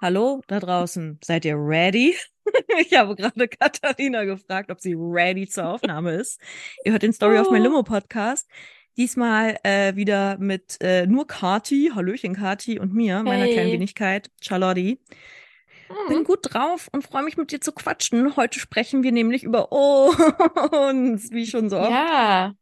Hallo 0.00 0.42
da 0.46 0.60
draußen, 0.60 1.18
seid 1.22 1.44
ihr 1.44 1.56
ready? 1.56 2.14
Ich 2.78 2.96
habe 2.96 3.16
gerade 3.16 3.48
Katharina 3.48 4.22
gefragt, 4.22 4.70
ob 4.70 4.80
sie 4.80 4.94
ready 4.96 5.48
zur 5.48 5.66
Aufnahme 5.68 6.12
ist. 6.12 6.40
Ihr 6.84 6.92
hört 6.92 7.02
den 7.02 7.12
Story 7.12 7.40
of 7.40 7.50
My 7.50 7.58
Oh. 7.58 7.62
Limo 7.62 7.82
Podcast. 7.82 8.48
Diesmal 8.96 9.58
äh, 9.64 9.96
wieder 9.96 10.38
mit 10.38 10.76
äh, 10.80 11.06
nur 11.08 11.26
Kati, 11.26 11.90
Hallöchen 11.92 12.36
Kati 12.36 12.78
und 12.78 12.94
mir, 12.94 13.24
meiner 13.24 13.46
kleinen 13.46 13.66
Hey. 13.66 13.72
Wenigkeit, 13.72 14.30
Charlotte. 14.40 14.96
Bin 16.08 16.18
Hm. 16.18 16.22
gut 16.24 16.38
drauf 16.42 16.88
und 16.92 17.02
freue 17.02 17.24
mich 17.24 17.36
mit 17.36 17.50
dir 17.50 17.60
zu 17.60 17.72
quatschen. 17.72 18.36
Heute 18.36 18.60
sprechen 18.60 19.02
wir 19.02 19.10
nämlich 19.10 19.42
über 19.42 19.72
uns, 19.72 21.32
wie 21.32 21.46
schon 21.46 21.68
so 21.68 21.78
oft. 21.80 21.90
Ja, 21.90 22.54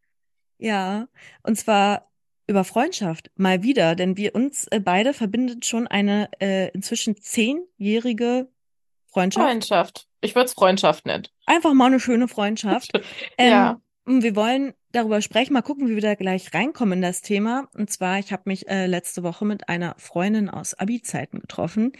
Ja, 0.57 1.07
und 1.43 1.57
zwar 1.59 2.09
über 2.47 2.63
Freundschaft, 2.63 3.31
mal 3.35 3.63
wieder, 3.63 3.95
denn 3.95 4.17
wir 4.17 4.35
uns 4.35 4.67
äh, 4.67 4.79
beide 4.79 5.13
verbindet 5.13 5.65
schon 5.65 5.87
eine 5.87 6.29
äh, 6.39 6.69
inzwischen 6.71 7.15
zehnjährige 7.19 8.49
Freundschaft. 9.07 9.45
Freundschaft. 9.47 10.07
Ich 10.21 10.35
würde 10.35 10.45
es 10.47 10.53
Freundschaft 10.53 11.05
nennen. 11.05 11.27
Einfach 11.45 11.73
mal 11.73 11.85
eine 11.87 11.99
schöne 11.99 12.27
Freundschaft. 12.27 12.91
Ähm, 13.37 13.51
Ja. 13.51 13.81
und 14.05 14.23
wir 14.23 14.35
wollen 14.35 14.73
darüber 14.91 15.21
sprechen, 15.21 15.53
mal 15.53 15.61
gucken, 15.61 15.87
wie 15.89 15.95
wir 15.95 16.01
da 16.01 16.15
gleich 16.15 16.53
reinkommen 16.53 16.99
in 16.99 17.01
das 17.01 17.21
Thema. 17.21 17.67
Und 17.75 17.89
zwar, 17.89 18.19
ich 18.19 18.31
habe 18.31 18.43
mich 18.45 18.67
äh, 18.67 18.85
letzte 18.87 19.23
Woche 19.23 19.43
mit 19.45 19.67
einer 19.69 19.95
Freundin 19.97 20.49
aus 20.49 20.73
Abi-Zeiten 20.73 21.39
getroffen, 21.39 21.91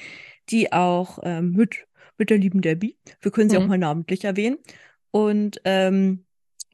die 0.49 0.71
auch 0.71 1.19
ähm, 1.23 1.51
mit, 1.51 1.87
mit 2.17 2.29
der 2.29 2.37
lieben 2.37 2.61
Debbie, 2.61 2.97
wir 3.21 3.31
können 3.31 3.49
sie 3.49 3.57
auch 3.57 3.61
Hm. 3.61 3.67
mal 3.69 3.77
namentlich 3.77 4.23
erwähnen. 4.23 4.57
Und 5.11 5.59
ähm, 5.65 6.25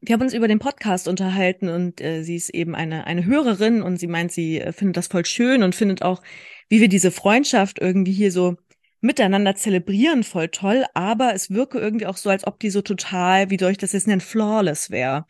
wir 0.02 0.14
haben 0.14 0.22
uns 0.22 0.34
über 0.34 0.48
den 0.48 0.58
Podcast 0.58 1.06
unterhalten 1.06 1.68
und 1.68 2.00
äh, 2.00 2.22
sie 2.24 2.34
ist 2.34 2.50
eben 2.50 2.74
eine, 2.74 3.06
eine 3.06 3.24
Hörerin 3.24 3.82
und 3.82 3.98
sie 3.98 4.08
meint, 4.08 4.32
sie 4.32 4.60
äh, 4.60 4.72
findet 4.72 4.96
das 4.96 5.06
voll 5.06 5.24
schön 5.24 5.62
und 5.62 5.74
findet 5.76 6.02
auch, 6.02 6.22
wie 6.68 6.80
wir 6.80 6.88
diese 6.88 7.12
Freundschaft 7.12 7.78
irgendwie 7.80 8.12
hier 8.12 8.32
so 8.32 8.56
miteinander 9.00 9.54
zelebrieren, 9.54 10.24
voll 10.24 10.48
toll, 10.48 10.84
aber 10.94 11.34
es 11.34 11.50
wirke 11.50 11.78
irgendwie 11.78 12.06
auch 12.06 12.16
so, 12.16 12.30
als 12.30 12.46
ob 12.46 12.58
die 12.58 12.70
so 12.70 12.82
total, 12.82 13.50
wie 13.50 13.58
soll 13.58 13.72
ich 13.72 13.78
das 13.78 13.92
jetzt 13.92 14.06
nennen, 14.08 14.20
flawless 14.20 14.90
wäre. 14.90 15.24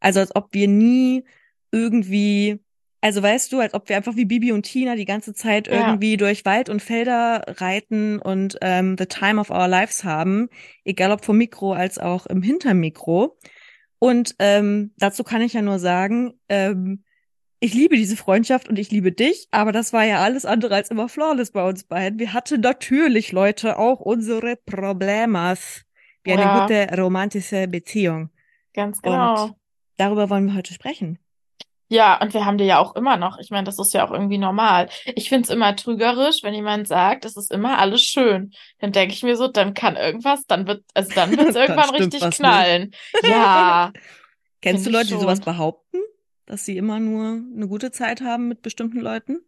Also 0.00 0.20
als 0.20 0.34
ob 0.34 0.48
wir 0.52 0.68
nie 0.68 1.24
irgendwie, 1.72 2.60
also 3.00 3.22
weißt 3.22 3.52
du, 3.52 3.60
als 3.60 3.74
ob 3.74 3.88
wir 3.88 3.96
einfach 3.96 4.16
wie 4.16 4.24
Bibi 4.24 4.52
und 4.52 4.62
Tina 4.64 4.94
die 4.96 5.04
ganze 5.04 5.34
Zeit 5.34 5.66
Ja. 5.68 5.74
irgendwie 5.86 6.16
durch 6.16 6.44
Wald 6.44 6.68
und 6.68 6.80
Felder 6.82 7.44
reiten 7.48 8.18
und 8.20 8.58
ähm, 8.60 8.96
the 8.98 9.06
time 9.06 9.40
of 9.40 9.50
our 9.50 9.68
lives 9.68 10.04
haben, 10.04 10.48
egal 10.84 11.10
ob 11.12 11.24
vom 11.24 11.38
Mikro 11.38 11.72
als 11.72 11.98
auch 11.98 12.26
im 12.26 12.42
Hintermikro. 12.42 13.36
Und 14.02 14.34
ähm, 14.40 14.90
dazu 14.96 15.22
kann 15.22 15.42
ich 15.42 15.52
ja 15.52 15.62
nur 15.62 15.78
sagen, 15.78 16.32
ähm, 16.48 17.04
ich 17.60 17.72
liebe 17.72 17.94
diese 17.94 18.16
Freundschaft 18.16 18.68
und 18.68 18.76
ich 18.76 18.90
liebe 18.90 19.12
dich, 19.12 19.46
aber 19.52 19.70
das 19.70 19.92
war 19.92 20.02
ja 20.02 20.18
alles 20.24 20.44
andere 20.44 20.74
als 20.74 20.90
immer 20.90 21.08
flawless 21.08 21.52
bei 21.52 21.64
uns 21.68 21.84
beiden. 21.84 22.18
Wir 22.18 22.32
hatten 22.32 22.62
natürlich, 22.62 23.30
Leute, 23.30 23.78
auch 23.78 24.00
unsere 24.00 24.56
Problemas. 24.56 25.84
Wie 26.24 26.32
eine 26.32 26.42
Ja. 26.42 26.62
gute 26.62 27.00
romantische 27.00 27.68
Beziehung. 27.68 28.30
Ganz 28.74 29.00
genau. 29.02 29.44
Und 29.44 29.54
darüber 29.98 30.28
wollen 30.30 30.46
wir 30.46 30.56
heute 30.56 30.74
sprechen. 30.74 31.20
Ja, 31.92 32.18
und 32.22 32.32
wir 32.32 32.46
haben 32.46 32.56
die 32.56 32.64
ja 32.64 32.78
auch 32.78 32.96
immer 32.96 33.18
noch. 33.18 33.36
Ich 33.38 33.50
meine, 33.50 33.64
das 33.64 33.78
ist 33.78 33.92
ja 33.92 34.06
auch 34.06 34.12
irgendwie 34.12 34.38
normal. 34.38 34.88
Ich 35.04 35.28
finde 35.28 35.42
es 35.42 35.50
immer 35.50 35.76
trügerisch, 35.76 36.42
wenn 36.42 36.54
jemand 36.54 36.88
sagt, 36.88 37.26
es 37.26 37.36
ist 37.36 37.52
immer 37.52 37.78
alles 37.78 38.00
schön. 38.00 38.54
Dann 38.78 38.92
denke 38.92 39.12
ich 39.12 39.22
mir 39.22 39.36
so, 39.36 39.46
dann 39.46 39.74
kann 39.74 39.96
irgendwas, 39.96 40.46
dann 40.46 40.66
wird, 40.66 40.84
also 40.94 41.12
dann 41.14 41.36
wird 41.36 41.48
es 41.48 41.54
Dann 41.54 41.62
irgendwann 41.64 41.94
stimmt 41.94 42.14
richtig 42.14 42.22
nicht. 42.22 42.38
knallen. 42.38 42.94
Ja, 43.22 43.92
Kennst 44.62 44.86
du 44.86 44.90
Leute, 44.90 45.08
die 45.08 45.20
sowas 45.20 45.40
behaupten? 45.40 45.98
Dass 46.46 46.64
sie 46.64 46.78
immer 46.78 46.98
nur 46.98 47.42
eine 47.54 47.68
gute 47.68 47.90
Zeit 47.90 48.22
haben 48.22 48.48
mit 48.48 48.62
bestimmten 48.62 49.00
Leuten? 49.00 49.40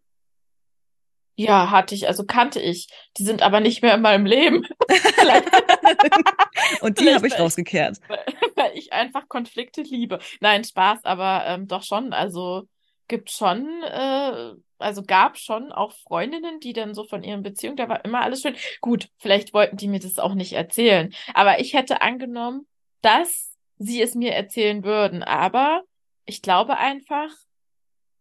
Ja, 1.35 1.69
hatte 1.69 1.95
ich, 1.95 2.07
also 2.07 2.25
kannte 2.25 2.59
ich. 2.61 2.87
Die 3.17 3.23
sind 3.23 3.41
aber 3.41 3.59
nicht 3.59 3.81
mehr 3.81 3.95
in 3.95 4.01
meinem 4.01 4.25
Leben. 4.25 4.65
Und 6.81 6.99
die 6.99 7.13
habe 7.13 7.27
ich 7.27 7.37
rausgekehrt. 7.37 7.99
weil 8.07 8.23
weil 8.55 8.77
ich 8.77 8.93
einfach 8.93 9.27
Konflikte 9.27 9.81
liebe. 9.81 10.19
Nein, 10.39 10.63
Spaß, 10.63 11.05
aber 11.05 11.43
ähm, 11.45 11.67
doch 11.67 11.83
schon. 11.83 12.13
Also 12.13 12.67
gibt 13.07 13.29
schon, 13.31 13.83
äh, 13.83 14.53
also 14.79 15.03
gab 15.03 15.37
schon 15.37 15.71
auch 15.71 15.91
Freundinnen, 15.93 16.59
die 16.59 16.73
dann 16.73 16.93
so 16.95 17.03
von 17.03 17.23
ihren 17.23 17.43
Beziehungen, 17.43 17.77
da 17.77 17.87
war 17.89 18.03
immer 18.03 18.21
alles 18.21 18.41
schön. 18.41 18.55
Gut, 18.81 19.09
vielleicht 19.19 19.53
wollten 19.53 19.77
die 19.77 19.87
mir 19.87 19.99
das 19.99 20.17
auch 20.17 20.33
nicht 20.33 20.53
erzählen, 20.53 21.13
aber 21.33 21.59
ich 21.59 21.73
hätte 21.73 22.01
angenommen, 22.01 22.67
dass 23.01 23.51
sie 23.77 24.01
es 24.01 24.15
mir 24.15 24.33
erzählen 24.33 24.83
würden. 24.83 25.21
Aber 25.21 25.83
ich 26.25 26.41
glaube 26.41 26.77
einfach, 26.77 27.29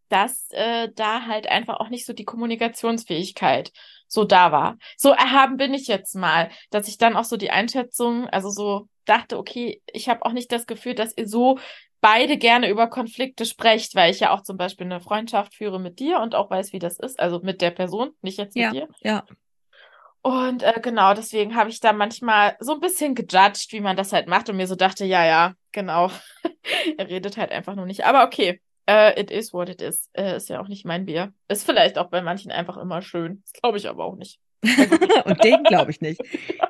dass 0.09 0.48
äh, 0.50 0.88
da 0.94 1.26
halt 1.26 1.47
einfach 1.48 1.81
auch 1.81 1.88
nicht 1.88 2.06
so 2.06 2.12
die 2.12 2.25
Kommunikationsfähigkeit 2.25 3.72
so 4.06 4.25
da 4.25 4.53
war. 4.53 4.76
So 4.97 5.10
erhaben 5.10 5.56
bin 5.56 5.75
ich 5.75 5.87
jetzt 5.87 6.15
mal, 6.15 6.50
dass 6.70 6.88
ich 6.88 6.98
dann 6.98 7.16
auch 7.16 7.25
so 7.25 7.37
die 7.37 7.50
Einschätzung, 7.50 8.28
also 8.28 8.50
so 8.50 8.88
dachte, 9.06 9.38
okay, 9.38 9.82
ich 9.93 10.09
habe 10.09 10.25
auch 10.25 10.32
nicht 10.32 10.53
das 10.53 10.66
Gefühl, 10.66 10.94
dass 10.94 11.16
ihr 11.16 11.28
so 11.28 11.59
beide 12.00 12.37
gerne 12.37 12.69
über 12.69 12.87
Konflikte 12.88 13.47
sprecht, 13.47 13.94
weil 13.94 14.10
ich 14.10 14.20
ja 14.20 14.31
auch 14.31 14.43
zum 14.43 14.56
Beispiel 14.56 14.87
eine 14.87 15.00
Freundschaft 15.00 15.54
führe 15.54 15.81
mit 15.81 15.98
dir 15.98 16.20
und 16.20 16.34
auch 16.34 16.50
weiß, 16.50 16.72
wie 16.72 16.78
das 16.78 16.98
ist, 16.98 17.19
also 17.19 17.41
mit 17.43 17.60
der 17.62 17.70
Person, 17.70 18.10
nicht 18.20 18.38
jetzt 18.38 18.54
mit 18.56 18.64
Ja, 18.64 18.70
dir. 18.72 18.88
ja. 19.00 19.25
Und 20.20 20.62
äh, 20.62 20.81
genau, 20.82 21.12
deswegen 21.12 21.54
habe 21.54 21.69
ich 21.69 21.81
da 21.81 21.93
manchmal 21.93 22.56
so 22.60 22.72
ein 22.72 22.81
bisschen 22.81 23.14
gejudged, 23.14 23.72
wie 23.72 23.81
man 23.81 23.97
das 23.97 24.12
halt 24.12 24.26
macht 24.26 24.48
und 24.48 24.56
mir 24.56 24.66
so 24.66 24.75
dachte, 24.75 25.04
ja, 25.04 25.25
ja, 25.25 25.54
genau. 25.72 26.10
Er 26.98 27.09
redet 27.09 27.37
halt 27.37 27.53
einfach 27.53 27.75
nur 27.75 27.84
nicht. 27.84 28.06
Aber 28.06 28.25
okay, 28.25 28.60
äh, 28.87 29.21
it 29.21 29.31
is 29.31 29.53
what 29.53 29.69
it 29.69 29.81
is. 29.81 30.11
Äh, 30.12 30.37
ist 30.37 30.49
ja 30.49 30.61
auch 30.61 30.69
nicht 30.69 30.84
mein 30.84 31.06
Bier. 31.06 31.33
Ist 31.49 31.65
vielleicht 31.65 31.99
auch 31.99 32.09
bei 32.11 32.22
manchen 32.22 32.50
einfach 32.50 32.77
immer 32.77 33.03
schön. 33.03 33.43
Das 33.45 33.53
glaube 33.53 33.78
ich 33.78 33.89
aber 33.89 34.05
auch 34.05 34.17
nicht. 34.17 34.41
Und 35.25 35.43
den 35.45 35.62
glaube 35.65 35.91
ich 35.91 36.00
nicht. 36.00 36.21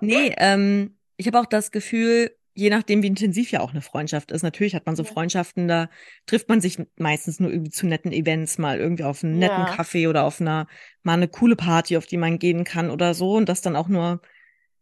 Nee, 0.00 0.34
ähm, 0.38 0.96
ich 1.16 1.26
habe 1.26 1.38
auch 1.40 1.46
das 1.46 1.70
Gefühl, 1.70 2.36
je 2.54 2.70
nachdem, 2.70 3.02
wie 3.02 3.08
intensiv 3.08 3.50
ja 3.50 3.60
auch 3.60 3.70
eine 3.70 3.82
Freundschaft 3.82 4.30
ist, 4.30 4.42
natürlich 4.42 4.74
hat 4.74 4.86
man 4.86 4.96
so 4.96 5.02
Ja. 5.02 5.10
Freundschaften, 5.12 5.68
da 5.68 5.88
trifft 6.26 6.48
man 6.48 6.60
sich 6.60 6.78
meistens 6.96 7.40
nur 7.40 7.50
irgendwie 7.50 7.70
zu 7.70 7.86
netten 7.86 8.12
Events, 8.12 8.58
mal 8.58 8.78
irgendwie 8.78 9.04
auf 9.04 9.24
einen 9.24 9.38
netten 9.38 9.66
Ja. 9.66 9.72
Kaffee 9.72 10.06
oder 10.06 10.24
auf 10.24 10.40
einer, 10.40 10.66
mal 11.02 11.14
eine 11.14 11.28
coole 11.28 11.56
Party, 11.56 11.96
auf 11.96 12.06
die 12.06 12.16
man 12.16 12.38
gehen 12.38 12.64
kann 12.64 12.90
oder 12.90 13.14
so. 13.14 13.34
Und 13.34 13.48
das 13.48 13.60
dann 13.60 13.76
auch 13.76 13.88
nur, 13.88 14.20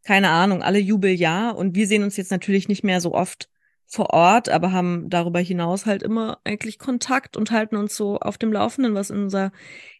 keine 0.05 0.29
Ahnung, 0.31 0.63
alle 0.63 0.79
Jubeljahr. 0.79 1.57
Und 1.57 1.75
wir 1.75 1.87
sehen 1.87 2.03
uns 2.03 2.17
jetzt 2.17 2.31
natürlich 2.31 2.69
nicht 2.69 2.85
mehr 2.85 3.01
so 3.01 3.15
oft 3.15 3.49
vor 3.93 4.11
Ort, 4.11 4.49
aber 4.49 4.73
haben 4.73 5.11
darüber 5.11 5.41
hinaus 5.41 5.87
halt 5.87 6.03
immer 6.03 6.41
eigentlich 6.45 6.79
Kontakt 6.79 7.37
und 7.37 7.51
halten 7.51 7.77
uns 7.77 7.95
so 7.97 8.19
auf 8.19 8.39
dem 8.39 8.53
Laufenden, 8.53 8.95
was 8.95 9.11
in 9.11 9.19
unser 9.25 9.53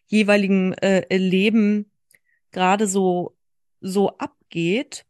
jeweiligen 0.07 0.73
äh, 0.75 1.15
Leben 1.15 1.91
gerade 2.51 2.87
so 2.87 3.35
so 3.81 4.17
abgeht. 4.17 5.05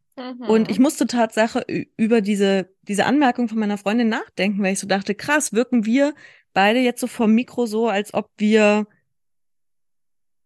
Und 0.45 0.69
ich 0.69 0.79
Mhm. 0.79 0.83
musste 0.83 1.07
Tatsache 1.07 1.65
über 1.97 2.21
diese 2.21 2.69
diese 2.83 3.05
Anmerkung 3.05 3.47
von 3.49 3.59
meiner 3.59 3.77
Freundin 3.77 4.09
nachdenken, 4.09 4.61
weil 4.63 4.73
ich 4.73 4.79
so 4.79 4.87
dachte, 4.87 5.15
krass, 5.15 5.53
wirken 5.53 5.85
wir 5.85 6.13
beide 6.53 6.79
jetzt 6.79 7.01
so 7.01 7.07
vom 7.07 7.33
Mikro 7.33 7.65
so, 7.65 7.87
als 7.89 8.13
ob 8.13 8.29
wir 8.37 8.87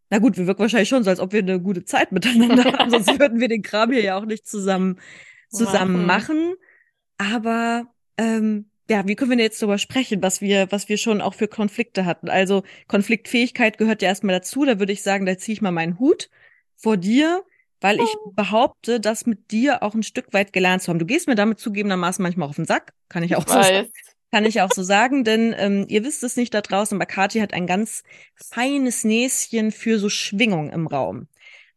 na 0.09 0.19
gut, 0.19 0.38
wir 0.38 0.48
wirken 0.48 0.62
wahrscheinlich 0.62 0.90
schon 0.90 1.04
so, 1.04 1.09
als 1.09 1.19
ob 1.19 1.34
wir 1.34 1.40
eine 1.42 1.59
gute 1.62 1.84
Zeit 1.86 2.12
miteinander 2.14 2.66
haben, 2.66 2.90
sonst 2.90 3.12
würden 3.19 3.40
wir 3.40 3.48
den 3.48 3.62
Kram 3.62 3.92
hier 3.92 4.02
ja 4.04 4.18
auch 4.18 4.25
nicht 4.25 4.48
zusammen 4.48 5.00
zusammen 5.50 6.06
machen. 6.06 6.56
Aber 7.18 7.88
ähm, 8.18 8.70
ja, 8.90 9.06
wie 9.06 9.16
können 9.16 9.32
wir 9.32 9.38
denn 9.38 9.44
jetzt 9.44 9.62
darüber 9.62 9.78
sprechen, 9.78 10.24
was 10.24 10.42
wir, 10.42 10.72
was 10.72 10.88
wir 10.88 10.98
schon 10.98 11.22
auch 11.22 11.34
für 11.34 11.48
Konflikte 11.48 12.06
hatten? 12.06 12.30
Also 12.30 12.64
Konfliktfähigkeit 12.88 13.78
gehört 13.78 14.02
ja 14.02 14.08
erstmal 14.08 14.36
dazu. 14.36 14.66
Da 14.66 14.80
würde 14.80 14.94
ich 14.94 15.04
sagen, 15.04 15.26
da 15.26 15.38
ziehe 15.38 15.54
ich 15.54 15.62
mal 15.62 15.72
meinen 15.72 16.00
Hut 16.00 16.30
vor 16.76 16.96
dir, 16.96 17.44
weil 17.82 18.00
ich 18.00 18.16
behaupte, 18.34 19.00
das 19.00 19.26
mit 19.26 19.52
dir 19.52 19.84
auch 19.84 19.94
ein 19.94 20.04
Stück 20.04 20.34
weit 20.34 20.54
gelernt 20.54 20.82
zu 20.82 20.90
haben. 20.90 21.00
Du 21.00 21.06
gehst 21.06 21.28
mir 21.28 21.36
damit 21.36 21.60
zugegebenermaßen 21.60 22.24
manchmal 22.24 22.48
auf 22.48 22.56
den 22.56 22.66
Sack, 22.66 22.94
kann 23.10 23.24
ich 23.24 23.36
auch 23.36 23.46
Ich 23.46 23.52
so 23.52 23.62
sagen. 23.62 23.92
Kann 24.32 24.46
ich 24.46 24.62
auch 24.62 24.72
so 24.74 24.84
sagen, 24.84 25.24
denn 25.24 25.56
ähm, 25.58 25.86
ihr 25.88 26.04
wisst 26.04 26.22
es 26.24 26.36
nicht 26.36 26.54
da 26.54 26.60
draußen, 26.62 26.98
aber 26.98 27.06
Kathi 27.06 27.40
hat 27.40 27.54
ein 27.54 27.66
ganz 27.66 28.04
feines 28.36 29.06
Näschen 29.06 29.72
für 29.72 30.00
so 30.00 30.10
Schwingung 30.10 30.70
im 30.70 30.88
Raum. 30.88 31.28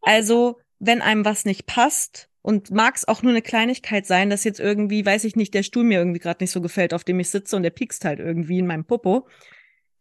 Also, 0.02 0.58
wenn 0.80 1.00
einem 1.00 1.24
was 1.24 1.44
nicht 1.44 1.66
passt 1.66 2.29
und 2.42 2.70
mag 2.70 2.96
es 2.96 3.06
auch 3.06 3.22
nur 3.22 3.32
eine 3.32 3.42
Kleinigkeit 3.42 4.06
sein, 4.06 4.30
dass 4.30 4.44
jetzt 4.44 4.60
irgendwie, 4.60 5.04
weiß 5.04 5.24
ich 5.24 5.36
nicht, 5.36 5.52
der 5.54 5.62
Stuhl 5.62 5.84
mir 5.84 5.98
irgendwie 5.98 6.20
gerade 6.20 6.42
nicht 6.42 6.50
so 6.50 6.60
gefällt, 6.60 6.94
auf 6.94 7.04
dem 7.04 7.20
ich 7.20 7.30
sitze 7.30 7.56
und 7.56 7.62
der 7.62 7.70
piekst 7.70 8.04
halt 8.04 8.18
irgendwie 8.18 8.58
in 8.58 8.66
meinem 8.66 8.84
Popo, 8.84 9.28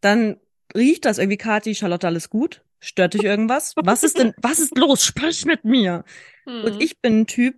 dann 0.00 0.36
riecht 0.74 1.04
das 1.04 1.18
irgendwie, 1.18 1.36
Kathi, 1.36 1.74
Charlotte, 1.74 2.06
alles 2.06 2.30
gut? 2.30 2.62
Stört 2.80 3.14
dich 3.14 3.24
irgendwas? 3.24 3.74
Was 3.76 4.02
ist 4.02 4.18
denn, 4.18 4.32
was 4.40 4.58
ist 4.58 4.76
los? 4.78 5.04
Sprich 5.04 5.44
mit 5.44 5.64
mir! 5.64 6.04
Hm. 6.46 6.64
Und 6.64 6.82
ich 6.82 7.00
bin 7.00 7.20
ein 7.20 7.26
Typ, 7.26 7.56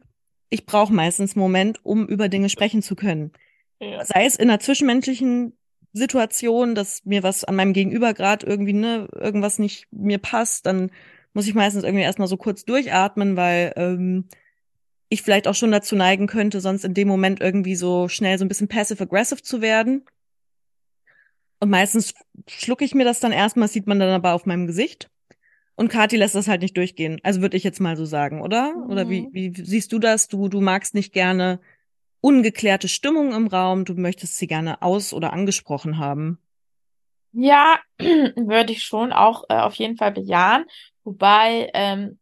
ich 0.50 0.66
brauche 0.66 0.92
meistens 0.92 1.34
einen 1.34 1.42
Moment, 1.42 1.84
um 1.84 2.06
über 2.08 2.28
Dinge 2.28 2.48
sprechen 2.48 2.82
zu 2.82 2.96
können 2.96 3.32
Ja. 3.80 4.04
sei 4.04 4.26
es 4.26 4.36
in 4.36 4.50
einer 4.50 4.60
zwischenmenschlichen 4.60 5.56
Situation, 5.92 6.74
dass 6.74 7.04
mir 7.04 7.22
was 7.22 7.44
an 7.44 7.56
meinem 7.56 7.72
Gegenüber 7.72 8.14
gerade 8.14 8.46
irgendwie, 8.46 8.72
ne, 8.72 9.08
irgendwas 9.14 9.58
nicht 9.58 9.86
mir 9.90 10.18
passt, 10.18 10.66
dann 10.66 10.90
muss 11.34 11.46
ich 11.46 11.54
meistens 11.54 11.84
irgendwie 11.84 12.04
erstmal 12.04 12.28
so 12.28 12.36
kurz 12.36 12.64
durchatmen, 12.64 13.36
weil 13.36 13.72
ähm, 13.76 14.28
ich 15.12 15.22
vielleicht 15.22 15.46
auch 15.46 15.54
schon 15.54 15.72
dazu 15.72 15.94
neigen 15.94 16.26
könnte, 16.26 16.60
sonst 16.60 16.84
in 16.84 16.94
dem 16.94 17.08
Moment 17.08 17.40
irgendwie 17.40 17.76
so 17.76 18.08
schnell 18.08 18.38
so 18.38 18.44
ein 18.44 18.48
bisschen 18.48 18.68
passive-aggressive 18.68 19.42
zu 19.42 19.60
werden. 19.60 20.04
Und 21.60 21.70
meistens 21.70 22.14
schlucke 22.48 22.84
ich 22.84 22.94
mir 22.94 23.04
das 23.04 23.20
dann 23.20 23.30
erstmal, 23.30 23.68
sieht 23.68 23.86
man 23.86 23.98
dann 23.98 24.10
aber 24.10 24.32
auf 24.32 24.46
meinem 24.46 24.66
Gesicht. 24.66 25.10
Und 25.74 25.88
Kathi 25.88 26.16
lässt 26.16 26.34
das 26.34 26.48
halt 26.48 26.62
nicht 26.62 26.76
durchgehen. 26.76 27.20
Also 27.22 27.40
würde 27.40 27.56
ich 27.56 27.64
jetzt 27.64 27.80
mal 27.80 27.96
so 27.96 28.04
sagen, 28.04 28.40
oder? 28.40 28.74
Mhm. 28.74 28.90
Oder 28.90 29.10
wie, 29.10 29.22
mhm. 29.22 29.28
wie 29.32 29.52
siehst 29.54 29.92
du 29.92 29.98
das? 29.98 30.28
Du, 30.28 30.48
du 30.48 30.60
magst 30.60 30.94
nicht 30.94 31.12
gerne 31.12 31.60
ungeklärte 32.20 32.88
Stimmung 32.88 33.34
im 33.34 33.48
Raum, 33.48 33.84
du 33.84 33.94
möchtest 33.94 34.38
sie 34.38 34.46
gerne 34.46 34.80
aus- 34.80 35.12
oder 35.12 35.32
angesprochen 35.32 35.98
haben. 35.98 36.38
Ja, 37.32 37.78
würde 37.98 38.72
ich 38.72 38.82
schon 38.84 39.12
auch 39.12 39.44
äh, 39.48 39.58
auf 39.58 39.74
jeden 39.74 39.96
Fall 39.96 40.12
bejahen. 40.12 40.64
Wobei 41.04 41.70
ähm, 41.74 42.18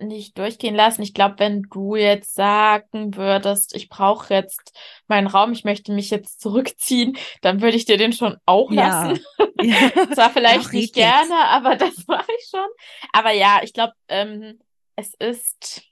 nicht 0.00 0.38
durchgehen 0.38 0.74
lassen. 0.74 1.02
Ich 1.02 1.14
glaube, 1.14 1.36
wenn 1.38 1.62
du 1.70 1.96
jetzt 1.96 2.34
sagen 2.34 3.16
würdest, 3.16 3.74
ich 3.74 3.88
brauche 3.88 4.34
jetzt 4.34 4.76
meinen 5.06 5.26
Raum, 5.26 5.52
ich 5.52 5.64
möchte 5.64 5.92
mich 5.92 6.10
jetzt 6.10 6.40
zurückziehen, 6.40 7.16
dann 7.40 7.60
würde 7.60 7.76
ich 7.76 7.84
dir 7.84 7.96
den 7.96 8.12
schon 8.12 8.36
auch 8.46 8.70
lassen. 8.70 9.20
Ja. 9.62 9.74
ja. 9.94 10.10
Zwar 10.14 10.30
vielleicht 10.30 10.72
nicht 10.72 10.94
gerne, 10.94 11.30
jetzt. 11.30 11.50
aber 11.50 11.76
das 11.76 12.06
mache 12.06 12.30
ich 12.38 12.48
schon. 12.50 12.66
Aber 13.12 13.32
ja, 13.32 13.60
ich 13.62 13.74
glaube, 13.74 13.92
ähm, 14.08 14.58
es 14.96 15.12
ist, 15.18 15.82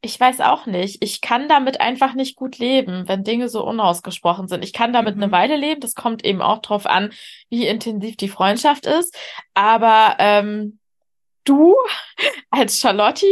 ich 0.00 0.18
weiß 0.18 0.40
auch 0.40 0.64
nicht. 0.66 1.02
Ich 1.04 1.20
kann 1.20 1.48
damit 1.48 1.80
einfach 1.80 2.14
nicht 2.14 2.36
gut 2.36 2.58
leben, 2.58 3.06
wenn 3.06 3.22
Dinge 3.22 3.48
so 3.48 3.64
unausgesprochen 3.64 4.48
sind. 4.48 4.64
Ich 4.64 4.72
kann 4.72 4.92
damit 4.92 5.16
mhm. 5.16 5.24
eine 5.24 5.32
Weile 5.32 5.56
leben. 5.56 5.80
Das 5.80 5.94
kommt 5.94 6.24
eben 6.24 6.40
auch 6.40 6.58
drauf 6.58 6.86
an, 6.86 7.12
wie 7.50 7.66
intensiv 7.66 8.16
die 8.16 8.28
Freundschaft 8.28 8.86
ist. 8.86 9.16
Aber 9.52 10.16
ähm, 10.18 10.78
du 11.44 11.76
als 12.50 12.80
Charlotte, 12.80 13.26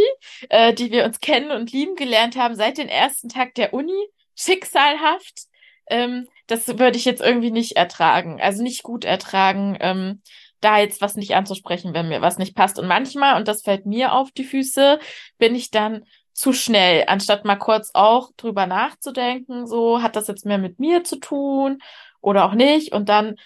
äh, 0.49 0.73
die 0.75 0.91
wir 0.91 1.05
uns 1.05 1.21
kennen 1.21 1.51
und 1.51 1.73
lieben 1.73 1.97
gelernt 1.97 2.37
haben 2.37 2.55
seit 2.55 2.79
dem 2.79 2.89
ersten 2.89 3.29
Tag 3.29 3.55
der 3.55 3.75
Uni, 3.75 4.09
schicksalhaft, 4.37 5.47
ähm, 5.89 6.29
das 6.47 6.67
würde 6.67 6.97
ich 6.97 7.05
jetzt 7.05 7.23
irgendwie 7.23 7.51
nicht 7.51 7.77
ertragen, 7.77 8.41
also 8.41 8.63
nicht 8.63 8.83
gut 8.83 9.05
ertragen, 9.05 9.77
ähm, 9.81 10.23
da 10.61 10.79
jetzt 10.79 11.01
was 11.01 11.17
nicht 11.17 11.35
anzusprechen, 11.35 11.93
wenn 11.93 12.09
mir 12.09 12.21
was 12.21 12.39
nicht 12.39 12.55
passt. 12.55 12.79
Und 12.79 12.87
manchmal, 12.87 13.37
und 13.37 13.49
das 13.49 13.63
fällt 13.63 13.85
mir 13.85 14.13
auf 14.13 14.31
die 14.31 14.45
Füße, 14.45 15.01
bin 15.39 15.55
ich 15.55 15.71
dann 15.71 16.05
zu 16.33 16.53
schnell, 16.53 17.05
anstatt 17.09 17.45
mal 17.45 17.57
kurz 17.57 17.91
auch 17.95 18.31
drüber 18.37 18.67
nachzudenken, 18.67 19.67
so 19.67 20.03
hat 20.03 20.17
das 20.17 20.29
jetzt 20.29 20.47
mehr 20.47 20.59
mit 20.59 20.79
mir 20.79 21.05
zu 21.05 21.17
tun 21.17 21.79
oder 22.21 22.45
auch 22.47 22.55
nicht. 22.55 22.93
Und 22.93 23.09
dann 23.09 23.37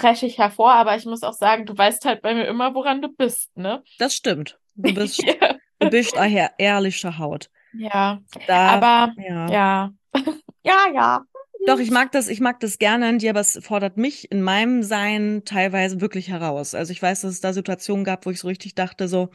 breche 0.00 0.26
ich 0.26 0.38
hervor, 0.38 0.72
aber 0.72 0.96
ich 0.96 1.04
muss 1.04 1.22
auch 1.22 1.32
sagen, 1.32 1.66
du 1.66 1.76
weißt 1.76 2.04
halt 2.04 2.22
bei 2.22 2.34
mir 2.34 2.46
immer, 2.46 2.74
woran 2.74 3.02
du 3.02 3.08
bist, 3.08 3.56
ne? 3.56 3.82
Das 3.98 4.14
stimmt. 4.14 4.58
Du 4.74 4.94
bist, 4.94 5.22
ja. 5.22 5.56
du 5.78 5.90
bist 5.90 6.16
daher 6.16 6.52
ehrliche 6.58 7.18
Haut. 7.18 7.50
Ja. 7.72 8.20
Da, 8.46 8.68
aber 8.68 9.12
ja. 9.18 9.50
Ja. 9.50 9.92
ja, 10.62 10.86
ja. 10.94 11.24
Doch, 11.66 11.80
ich 11.80 11.90
mag 11.90 12.12
das, 12.12 12.28
ich 12.28 12.40
mag 12.40 12.60
das 12.60 12.78
gerne 12.78 13.08
an 13.08 13.18
dir, 13.18 13.30
aber 13.30 13.40
es 13.40 13.58
fordert 13.62 13.96
mich 13.96 14.30
in 14.30 14.42
meinem 14.42 14.82
Sein 14.82 15.42
teilweise 15.44 16.00
wirklich 16.00 16.28
heraus. 16.28 16.74
Also 16.74 16.92
ich 16.92 17.02
weiß, 17.02 17.22
dass 17.22 17.32
es 17.32 17.40
da 17.40 17.52
Situationen 17.52 18.04
gab, 18.04 18.24
wo 18.24 18.30
ich 18.30 18.38
so 18.38 18.48
richtig 18.48 18.74
dachte, 18.74 19.08
so, 19.08 19.30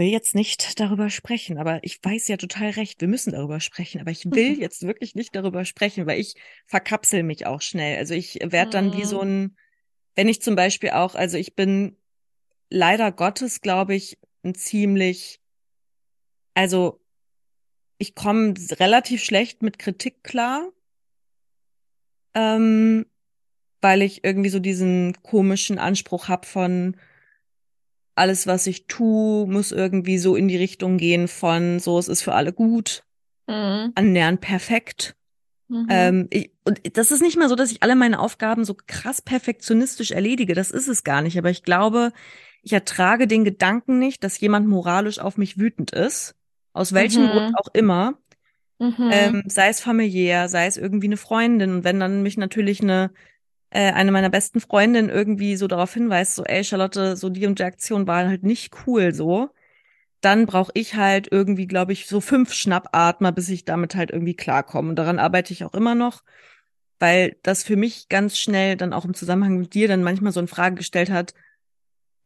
will 0.00 0.08
jetzt 0.08 0.34
nicht 0.34 0.80
darüber 0.80 1.10
sprechen, 1.10 1.58
aber 1.58 1.84
ich 1.84 2.02
weiß 2.02 2.26
ja 2.28 2.38
total 2.38 2.70
recht, 2.70 3.02
wir 3.02 3.08
müssen 3.08 3.32
darüber 3.32 3.60
sprechen, 3.60 4.00
aber 4.00 4.10
ich 4.10 4.24
will 4.24 4.58
jetzt 4.58 4.82
wirklich 4.82 5.14
nicht 5.14 5.36
darüber 5.36 5.66
sprechen, 5.66 6.06
weil 6.06 6.18
ich 6.18 6.36
verkapsel 6.64 7.22
mich 7.22 7.44
auch 7.44 7.60
schnell. 7.60 7.98
Also 7.98 8.14
ich 8.14 8.38
werde 8.42 8.70
dann 8.70 8.96
wie 8.96 9.04
so 9.04 9.22
mhm. 9.22 9.28
ein, 9.28 9.56
wenn 10.14 10.26
ich 10.26 10.40
zum 10.40 10.56
Beispiel 10.56 10.90
auch, 10.90 11.14
also 11.14 11.36
ich 11.36 11.54
bin 11.54 11.98
leider 12.70 13.12
Gottes, 13.12 13.60
glaube 13.60 13.94
ich, 13.94 14.18
ein 14.42 14.54
ziemlich, 14.54 15.38
also 16.54 16.98
ich 17.98 18.14
komme 18.14 18.54
relativ 18.70 19.22
schlecht 19.22 19.60
mit 19.60 19.78
Kritik 19.78 20.24
klar, 20.24 20.72
ähm, 22.32 23.04
weil 23.82 24.00
ich 24.00 24.24
irgendwie 24.24 24.50
so 24.50 24.60
diesen 24.60 25.22
komischen 25.22 25.78
Anspruch 25.78 26.28
hab 26.28 26.46
von, 26.46 26.96
alles, 28.14 28.46
was 28.46 28.66
ich 28.66 28.86
tue, 28.86 29.46
muss 29.46 29.72
irgendwie 29.72 30.18
so 30.18 30.36
in 30.36 30.48
die 30.48 30.56
Richtung 30.56 30.98
gehen 30.98 31.28
von 31.28 31.78
so, 31.78 31.98
es 31.98 32.08
ist 32.08 32.22
für 32.22 32.34
alle 32.34 32.52
gut, 32.52 33.04
mhm. 33.46 33.92
annähernd 33.94 34.40
perfekt. 34.40 35.16
Mhm. 35.70 35.86
Ähm, 35.88 36.26
ich, 36.30 36.50
und 36.64 36.80
das 36.96 37.12
ist 37.12 37.22
nicht 37.22 37.38
mal 37.38 37.48
so, 37.48 37.54
dass 37.54 37.70
ich 37.70 37.82
alle 37.82 37.94
meine 37.94 38.18
Aufgaben 38.18 38.64
so 38.64 38.76
krass 38.86 39.22
perfektionistisch 39.22 40.10
erledige. 40.10 40.54
Das 40.54 40.70
ist 40.72 40.88
es 40.88 41.04
gar 41.04 41.22
nicht. 41.22 41.38
Aber 41.38 41.50
ich 41.50 41.62
glaube, 41.62 42.12
ich 42.62 42.72
ertrage 42.72 43.26
den 43.26 43.44
Gedanken 43.44 43.98
nicht, 43.98 44.24
dass 44.24 44.40
jemand 44.40 44.66
moralisch 44.68 45.20
auf 45.20 45.36
mich 45.38 45.58
wütend 45.58 45.92
ist. 45.92 46.34
Aus 46.72 46.92
welchem 46.92 47.24
mhm. 47.24 47.28
Grund 47.28 47.54
auch 47.56 47.68
immer. 47.72 48.18
Mhm. 48.80 49.10
Ähm, 49.12 49.42
sei 49.46 49.68
es 49.68 49.80
familiär, 49.80 50.48
sei 50.48 50.66
es 50.66 50.76
irgendwie 50.76 51.06
eine 51.06 51.16
Freundin. 51.16 51.72
Und 51.72 51.84
wenn 51.84 52.00
dann 52.00 52.22
mich 52.22 52.36
natürlich 52.36 52.82
eine 52.82 53.12
äh, 53.70 53.92
eine 53.92 54.12
meiner 54.12 54.30
besten 54.30 54.60
Freundinnen 54.60 55.10
irgendwie 55.10 55.56
so 55.56 55.66
darauf 55.66 55.94
hinweist, 55.94 56.34
so, 56.34 56.44
ey, 56.44 56.64
Charlotte, 56.64 57.16
so 57.16 57.28
die 57.30 57.46
und 57.46 57.58
die 57.58 57.64
Aktion 57.64 58.06
war 58.06 58.26
halt 58.26 58.42
nicht 58.42 58.74
cool 58.86 59.14
so, 59.14 59.50
dann 60.20 60.46
brauche 60.46 60.72
ich 60.74 60.96
halt 60.96 61.28
irgendwie, 61.30 61.66
glaube 61.66 61.92
ich, 61.92 62.06
so 62.06 62.20
fünf 62.20 62.52
Schnappatmer, 62.52 63.32
bis 63.32 63.48
ich 63.48 63.64
damit 63.64 63.94
halt 63.94 64.10
irgendwie 64.10 64.34
klarkomme. 64.34 64.90
Und 64.90 64.96
daran 64.96 65.18
arbeite 65.18 65.52
ich 65.52 65.64
auch 65.64 65.74
immer 65.74 65.94
noch, 65.94 66.22
weil 66.98 67.36
das 67.42 67.64
für 67.64 67.76
mich 67.76 68.08
ganz 68.08 68.36
schnell 68.36 68.76
dann 68.76 68.92
auch 68.92 69.04
im 69.04 69.14
Zusammenhang 69.14 69.58
mit 69.58 69.72
dir 69.74 69.88
dann 69.88 70.02
manchmal 70.02 70.32
so 70.32 70.40
eine 70.40 70.48
Frage 70.48 70.76
gestellt 70.76 71.10
hat, 71.10 71.34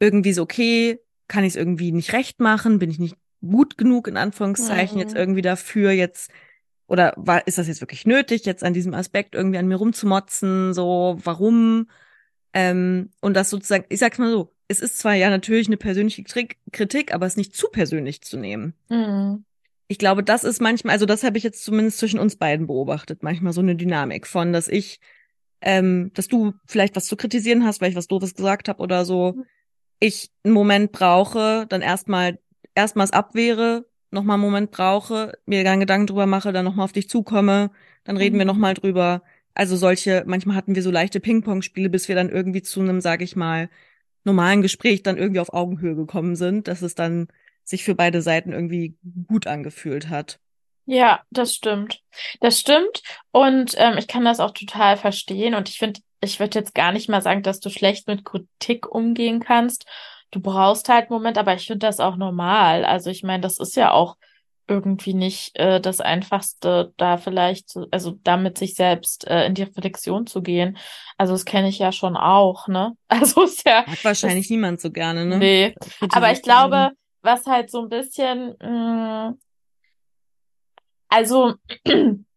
irgendwie 0.01 0.33
so, 0.33 0.43
okay, 0.43 0.99
kann 1.29 1.45
ich 1.45 1.51
es 1.51 1.57
irgendwie 1.57 1.93
nicht 1.93 2.13
recht 2.13 2.41
machen? 2.41 2.79
Bin 2.81 2.91
ich 2.91 2.99
nicht 2.99 3.17
gut 3.41 3.79
genug, 3.79 4.09
in 4.09 4.17
Anführungszeichen, 4.17 4.97
mhm. 4.97 5.03
jetzt 5.03 5.15
irgendwie 5.15 5.43
dafür, 5.43 5.93
jetzt 5.93 6.31
oder 6.95 7.13
war, 7.17 7.45
ist 7.49 7.59
das 7.59 7.67
jetzt 7.67 7.81
wirklich 7.81 8.07
nötig, 8.07 8.47
jetzt 8.47 8.63
an 8.63 8.73
diesem 8.73 8.95
Aspekt 8.95 9.35
irgendwie 9.35 9.59
an 9.59 9.67
mir 9.67 9.75
rumzumotzen, 9.75 10.73
so, 10.73 11.19
warum? 11.25 11.89
Ähm, 12.53 13.11
und 13.21 13.35
das 13.35 13.51
sozusagen, 13.51 13.85
ich 13.89 13.99
sag's 13.99 14.19
mal 14.19 14.31
so, 14.31 14.55
es 14.69 14.79
ist 14.79 15.01
zwar 15.01 15.15
ja 15.15 15.29
natürlich 15.29 15.67
eine 15.67 15.77
persönliche 15.77 16.23
Kritik, 16.23 17.13
aber 17.13 17.27
es 17.27 17.37
nicht 17.37 17.57
zu 17.57 17.67
persönlich 17.67 18.23
zu 18.23 18.37
nehmen. 18.37 18.75
Mhm. 18.89 19.45
Ich 19.89 19.99
glaube, 19.99 20.23
das 20.23 20.45
ist 20.45 20.63
manchmal, 20.63 20.93
also 20.93 21.05
das 21.05 21.25
habe 21.25 21.37
ich 21.37 21.43
jetzt 21.43 21.65
zumindest 21.65 21.99
zwischen 21.99 22.21
uns 22.21 22.37
beiden 22.37 22.69
beobachtet, 22.69 23.25
manchmal 23.25 23.53
so 23.53 23.61
eine 23.61 23.75
Dynamik 23.75 24.29
von, 24.29 24.53
dass 24.53 24.69
ich, 24.69 25.01
ähm, 25.63 26.13
dass 26.15 26.29
du 26.29 26.55
vielleicht 26.65 26.95
was 26.95 27.07
zu 27.07 27.17
kritisieren 27.17 27.65
hast, 27.65 27.81
weil 27.81 27.91
ich 27.91 27.97
was 27.97 28.07
Doofes 28.07 28.35
gesagt 28.35 28.69
habe 28.69 28.81
oder 28.81 29.05
so, 29.05 29.33
mhm. 29.33 29.45
ich 29.99 30.31
einen 30.45 30.55
Moment 30.55 30.93
brauche, 30.93 31.67
dann 31.69 31.83
erstmal 31.83 32.39
erstmals 32.77 33.11
abwehre, 33.11 33.85
noch 34.15 34.25
mal 34.25 34.35
einen 34.35 34.43
Moment 34.43 34.71
brauche, 34.71 35.33
mir 35.47 35.65
dann 35.65 35.81
Gedanken 35.81 36.07
drüber 36.07 36.27
mache, 36.27 36.53
dann 36.53 36.65
noch 36.65 36.75
mal 36.75 36.85
auf 36.85 36.93
dich 36.93 37.09
zukomme, 37.09 37.71
dann 38.05 38.17
reden 38.17 38.37
mhm. 38.37 38.41
wir 38.41 38.47
noch 38.47 38.57
mal 38.57 38.75
drüber. 38.75 39.23
Also 39.55 39.77
solche, 39.77 40.25
manchmal 40.27 40.57
hatten 40.57 40.75
wir 40.75 40.83
so 40.83 40.91
leichte 40.91 41.21
Ping-Pong-Spiele, 41.21 41.91
bis 41.91 42.09
wir 42.09 42.15
dann 42.15 42.31
irgendwie 42.31 42.63
zu 42.63 42.81
einem, 42.81 43.01
sag 43.01 43.23
ich 43.23 43.37
mal, 43.37 43.69
normalen 44.25 44.63
Gespräch 44.63 45.03
dann 45.03 45.19
irgendwie 45.19 45.41
auf 45.41 45.53
Augenhöhe 45.53 45.95
gekommen 45.95 46.35
sind, 46.37 46.67
dass 46.67 46.83
es 46.83 46.95
dann 46.95 47.29
sich 47.63 47.85
für 47.85 47.95
beide 47.95 48.23
Seiten 48.23 48.53
irgendwie 48.53 48.97
gut 49.27 49.47
angefühlt 49.47 50.09
hat. 50.09 50.39
Ja, 50.87 51.23
das 51.31 51.55
stimmt. 51.55 52.03
Das 52.41 52.61
stimmt. 52.61 53.03
Und 53.31 53.75
ähm, 53.79 53.97
ich 53.97 54.07
kann 54.07 54.25
das 54.25 54.41
auch 54.41 54.51
total 54.51 54.97
verstehen. 54.97 55.55
Und 55.55 55.69
ich 55.69 55.79
finde, 55.79 56.01
ich 56.21 56.41
würde 56.41 56.59
jetzt 56.59 56.75
gar 56.75 56.93
nicht 56.93 57.09
mal 57.09 57.23
sagen, 57.23 57.43
dass 57.43 57.61
du 57.61 57.71
schlecht 57.71 58.07
mit 58.07 58.25
Kritik 58.25 58.91
umgehen 58.91 59.41
kannst, 59.41 59.87
du 60.35 60.41
brauchst 60.41 60.89
halt 60.89 61.05
einen 61.11 61.19
Moment, 61.19 61.39
aber 61.39 61.55
ich 61.55 61.67
finde 61.67 61.87
das 61.87 62.01
auch 62.01 62.17
normal. 62.17 62.85
Also 62.85 63.09
ich 63.09 63.23
meine, 63.23 63.41
das 63.41 63.59
ist 63.59 63.77
ja 63.77 63.93
auch 63.93 64.17
irgendwie 64.67 65.15
nicht 65.15 65.57
äh, 65.59 65.81
das 65.81 66.01
Einfachste, 66.01 66.93
da 66.97 67.19
vielleicht, 67.19 67.75
also 67.91 68.19
damit 68.25 68.59
sich 68.59 68.75
selbst 68.75 69.27
äh, 69.29 69.47
in 69.47 69.55
die 69.55 69.63
Reflexion 69.63 70.27
zu 70.27 70.43
gehen. 70.43 70.79
Also 71.19 71.35
das 71.35 71.45
kenne 71.45 71.69
ich 71.69 71.79
ja 71.79 71.93
schon 71.93 72.17
auch, 72.17 72.67
ne? 72.67 72.97
Also 73.09 73.45
ist 73.45 73.65
ja. 73.67 73.87
Hat 73.87 74.05
wahrscheinlich 74.05 74.47
das, 74.47 74.51
niemand 74.51 74.81
so 74.81 74.91
gerne, 74.91 75.25
ne? 75.27 75.39
Nee. 75.39 75.75
Aber 76.11 76.33
ich 76.33 76.43
glaube, 76.43 76.91
was 77.23 77.47
halt 77.47 77.71
so 77.71 77.83
ein 77.83 77.89
bisschen, 77.89 78.57
mh, 78.61 79.31
mm, 79.31 79.39
also 81.09 81.55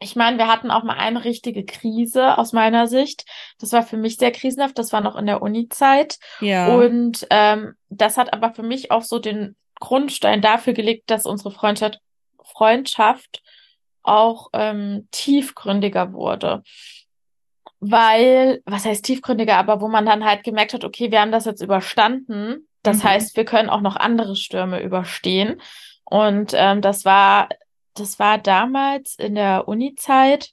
ich 0.00 0.16
meine, 0.16 0.38
wir 0.38 0.46
hatten 0.46 0.70
auch 0.70 0.84
mal 0.84 0.96
eine 0.96 1.24
richtige 1.24 1.64
Krise 1.64 2.38
aus 2.38 2.52
meiner 2.52 2.86
Sicht. 2.86 3.24
Das 3.58 3.72
war 3.72 3.82
für 3.82 3.96
mich 3.96 4.16
sehr 4.16 4.30
krisenhaft. 4.30 4.78
Das 4.78 4.92
war 4.92 5.00
noch 5.00 5.16
in 5.16 5.26
der 5.26 5.42
Uni-Zeit. 5.42 6.18
Ja. 6.40 6.68
Und 6.68 7.26
ähm, 7.30 7.74
das 7.88 8.16
hat 8.16 8.32
aber 8.32 8.54
für 8.54 8.62
mich 8.62 8.90
auch 8.90 9.02
so 9.02 9.18
den 9.18 9.56
Grundstein 9.80 10.40
dafür 10.40 10.72
gelegt, 10.72 11.10
dass 11.10 11.26
unsere 11.26 11.50
Freundschaft, 11.50 12.00
Freundschaft 12.42 13.42
auch 14.02 14.50
ähm, 14.52 15.08
tiefgründiger 15.10 16.12
wurde. 16.12 16.62
Weil, 17.80 18.62
was 18.66 18.84
heißt 18.84 19.04
tiefgründiger, 19.04 19.56
aber 19.56 19.80
wo 19.80 19.88
man 19.88 20.06
dann 20.06 20.24
halt 20.24 20.44
gemerkt 20.44 20.74
hat, 20.74 20.84
okay, 20.84 21.10
wir 21.10 21.20
haben 21.20 21.32
das 21.32 21.44
jetzt 21.44 21.60
überstanden. 21.60 22.68
Das 22.82 22.98
mhm. 22.98 23.04
heißt, 23.04 23.36
wir 23.36 23.44
können 23.44 23.68
auch 23.68 23.80
noch 23.80 23.96
andere 23.96 24.36
Stürme 24.36 24.80
überstehen. 24.80 25.60
Und 26.04 26.52
ähm, 26.54 26.80
das 26.80 27.04
war 27.04 27.48
das 27.94 28.18
war 28.18 28.38
damals 28.38 29.16
in 29.16 29.34
der 29.34 29.68
Uni-Zeit, 29.68 30.50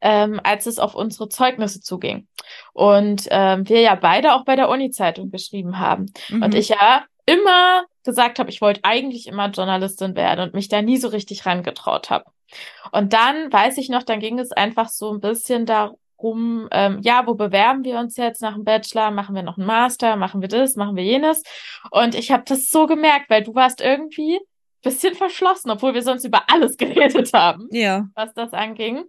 ähm, 0.00 0.40
als 0.42 0.66
es 0.66 0.78
auf 0.78 0.94
unsere 0.94 1.28
Zeugnisse 1.28 1.80
zuging. 1.80 2.28
Und 2.72 3.26
ähm, 3.30 3.68
wir 3.68 3.80
ja 3.80 3.94
beide 3.94 4.34
auch 4.34 4.44
bei 4.44 4.56
der 4.56 4.68
Uni-Zeitung 4.68 5.30
geschrieben 5.30 5.78
haben. 5.78 6.06
Mhm. 6.28 6.42
Und 6.42 6.54
ich 6.54 6.68
ja 6.68 7.04
immer 7.26 7.84
gesagt 8.04 8.38
habe, 8.38 8.50
ich 8.50 8.60
wollte 8.60 8.80
eigentlich 8.84 9.26
immer 9.26 9.50
Journalistin 9.50 10.14
werden 10.14 10.40
und 10.40 10.54
mich 10.54 10.68
da 10.68 10.80
nie 10.80 10.96
so 10.96 11.08
richtig 11.08 11.44
rangetraut 11.44 12.10
habe. 12.10 12.24
Und 12.92 13.12
dann 13.12 13.52
weiß 13.52 13.78
ich 13.78 13.88
noch, 13.88 14.04
dann 14.04 14.20
ging 14.20 14.38
es 14.38 14.52
einfach 14.52 14.88
so 14.88 15.12
ein 15.12 15.20
bisschen 15.20 15.66
da 15.66 15.92
rum, 16.22 16.68
ähm, 16.70 17.00
ja, 17.02 17.26
wo 17.26 17.34
bewerben 17.34 17.84
wir 17.84 17.98
uns 17.98 18.16
jetzt 18.16 18.40
nach 18.40 18.54
dem 18.54 18.64
Bachelor? 18.64 19.10
Machen 19.10 19.34
wir 19.34 19.42
noch 19.42 19.58
einen 19.58 19.66
Master? 19.66 20.16
Machen 20.16 20.40
wir 20.40 20.48
das? 20.48 20.76
Machen 20.76 20.96
wir 20.96 21.04
jenes? 21.04 21.42
Und 21.90 22.14
ich 22.14 22.30
habe 22.30 22.44
das 22.46 22.70
so 22.70 22.86
gemerkt, 22.86 23.28
weil 23.28 23.42
du 23.42 23.54
warst 23.54 23.80
irgendwie 23.80 24.38
bisschen 24.86 25.14
verschlossen, 25.14 25.70
obwohl 25.70 25.92
wir 25.94 26.02
sonst 26.02 26.24
über 26.24 26.44
alles 26.48 26.76
geredet 26.78 27.32
haben, 27.34 27.68
Ja. 27.70 28.08
was 28.14 28.32
das 28.34 28.52
anging. 28.52 29.04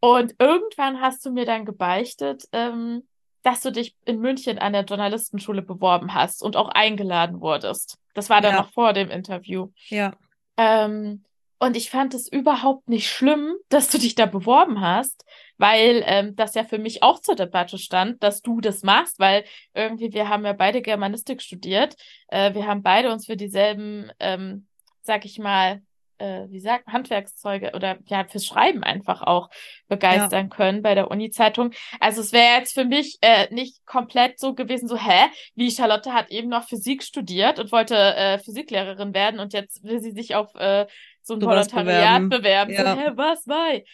Und 0.00 0.34
irgendwann 0.40 1.00
hast 1.00 1.24
du 1.24 1.30
mir 1.30 1.44
dann 1.44 1.64
gebeichtet, 1.64 2.44
ähm, 2.52 3.06
dass 3.44 3.60
du 3.60 3.70
dich 3.70 3.94
in 4.04 4.18
München 4.20 4.58
an 4.58 4.72
der 4.72 4.84
Journalistenschule 4.84 5.62
beworben 5.62 6.14
hast 6.14 6.42
und 6.42 6.56
auch 6.56 6.68
eingeladen 6.68 7.40
wurdest. 7.40 7.98
Das 8.14 8.28
war 8.30 8.40
dann 8.40 8.54
Ja. 8.54 8.60
noch 8.62 8.72
vor 8.72 8.92
dem 8.92 9.10
Interview. 9.10 9.68
Ja. 9.88 10.12
Ähm, 10.56 11.24
und 11.58 11.76
ich 11.76 11.90
fand 11.90 12.14
es 12.14 12.30
überhaupt 12.30 12.88
nicht 12.88 13.08
schlimm, 13.08 13.54
dass 13.68 13.88
du 13.88 13.98
dich 13.98 14.16
da 14.16 14.26
beworben 14.26 14.80
hast, 14.80 15.24
weil 15.58 16.02
ähm, 16.06 16.34
das 16.34 16.54
ja 16.56 16.64
für 16.64 16.78
mich 16.78 17.02
auch 17.04 17.20
zur 17.20 17.36
Debatte 17.36 17.78
stand, 17.78 18.20
dass 18.22 18.42
du 18.42 18.60
das 18.60 18.82
machst, 18.82 19.20
weil 19.20 19.44
irgendwie 19.72 20.12
wir 20.12 20.28
haben 20.28 20.44
ja 20.44 20.52
beide 20.54 20.82
Germanistik 20.82 21.40
studiert, 21.40 21.94
äh, 22.28 22.52
wir 22.54 22.66
haben 22.66 22.82
beide 22.82 23.12
uns 23.12 23.26
für 23.26 23.36
dieselben, 23.36 24.10
ähm, 24.18 24.66
sag 25.02 25.24
ich 25.24 25.38
mal, 25.38 25.82
äh, 26.22 26.48
wie 26.48 26.60
sagt 26.60 26.86
Handwerkszeuge 26.86 27.72
oder 27.74 27.98
ja 28.06 28.24
fürs 28.24 28.46
Schreiben 28.46 28.82
einfach 28.82 29.22
auch 29.22 29.50
begeistern 29.88 30.50
können 30.50 30.82
bei 30.82 30.94
der 30.94 31.10
Uni-Zeitung. 31.10 31.72
Also 32.00 32.20
es 32.20 32.32
wäre 32.32 32.58
jetzt 32.58 32.74
für 32.74 32.84
mich 32.84 33.18
äh, 33.20 33.52
nicht 33.52 33.84
komplett 33.86 34.38
so 34.38 34.54
gewesen, 34.54 34.88
so 34.88 34.96
hä, 34.96 35.26
wie 35.54 35.70
Charlotte 35.70 36.12
hat 36.12 36.30
eben 36.30 36.48
noch 36.48 36.68
Physik 36.68 37.02
studiert 37.02 37.58
und 37.58 37.72
wollte 37.72 37.96
äh, 37.96 38.38
Physiklehrerin 38.38 39.14
werden 39.14 39.40
und 39.40 39.52
jetzt 39.52 39.82
will 39.82 40.00
sie 40.00 40.12
sich 40.12 40.34
auf 40.34 40.54
äh, 40.54 40.86
so 41.22 41.34
ein 41.34 41.40
Sowas 41.40 41.72
Volontariat 41.72 42.28
bewerben. 42.28 42.28
bewerben. 42.28 42.72
Ja. 42.72 42.94
So, 42.94 43.00
hä, 43.00 43.10
was, 43.14 43.48
wei? 43.48 43.84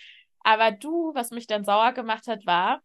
Aber 0.40 0.70
du, 0.70 1.12
was 1.14 1.30
mich 1.30 1.46
dann 1.46 1.64
sauer 1.64 1.92
gemacht 1.92 2.26
hat, 2.26 2.46
war, 2.46 2.80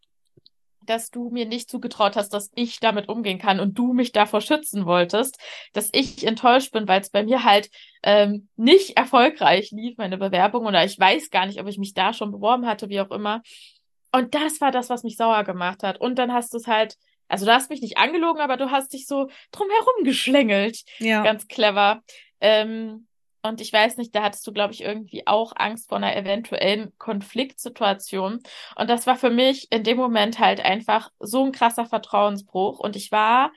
dass 0.86 1.12
du 1.12 1.30
mir 1.30 1.46
nicht 1.46 1.70
zugetraut 1.70 2.16
hast, 2.16 2.30
dass 2.30 2.52
ich 2.56 2.80
damit 2.80 3.10
umgehen 3.10 3.40
kann 3.40 3.60
und 3.60 3.78
du 3.78 3.94
mich 3.94 4.12
davor 4.12 4.42
schützen 4.42 4.86
wolltest, 4.86 5.38
dass 5.74 5.90
ich 5.94 6.25
enttäuscht 6.25 6.72
bin, 6.72 6.88
weil 6.88 7.02
es 7.02 7.10
bei 7.10 7.24
mir 7.24 7.44
halt 7.44 7.70
ähm, 8.04 8.50
nicht 8.56 8.98
erfolgreich 8.98 9.72
lief, 9.72 9.98
meine 9.98 10.18
Bewerbung, 10.18 10.66
oder 10.66 10.84
ich 10.84 11.00
weiß 11.00 11.30
gar 11.30 11.46
nicht, 11.46 11.60
ob 11.60 11.68
ich 11.68 11.78
mich 11.78 11.94
da 11.94 12.13
schon 12.13 12.32
beworben 12.32 12.66
hatte, 12.66 12.90
wie 12.90 13.02
auch 13.02 13.12
immer. 13.12 13.42
Und 14.12 14.36
das 14.36 14.62
war 14.62 14.72
das, 14.72 14.90
was 14.90 15.04
mich 15.04 15.18
sauer 15.18 15.44
gemacht 15.44 15.84
hat. 15.84 16.00
Und 16.00 16.20
dann 16.20 16.32
hast 16.34 16.54
du 16.54 16.58
es 16.58 16.68
halt, 16.68 16.98
also 17.28 17.46
du 17.46 17.54
hast 17.54 17.70
mich 17.70 17.82
nicht 17.82 17.98
angelogen, 17.98 18.42
aber 18.42 18.58
du 18.58 18.70
hast 18.70 18.94
dich 18.94 19.08
so 19.08 19.28
drumherum 19.52 20.04
geschlängelt. 20.04 20.84
Ja. 21.00 21.24
Ganz 21.24 21.48
clever. 21.48 22.02
Ähm, 22.40 23.08
und 23.44 23.60
ich 23.60 23.74
weiß 23.74 23.98
nicht, 23.98 24.16
da 24.16 24.24
hattest 24.24 24.48
du, 24.48 24.54
glaube 24.54 24.74
ich, 24.74 24.82
irgendwie 24.82 25.28
auch 25.28 25.52
Angst 25.58 25.90
vor 25.90 25.98
einer 25.98 26.16
eventuellen 26.16 26.98
Konfliktsituation. 26.98 28.40
Und 28.76 28.90
das 28.90 29.06
war 29.06 29.18
für 29.18 29.30
mich 29.30 29.68
in 29.70 29.84
dem 29.84 29.98
Moment 29.98 30.40
halt 30.40 30.62
einfach 30.62 31.12
so 31.20 31.44
ein 31.44 31.52
krasser 31.52 31.86
Vertrauensbruch. 31.86 32.80
Und 32.80 32.96
ich 32.96 33.12
war, 33.12 33.52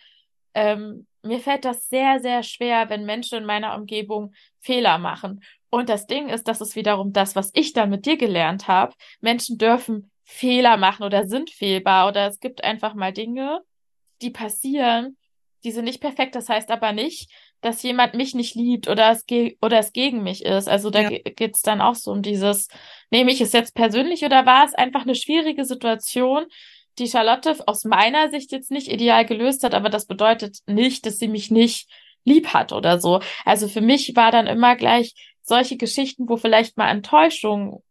ähm, 0.54 1.06
mir 1.22 1.38
fällt 1.38 1.64
das 1.64 1.88
sehr, 1.88 2.18
sehr 2.18 2.42
schwer, 2.42 2.90
wenn 2.90 3.04
Menschen 3.04 3.38
in 3.38 3.44
meiner 3.44 3.76
Umgebung 3.76 4.34
Fehler 4.58 4.98
machen. 4.98 5.44
Und 5.70 5.88
das 5.88 6.06
Ding 6.08 6.28
ist, 6.28 6.48
das 6.48 6.60
ist 6.60 6.74
wiederum 6.74 7.12
das, 7.12 7.36
was 7.36 7.52
ich 7.54 7.72
dann 7.72 7.90
mit 7.90 8.06
dir 8.06 8.16
gelernt 8.16 8.66
habe. 8.66 8.92
Menschen 9.20 9.56
dürfen 9.56 10.10
Fehler 10.24 10.76
machen 10.76 11.04
oder 11.04 11.26
sind 11.28 11.50
fehlbar 11.50 12.08
oder 12.08 12.26
es 12.26 12.40
gibt 12.40 12.64
einfach 12.64 12.94
mal 12.94 13.12
Dinge, 13.12 13.60
die 14.20 14.30
passieren, 14.30 15.16
die 15.62 15.70
sind 15.70 15.84
nicht 15.84 16.00
perfekt. 16.00 16.34
Das 16.34 16.48
heißt 16.48 16.70
aber 16.70 16.92
nicht, 16.92 17.30
dass 17.60 17.82
jemand 17.82 18.14
mich 18.14 18.34
nicht 18.34 18.54
liebt 18.54 18.88
oder 18.88 19.10
es, 19.10 19.26
ge 19.26 19.56
oder 19.62 19.78
es 19.78 19.92
gegen 19.92 20.22
mich 20.22 20.44
ist. 20.44 20.68
Also 20.68 20.90
da 20.90 21.02
Ja. 21.02 21.08
ge 21.08 21.22
geht's 21.34 21.62
dann 21.62 21.80
auch 21.80 21.94
so 21.94 22.12
um 22.12 22.22
dieses, 22.22 22.68
nehme 23.10 23.32
ich 23.32 23.40
es 23.40 23.52
jetzt 23.52 23.74
persönlich 23.74 24.24
oder 24.24 24.46
war 24.46 24.64
es 24.64 24.74
einfach 24.74 25.02
eine 25.02 25.14
schwierige 25.14 25.64
Situation, 25.64 26.44
die 26.98 27.08
Charlotte 27.08 27.56
aus 27.66 27.84
meiner 27.84 28.30
Sicht 28.30 28.52
jetzt 28.52 28.70
nicht 28.70 28.88
ideal 28.88 29.24
gelöst 29.26 29.64
hat, 29.64 29.74
aber 29.74 29.90
das 29.90 30.06
bedeutet 30.06 30.58
nicht, 30.66 31.04
dass 31.06 31.18
sie 31.18 31.28
mich 31.28 31.50
nicht 31.50 31.88
lieb 32.24 32.48
hat 32.54 32.72
oder 32.72 32.98
so. 33.00 33.20
Also 33.44 33.68
für 33.68 33.80
mich 33.82 34.16
war 34.16 34.30
dann 34.32 34.46
immer 34.46 34.76
gleich 34.76 35.14
solche 35.42 35.76
Geschichten, 35.76 36.28
wo 36.28 36.36
vielleicht 36.36 36.76
mal 36.76 36.90
Enttäuschung 36.90 37.82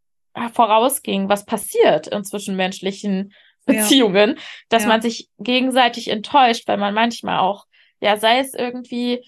vorausging, 0.53 1.29
was 1.29 1.45
passiert 1.45 2.07
in 2.07 2.24
zwischenmenschlichen 2.24 3.34
Ja. 3.67 3.74
Beziehungen, 3.74 4.38
dass 4.69 4.84
Ja. 4.84 4.89
man 4.89 5.01
sich 5.01 5.29
gegenseitig 5.39 6.10
enttäuscht, 6.10 6.67
weil 6.67 6.77
man 6.77 6.93
manchmal 6.93 7.39
auch, 7.39 7.65
ja, 8.00 8.17
sei 8.17 8.39
es 8.39 8.53
irgendwie, 8.53 9.24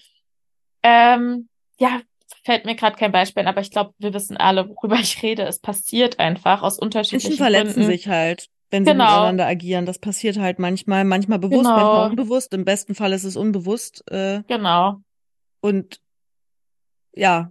ähm, 0.82 1.48
ja, 1.78 2.00
fällt 2.44 2.64
mir 2.64 2.74
gerade 2.76 2.96
kein 2.96 3.12
Beispiel, 3.12 3.42
ein, 3.42 3.48
aber 3.48 3.60
ich 3.60 3.70
glaube, 3.70 3.92
wir 3.98 4.12
wissen 4.14 4.36
alle, 4.36 4.68
worüber 4.68 4.96
ich 4.96 5.22
rede. 5.22 5.42
Es 5.44 5.60
passiert 5.60 6.18
einfach 6.18 6.62
aus 6.62 6.78
unterschiedlichen 6.78 7.28
Menschen 7.28 7.38
verletzen 7.44 7.72
Gründen. 7.74 7.90
sich 7.90 8.08
halt, 8.08 8.48
wenn 8.70 8.84
sie 8.84 8.92
Genau. 8.92 9.04
miteinander 9.04 9.46
agieren. 9.46 9.86
Das 9.86 9.98
passiert 9.98 10.38
halt 10.38 10.58
manchmal, 10.58 11.04
manchmal 11.04 11.38
bewusst, 11.38 11.64
Genau. 11.70 11.74
manchmal 11.74 12.10
unbewusst. 12.10 12.52
Im 12.54 12.64
besten 12.64 12.94
Fall 12.94 13.12
ist 13.12 13.24
es 13.24 13.36
unbewusst. 13.36 14.04
Äh, 14.10 14.42
Genau. 14.48 14.96
und 15.60 16.00
ja, 17.14 17.50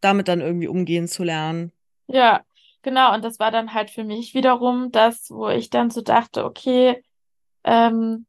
damit 0.00 0.28
dann 0.28 0.40
irgendwie 0.40 0.68
umgehen 0.68 1.08
zu 1.08 1.22
lernen. 1.24 1.72
Ja, 2.08 2.42
genau. 2.82 3.14
Und 3.14 3.24
das 3.24 3.38
war 3.38 3.50
dann 3.50 3.72
halt 3.74 3.90
für 3.90 4.04
mich 4.04 4.34
wiederum 4.34 4.90
das, 4.90 5.30
wo 5.30 5.48
ich 5.48 5.70
dann 5.70 5.90
so 5.90 6.00
dachte, 6.02 6.44
okay, 6.44 7.02
ähm, 7.64 8.26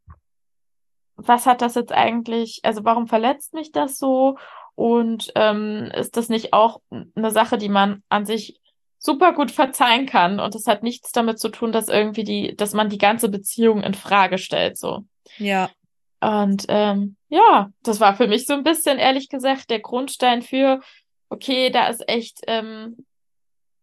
was 1.15 1.46
hat 1.46 1.62
das 1.62 1.75
jetzt 1.75 1.91
eigentlich, 1.91 2.62
also 2.63 2.84
warum 2.84 3.08
verletzt 3.08 3.53
mich 3.53 3.72
das 3.72 3.98
so? 3.98 4.38
Und 4.75 5.32
ähm, 5.36 5.91
ist 5.96 6.17
das 6.17 6.29
nicht 6.29 6.53
auch 6.53 6.82
eine 7.15 7.32
Sache, 7.32 7.58
die 7.58 7.70
man 7.70 8.03
an 8.10 8.25
sich 8.25 8.60
super 8.98 9.34
gut 9.34 9.51
verzeihen 9.51 10.05
kann? 10.05 10.39
Und 10.39 10.55
das 10.55 10.65
hat 10.67 10.84
nichts 10.84 11.12
damit 11.12 11.39
zu 11.39 11.50
tun, 11.50 11.72
dass 11.72 11.89
irgendwie 11.89 12.24
die, 12.24 12.55
dass 12.55 12.74
man 12.74 12.89
die 12.89 12.98
ganze 12.98 13.29
Beziehung 13.29 13.84
in 13.84 13.93
Frage 13.93 14.38
stellt, 14.38 14.77
so. 14.77 15.05
Ja, 15.38 15.70
Und 16.24 16.65
ähm, 16.70 17.17
ja, 17.27 17.70
das 17.84 18.00
war 18.00 18.15
für 18.15 18.27
mich 18.27 18.46
so 18.46 18.53
ein 18.53 18.63
bisschen, 18.63 18.98
ehrlich 18.98 19.27
gesagt, 19.27 19.70
der 19.70 19.82
Grundstein 19.82 20.41
für, 20.41 20.79
okay, 21.29 21.70
da 21.70 21.88
ist 21.88 22.08
echt, 22.08 22.39
ähm, 22.48 23.05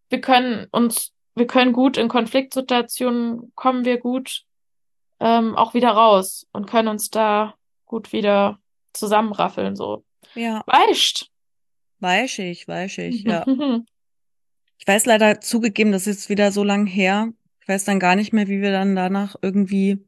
wir 0.08 0.22
können 0.22 0.66
uns, 0.72 1.12
wir 1.34 1.46
können 1.46 1.74
gut 1.74 1.98
in 1.98 2.08
Konfliktsituationen, 2.08 3.52
kommen 3.54 3.84
wir 3.84 3.98
gut 3.98 4.44
ähm, 5.20 5.56
auch 5.56 5.74
wieder 5.74 5.90
raus 5.90 6.46
und 6.52 6.66
können 6.66 6.88
uns 6.88 7.10
da 7.10 7.54
gut 7.86 8.12
wieder 8.12 8.58
zusammenraffeln, 8.92 9.76
so. 9.76 10.04
ja, 10.34 10.62
ich, 12.38 12.66
weiß 12.66 12.98
ich, 12.98 13.22
ja. 13.24 13.44
Ich 14.82 14.86
weiß 14.88 15.04
leider 15.04 15.42
zugegeben, 15.42 15.92
das 15.92 16.06
ist 16.06 16.16
jetzt 16.22 16.30
wieder 16.30 16.52
so 16.52 16.64
lang 16.64 16.86
her. 16.86 17.28
Ich 17.60 17.68
weiß 17.68 17.84
dann 17.84 18.00
gar 18.00 18.16
nicht 18.16 18.32
mehr, 18.32 18.48
wie 18.48 18.62
wir 18.62 18.72
dann 18.72 18.96
danach 18.96 19.36
irgendwie 19.42 20.02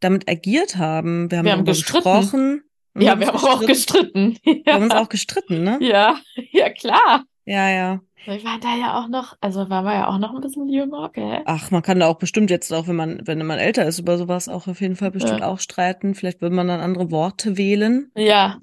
damit 0.00 0.28
agiert 0.28 0.74
haben. 0.76 1.30
Wir 1.30 1.38
haben 1.38 1.44
Wir 1.44 1.52
haben 1.52 1.64
gesprochen. 1.64 2.64
Ja, 2.96 3.20
wir 3.20 3.28
haben 3.28 3.36
auch 3.38 3.64
gestritten. 3.64 4.32
gestritten. 4.34 4.64
Wir 4.64 4.74
haben 4.74 4.82
uns 4.82 4.92
Ja. 4.92 5.00
auch 5.00 5.08
gestritten, 5.08 5.62
ne? 5.62 5.78
Ja, 5.80 6.18
ja, 6.50 6.70
klar. 6.70 7.24
Ja, 7.44 7.70
ja. 7.70 8.00
Wir 8.24 8.42
waren 8.44 8.60
da 8.60 8.76
ja 8.76 9.00
auch 9.02 9.08
noch, 9.08 9.36
also 9.40 9.68
waren 9.68 9.84
wir 9.84 9.94
ja 9.94 10.08
auch 10.08 10.18
noch 10.18 10.32
ein 10.34 10.40
bisschen 10.40 10.68
jünger, 10.68 11.10
gell? 11.12 11.42
Ach, 11.44 11.70
man 11.70 11.82
kann 11.82 11.98
da 11.98 12.06
auch 12.06 12.18
bestimmt 12.18 12.50
jetzt 12.50 12.72
auch, 12.72 12.86
wenn 12.86 12.94
man, 12.96 13.20
wenn 13.26 13.44
man 13.44 13.58
älter 13.58 13.84
ist, 13.84 13.98
über 13.98 14.16
sowas 14.16 14.48
auch 14.48 14.68
auf 14.68 14.80
jeden 14.80 14.94
Fall 14.96 15.10
bestimmt 15.10 15.40
Ja. 15.40 15.48
auch 15.48 15.58
streiten. 15.58 16.14
Vielleicht 16.14 16.40
würde 16.40 16.54
man 16.54 16.68
dann 16.68 16.80
andere 16.80 17.10
Worte 17.10 17.56
wählen. 17.56 18.10
Ja, 18.14 18.58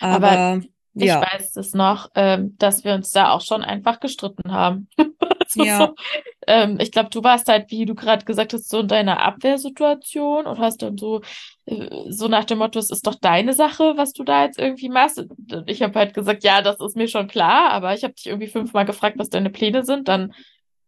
Aber, 0.00 0.30
Aber 0.30 0.62
Ich 0.94 1.04
ja, 1.04 1.20
weiß 1.22 1.56
es 1.56 1.74
noch, 1.74 2.10
ähm, 2.16 2.56
dass 2.58 2.82
wir 2.82 2.94
uns 2.94 3.10
da 3.10 3.30
auch 3.30 3.40
schon 3.40 3.62
einfach 3.62 4.00
gestritten 4.00 4.50
haben. 4.52 4.88
Ja. 5.64 5.78
so, 5.78 5.94
ähm, 6.46 6.78
ich 6.80 6.92
glaube, 6.92 7.10
du 7.10 7.22
warst 7.22 7.48
halt, 7.48 7.70
wie 7.70 7.84
du 7.84 7.94
gerade 7.94 8.24
gesagt 8.24 8.52
hast, 8.52 8.68
so 8.68 8.80
in 8.80 8.88
deiner 8.88 9.20
Abwehrsituation 9.20 10.46
und 10.46 10.58
hast 10.58 10.82
dann 10.82 10.96
so, 10.98 11.20
äh, 11.66 11.88
so 12.08 12.28
nach 12.28 12.44
dem 12.44 12.58
Motto, 12.58 12.78
es 12.78 12.90
ist 12.90 13.06
doch 13.06 13.14
deine 13.14 13.52
Sache, 13.52 13.94
was 13.96 14.12
du 14.12 14.24
da 14.24 14.44
jetzt 14.44 14.58
irgendwie 14.58 14.88
machst. 14.88 15.18
Und 15.18 15.30
ich 15.66 15.82
habe 15.82 15.98
halt 15.98 16.14
gesagt, 16.14 16.44
ja, 16.44 16.62
das 16.62 16.80
ist 16.80 16.96
mir 16.96 17.08
schon 17.08 17.28
klar, 17.28 17.70
aber 17.70 17.94
ich 17.94 18.04
habe 18.04 18.14
dich 18.14 18.26
irgendwie 18.26 18.48
fünfmal 18.48 18.84
gefragt, 18.84 19.18
was 19.18 19.28
deine 19.28 19.50
Pläne 19.50 19.84
sind. 19.84 20.08
Dann 20.08 20.32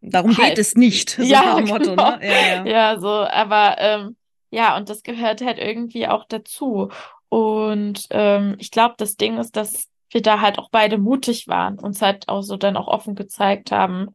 darum 0.01 0.37
halt. 0.37 0.49
geht 0.49 0.59
es 0.59 0.75
nicht. 0.75 1.11
So 1.11 1.23
Ja, 1.23 1.57
dem 1.57 1.69
Motto, 1.69 1.91
genau. 1.91 2.17
ne? 2.17 2.27
Ja, 2.27 2.47
ja. 2.47 2.67
Ja, 2.67 3.01
so, 3.01 3.09
aber 3.09 3.77
ähm, 3.79 4.17
ja, 4.51 4.77
und 4.77 4.89
das 4.89 5.03
gehört 5.03 5.43
halt 5.43 5.59
irgendwie 5.59 6.09
auch 6.09 6.25
dazu. 6.29 6.91
Und 7.29 8.07
ähm, 8.11 8.57
ich 8.59 8.71
glaube, 8.71 8.95
das 8.99 9.17
Ding 9.17 9.39
ist, 9.39 9.57
dass 9.57 9.89
wir 10.11 10.23
da 10.23 10.41
halt 10.41 10.59
auch 10.59 10.69
beide 10.71 10.99
mutig 10.99 11.47
waren, 11.47 11.79
uns 11.79 12.03
halt 12.03 12.29
auch 12.29 12.43
so 12.43 12.57
dann 12.57 12.77
auch 12.77 12.89
offen 12.89 13.15
gezeigt 13.15 13.71
haben 13.71 14.09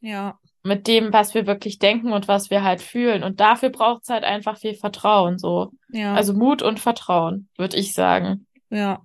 Ja, 0.00 0.38
mit 0.62 0.86
dem, 0.86 1.12
was 1.12 1.34
wir 1.34 1.46
wirklich 1.46 1.78
denken 1.78 2.12
und 2.12 2.28
was 2.28 2.50
wir 2.50 2.62
halt 2.62 2.82
fühlen. 2.82 3.22
Und 3.22 3.40
dafür 3.40 3.70
braucht 3.70 4.02
es 4.02 4.08
halt 4.10 4.24
einfach 4.24 4.58
viel 4.58 4.74
Vertrauen, 4.74 5.38
so. 5.38 5.72
ja, 5.88 6.14
Also 6.14 6.34
Mut 6.34 6.62
und 6.62 6.80
Vertrauen, 6.80 7.48
würde 7.56 7.76
ich 7.76 7.94
sagen. 7.94 8.46
ja. 8.70 9.00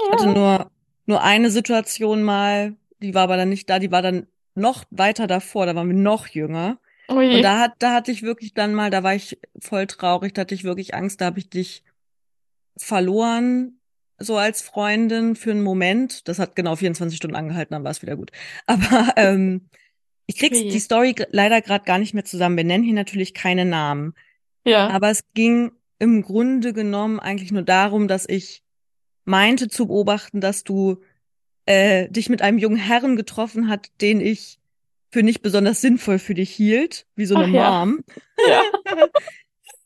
Ich 0.00 0.12
hatte 0.12 0.28
nur, 0.28 0.70
nur 1.06 1.22
eine 1.24 1.50
Situation 1.50 2.22
mal, 2.22 2.76
die 3.02 3.14
war 3.14 3.24
aber 3.24 3.36
dann 3.36 3.48
nicht 3.48 3.68
da, 3.68 3.80
die 3.80 3.90
war 3.90 4.00
dann 4.00 4.28
noch 4.54 4.84
weiter 4.90 5.26
davor, 5.26 5.66
da 5.66 5.74
waren 5.74 5.88
wir 5.88 5.96
noch 5.96 6.28
jünger. 6.28 6.78
Ui. 7.10 7.34
Und 7.36 7.42
da 7.42 7.58
hat, 7.58 7.72
da 7.80 7.94
hatte 7.94 8.12
ich 8.12 8.22
wirklich 8.22 8.54
dann 8.54 8.74
mal, 8.74 8.90
da 8.90 9.02
war 9.02 9.16
ich 9.16 9.40
voll 9.58 9.88
traurig, 9.88 10.34
da 10.34 10.42
hatte 10.42 10.54
ich 10.54 10.62
wirklich 10.62 10.94
Angst, 10.94 11.20
da 11.20 11.24
habe 11.24 11.40
ich 11.40 11.50
dich 11.50 11.82
verloren, 12.76 13.80
so 14.18 14.36
als 14.36 14.62
Freundin 14.62 15.34
für 15.34 15.50
einen 15.50 15.62
Moment. 15.62 16.28
Das 16.28 16.38
hat 16.38 16.54
genau 16.54 16.76
24 16.76 17.16
Stunden 17.16 17.34
angehalten, 17.34 17.74
dann 17.74 17.82
war 17.82 17.90
es 17.90 18.02
wieder 18.02 18.14
gut. 18.14 18.30
Aber 18.66 19.12
ähm, 19.16 19.68
Ich 20.30 20.36
krieg's 20.36 20.58
Wie? 20.58 20.68
die 20.68 20.78
Story 20.78 21.14
leider 21.30 21.62
gerade 21.62 21.86
gar 21.86 21.98
nicht 21.98 22.12
mehr 22.12 22.24
zusammen. 22.24 22.58
Wir 22.58 22.64
nennen 22.64 22.84
hier 22.84 22.94
natürlich 22.94 23.32
keine 23.32 23.64
Namen. 23.64 24.12
Ja. 24.64 24.88
Aber 24.88 25.08
es 25.08 25.24
ging 25.32 25.72
im 25.98 26.20
Grunde 26.22 26.74
genommen 26.74 27.18
eigentlich 27.18 27.50
nur 27.50 27.62
darum, 27.62 28.08
dass 28.08 28.28
ich 28.28 28.62
meinte 29.24 29.68
zu 29.68 29.86
beobachten, 29.86 30.42
dass 30.42 30.64
du 30.64 30.98
äh, 31.64 32.10
dich 32.10 32.28
mit 32.28 32.42
einem 32.42 32.58
jungen 32.58 32.76
Herrn 32.76 33.16
getroffen 33.16 33.68
hat, 33.68 33.88
den 34.02 34.20
ich 34.20 34.58
für 35.10 35.22
nicht 35.22 35.40
besonders 35.40 35.80
sinnvoll 35.80 36.18
für 36.18 36.34
dich 36.34 36.50
hielt, 36.50 37.06
wie 37.16 37.24
so 37.24 37.34
eine 37.34 37.44
Ach 37.44 37.48
ja. 37.48 37.84
Mom. 37.86 38.04
Ja. 38.46 38.62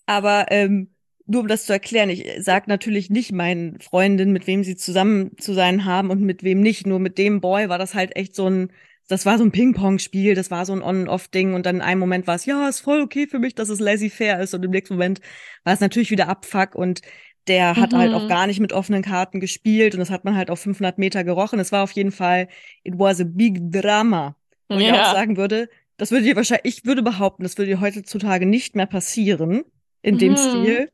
Aber 0.07 0.47
ähm, 0.51 0.91
nur 1.27 1.43
um 1.43 1.49
das 1.49 1.67
zu 1.67 1.73
erklären, 1.73 2.11
ich 2.11 2.29
sag 2.41 2.67
natürlich 2.67 3.11
nicht 3.11 3.31
meinen 3.31 3.79
Freundinnen, 3.79 4.33
mit 4.33 4.49
wem 4.49 4.65
sie 4.65 4.75
zusammen 4.75 5.39
zu 5.39 5.55
sein 5.55 5.85
haben 5.85 6.11
und 6.11 6.21
mit 6.21 6.43
wem 6.43 6.61
nicht. 6.61 6.85
Nur 6.85 6.99
mit 6.99 7.17
dem 7.17 7.41
Boy 7.41 7.69
war 7.69 7.79
das 7.79 7.95
halt 7.95 8.17
echt 8.17 8.35
so 8.35 8.51
ein, 8.51 8.73
das 9.09 9.26
war 9.26 9.38
so 9.38 9.44
ein 9.44 9.52
Ping-Pong-Spiel, 9.52 10.35
das 10.35 10.50
war 10.50 10.64
so 10.66 10.73
ein 10.73 10.82
On-and-Off-Ding 10.82 11.54
und 11.54 11.66
dann 11.66 11.76
in 11.76 11.82
einem 11.82 12.00
Moment 12.00 12.26
war 12.26 12.35
es, 12.37 12.47
ja, 12.47 12.68
ist 12.68 12.80
voll 12.80 13.00
okay 13.02 13.26
für 13.26 13.38
mich, 13.38 13.54
dass 13.54 13.68
es 13.68 13.80
laissez-faire 13.80 14.40
ist 14.40 14.54
und 14.54 14.64
im 14.64 14.71
nächsten 14.71 14.94
Moment 14.94 15.21
war 15.64 15.75
es 15.75 15.80
natürlich 15.80 16.11
wieder 16.11 16.28
Abfuck 16.28 16.75
und 16.75 17.02
der 17.49 17.78
hat 17.78 17.94
halt 17.94 18.14
auch 18.14 18.26
Mhm. 18.26 18.28
gar 18.28 18.47
nicht 18.47 18.61
mit 18.61 18.73
offenen 18.73 19.02
Karten 19.02 19.40
gespielt 19.40 19.94
und 19.94 20.00
das 20.00 20.11
hat 20.11 20.25
man 20.25 20.37
halt 20.37 20.50
auf 20.50 20.61
500 20.61 20.99
Meter 20.99 21.25
gerochen. 21.25 21.59
Es 21.59 21.73
war 21.73 21.82
auf 21.82 21.92
jeden 21.92 22.12
Fall, 22.12 22.49
it 22.85 22.94
was 22.99 23.21
a 23.21 23.25
big 23.26 23.71
drama. 23.73 24.37
Wo 24.71 24.78
ich 24.78 24.92
auch 24.92 25.04
Ja. 25.04 25.04
sagen 25.04 25.37
würde, 25.37 25.68
das 25.97 26.11
würde 26.12 26.25
dir 26.25 26.37
wahrscheinlich, 26.37 26.76
ich 26.78 26.85
würde 26.87 27.02
behaupten, 27.02 27.42
das 27.42 27.59
würde 27.59 27.73
dir 27.73 27.80
heutzutage 27.80 28.47
nicht 28.47 28.75
mehr 28.76 28.87
passieren 28.87 29.64
in 30.02 30.18
dem 30.18 30.37
Mhm. 30.37 30.37
Stil. 30.37 30.90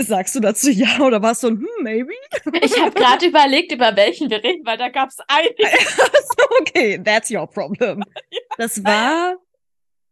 Sagst 0.00 0.34
du 0.36 0.40
dazu 0.40 0.70
ja 0.70 1.00
oder 1.00 1.20
warst 1.22 1.42
du 1.42 1.48
ein, 1.48 1.56
hm, 1.58 1.66
maybe? 1.82 2.12
Ich 2.62 2.78
habe 2.80 2.92
gerade 2.92 3.26
überlegt, 3.26 3.72
über 3.72 3.94
welchen 3.96 4.30
wir 4.30 4.42
reden, 4.42 4.64
weil 4.64 4.78
da 4.78 4.88
gab 4.88 5.08
es 5.08 5.16
einige. 5.26 5.64
so, 5.66 6.44
okay, 6.60 7.00
that's 7.02 7.30
your 7.30 7.46
problem. 7.46 8.02
Das 8.58 8.82
war, 8.84 9.36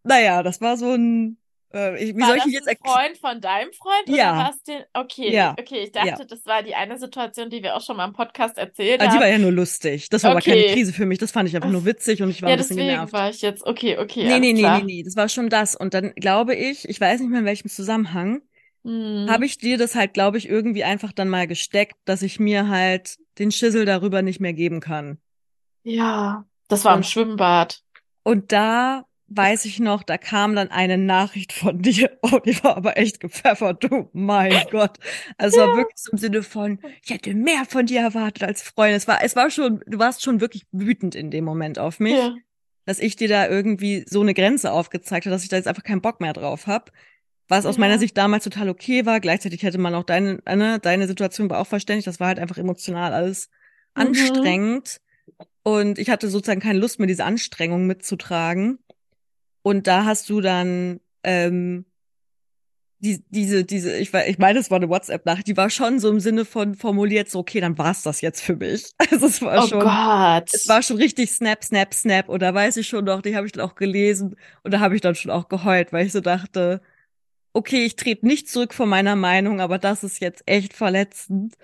naja, 0.05 0.43
das 0.45 0.61
war 0.61 0.76
so 0.76 0.93
ein, 0.95 1.37
äh, 1.75 2.02
ich, 2.02 2.14
wie 2.16 2.21
War 2.21 2.28
soll 2.28 2.37
ich 2.37 2.43
das 2.45 2.52
jetzt 2.52 2.69
ein? 2.69 2.76
Freund 2.85 3.19
von 3.19 3.40
deinem 3.40 3.73
Freund 3.73 4.09
Ja. 4.16 4.52
den? 4.69 4.83
Okay, 4.95 5.33
Ja. 5.33 5.57
okay, 5.59 5.81
ich 5.85 5.93
dachte, 5.93 6.09
Ja. 6.09 6.25
das 6.25 6.47
war 6.47 6.62
die 6.62 6.75
eine 6.76 6.97
Situation, 6.99 7.50
die 7.50 7.62
wir 7.62 7.75
auch 7.76 7.81
schon 7.81 7.97
mal 7.97 8.05
im 8.07 8.12
Podcast 8.12 8.57
erzählt 8.57 9.00
Ah, 9.00 9.07
die 9.07 9.11
haben. 9.12 9.21
war 9.21 9.26
ja 9.28 9.38
nur 9.38 9.50
lustig. 9.52 10.09
Das 10.11 10.23
war 10.23 10.31
aber 10.33 10.40
keine 10.40 10.62
Okay. 10.62 10.75
Krise 10.75 10.93
für 10.93 11.07
mich. 11.07 11.19
Das 11.19 11.33
fand 11.33 11.49
ich 11.49 11.57
einfach 11.57 11.71
nur 11.71 11.85
witzig 11.85 12.23
und 12.23 12.31
ich 12.31 12.40
war 12.43 12.50
ja, 12.50 12.55
ein 12.55 12.59
bisschen 12.59 12.76
deswegen 12.76 12.93
genervt. 12.95 13.12
war 13.12 13.31
ich 13.31 13.43
jetzt, 13.43 13.66
okay, 13.66 13.99
okay, 13.99 14.25
Nee, 14.28 14.38
nee, 14.38 14.52
nee, 14.52 14.62
nee, 14.62 14.83
nee. 14.85 15.02
Das 15.02 15.16
war 15.16 15.28
schon 15.28 15.49
das. 15.49 15.75
Und 15.75 15.93
dann 15.95 16.12
glaube 16.14 16.55
ich, 16.55 16.88
ich 16.88 17.00
weiß 17.00 17.21
nicht 17.21 17.31
mehr 17.31 17.40
in 17.40 17.47
welchem 17.47 17.69
Zusammenhang, 17.69 18.43
Hm. 18.87 19.26
habe 19.28 19.45
ich 19.47 19.59
dir 19.59 19.78
das 19.78 19.95
halt, 19.95 20.14
glaube 20.14 20.38
ich, 20.38 20.49
irgendwie 20.49 20.85
einfach 20.85 21.12
dann 21.12 21.28
mal 21.28 21.47
gesteckt, 21.47 21.97
dass 22.05 22.23
ich 22.23 22.38
mir 22.38 22.69
halt 22.69 23.16
den 23.38 23.50
Schissel 23.50 23.85
darüber 23.85 24.23
nicht 24.23 24.40
mehr 24.40 24.52
geben 24.52 24.81
kann. 24.81 25.19
Ja, 25.83 26.45
das 26.69 26.85
war 26.85 26.93
im 26.95 26.99
Und- 26.99 27.07
Schwimmbad. 27.07 27.83
Und 28.23 28.52
da 28.52 29.05
weiß 29.28 29.64
ich 29.64 29.81
noch, 29.81 30.02
da 30.05 30.19
kam 30.19 30.55
dann 30.55 30.69
eine 30.71 30.99
Nachricht 30.99 31.52
von 31.52 31.81
dir. 31.83 32.16
Oh, 32.23 32.38
die 32.38 32.62
war 32.62 32.76
aber 32.76 32.97
echt 32.97 33.19
gepfeffert, 33.21 33.83
du 33.85 34.09
mein 34.12 34.52
Gott. 34.71 34.99
Also 35.37 35.61
es 35.61 35.66
war 35.66 35.76
wirklich 35.76 36.05
im 36.12 36.19
Sinne 36.19 36.43
von, 36.45 36.78
ich 37.05 37.11
hätte 37.11 37.35
mehr 37.35 37.64
von 37.69 37.87
dir 37.87 38.00
erwartet 38.00 38.45
als 38.45 38.62
Freund. 38.62 38.95
Es 38.97 39.09
war, 39.09 39.23
es 39.23 39.35
war 39.37 39.50
schon, 39.50 39.83
du 39.87 39.99
warst 39.99 40.23
schon 40.23 40.40
wirklich 40.40 40.64
wütend 40.73 41.14
in 41.16 41.31
dem 41.33 41.45
Moment 41.45 41.78
auf 41.81 41.99
mich, 42.00 42.14
Ja. 42.14 42.35
dass 42.85 43.00
ich 43.00 43.16
dir 43.16 43.28
da 43.28 43.49
irgendwie 43.49 44.05
so 44.09 44.21
eine 44.21 44.35
Grenze 44.35 44.71
aufgezeigt 44.73 45.26
habe, 45.26 45.35
dass 45.35 45.43
ich 45.43 45.49
da 45.49 45.57
jetzt 45.57 45.66
einfach 45.69 45.83
keinen 45.85 46.02
Bock 46.02 46.21
mehr 46.21 46.33
drauf 46.33 46.66
habe. 46.69 46.93
Was 47.48 47.66
aus 47.66 47.76
Ja. 47.76 47.80
meiner 47.80 47.98
Sicht 47.98 48.16
damals 48.16 48.44
total 48.44 48.68
okay 48.68 49.06
war. 49.06 49.20
Gleichzeitig 49.20 49.62
hätte 49.62 49.78
man 49.78 49.94
auch 49.94 50.04
deine, 50.04 50.40
ne, 50.46 50.78
deine 50.80 51.06
Situation 51.06 51.48
war 51.50 51.60
auch 51.60 51.66
verständlich. 51.66 52.04
Das 52.04 52.18
war 52.20 52.28
halt 52.28 52.38
einfach 52.38 52.58
emotional 52.58 53.12
alles 53.12 53.48
Mhm. 53.96 54.02
anstrengend. 54.02 55.00
Und 55.62 55.98
ich 55.98 56.10
hatte 56.10 56.28
sozusagen 56.28 56.60
keine 56.60 56.78
Lust 56.78 56.98
mehr, 56.98 57.06
diese 57.08 57.24
Anstrengung 57.24 57.86
mitzutragen. 57.86 58.78
Und 59.62 59.86
da 59.86 60.04
hast 60.04 60.28
du 60.30 60.40
dann 60.40 61.00
ähm, 61.24 61.86
die, 62.98 63.22
diese, 63.28 63.64
diese, 63.64 63.96
ich, 63.98 64.12
ich 64.14 64.38
meine, 64.38 64.58
es 64.58 64.70
war 64.70 64.76
eine 64.76 64.88
WhatsApp-Nachricht, 64.88 65.46
die 65.48 65.56
war 65.56 65.68
schon 65.70 65.98
so 66.00 66.08
im 66.08 66.18
Sinne 66.20 66.44
von 66.44 66.74
formuliert, 66.74 67.28
so, 67.28 67.40
okay, 67.40 67.61
dann 67.61 67.76
war's 67.78 68.02
das 68.02 68.20
jetzt 68.22 68.40
für 68.40 68.56
mich. 68.56 68.90
Also 69.11 69.26
es 69.26 69.42
war 69.42 69.64
Oh 69.64 69.66
schon, 69.66 69.80
Gott. 69.80 70.50
es 70.52 70.66
war 70.68 70.82
schon 70.82 70.96
richtig 70.96 71.30
Snap, 71.30 71.62
Snap, 71.62 71.92
Snap. 71.94 72.28
Und 72.28 72.40
da 72.42 72.54
weiß 72.54 72.76
ich 72.78 72.87
schon 72.88 73.04
noch, 73.04 73.22
die 73.22 73.37
habe 73.37 73.46
ich 73.46 73.52
dann 73.52 73.68
auch 73.68 73.74
gelesen 73.74 74.37
und 74.62 74.72
da 74.72 74.80
habe 74.80 74.94
ich 74.94 75.00
dann 75.00 75.14
schon 75.14 75.30
auch 75.30 75.48
geheult, 75.48 75.92
weil 75.92 76.06
ich 76.06 76.12
so 76.12 76.20
dachte, 76.20 76.80
okay, 77.57 77.85
ich 77.87 77.97
trete 77.97 78.27
nicht 78.27 78.49
zurück 78.49 78.75
von 78.75 78.88
meiner 78.88 79.16
Meinung, 79.16 79.61
aber 79.61 79.79
das 79.79 80.05
ist 80.05 80.21
jetzt 80.21 80.42
echt 80.47 80.75
verletzend. 80.75 81.55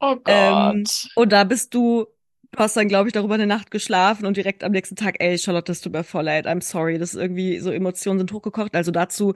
Oh 0.00 0.16
Ähm, 0.26 0.90
Gott. 0.90 1.08
und 1.14 1.32
da 1.32 1.44
bist 1.44 1.74
du, 1.74 2.06
du 2.52 2.58
hast 2.58 2.76
dann, 2.76 2.88
glaube 2.88 3.08
ich, 3.08 3.12
darüber 3.14 3.34
eine 3.34 3.46
Nacht 3.46 3.70
geschlafen 3.70 4.26
und 4.26 4.36
direkt 4.36 4.64
am 4.64 4.72
nächsten 4.72 4.96
Tag, 4.96 5.16
ey, 5.20 5.38
Charlotte, 5.38 5.70
das 5.72 5.80
tut 5.80 5.92
mir 5.92 6.04
voll 6.04 6.24
leid, 6.24 6.46
I'm 6.46 6.62
sorry. 6.62 6.98
Das 6.98 7.14
ist 7.14 7.20
irgendwie, 7.20 7.60
so 7.60 7.70
Emotionen 7.72 8.18
sind 8.18 8.32
hochgekocht. 8.32 8.74
Also 8.76 8.90
dazu, 8.90 9.34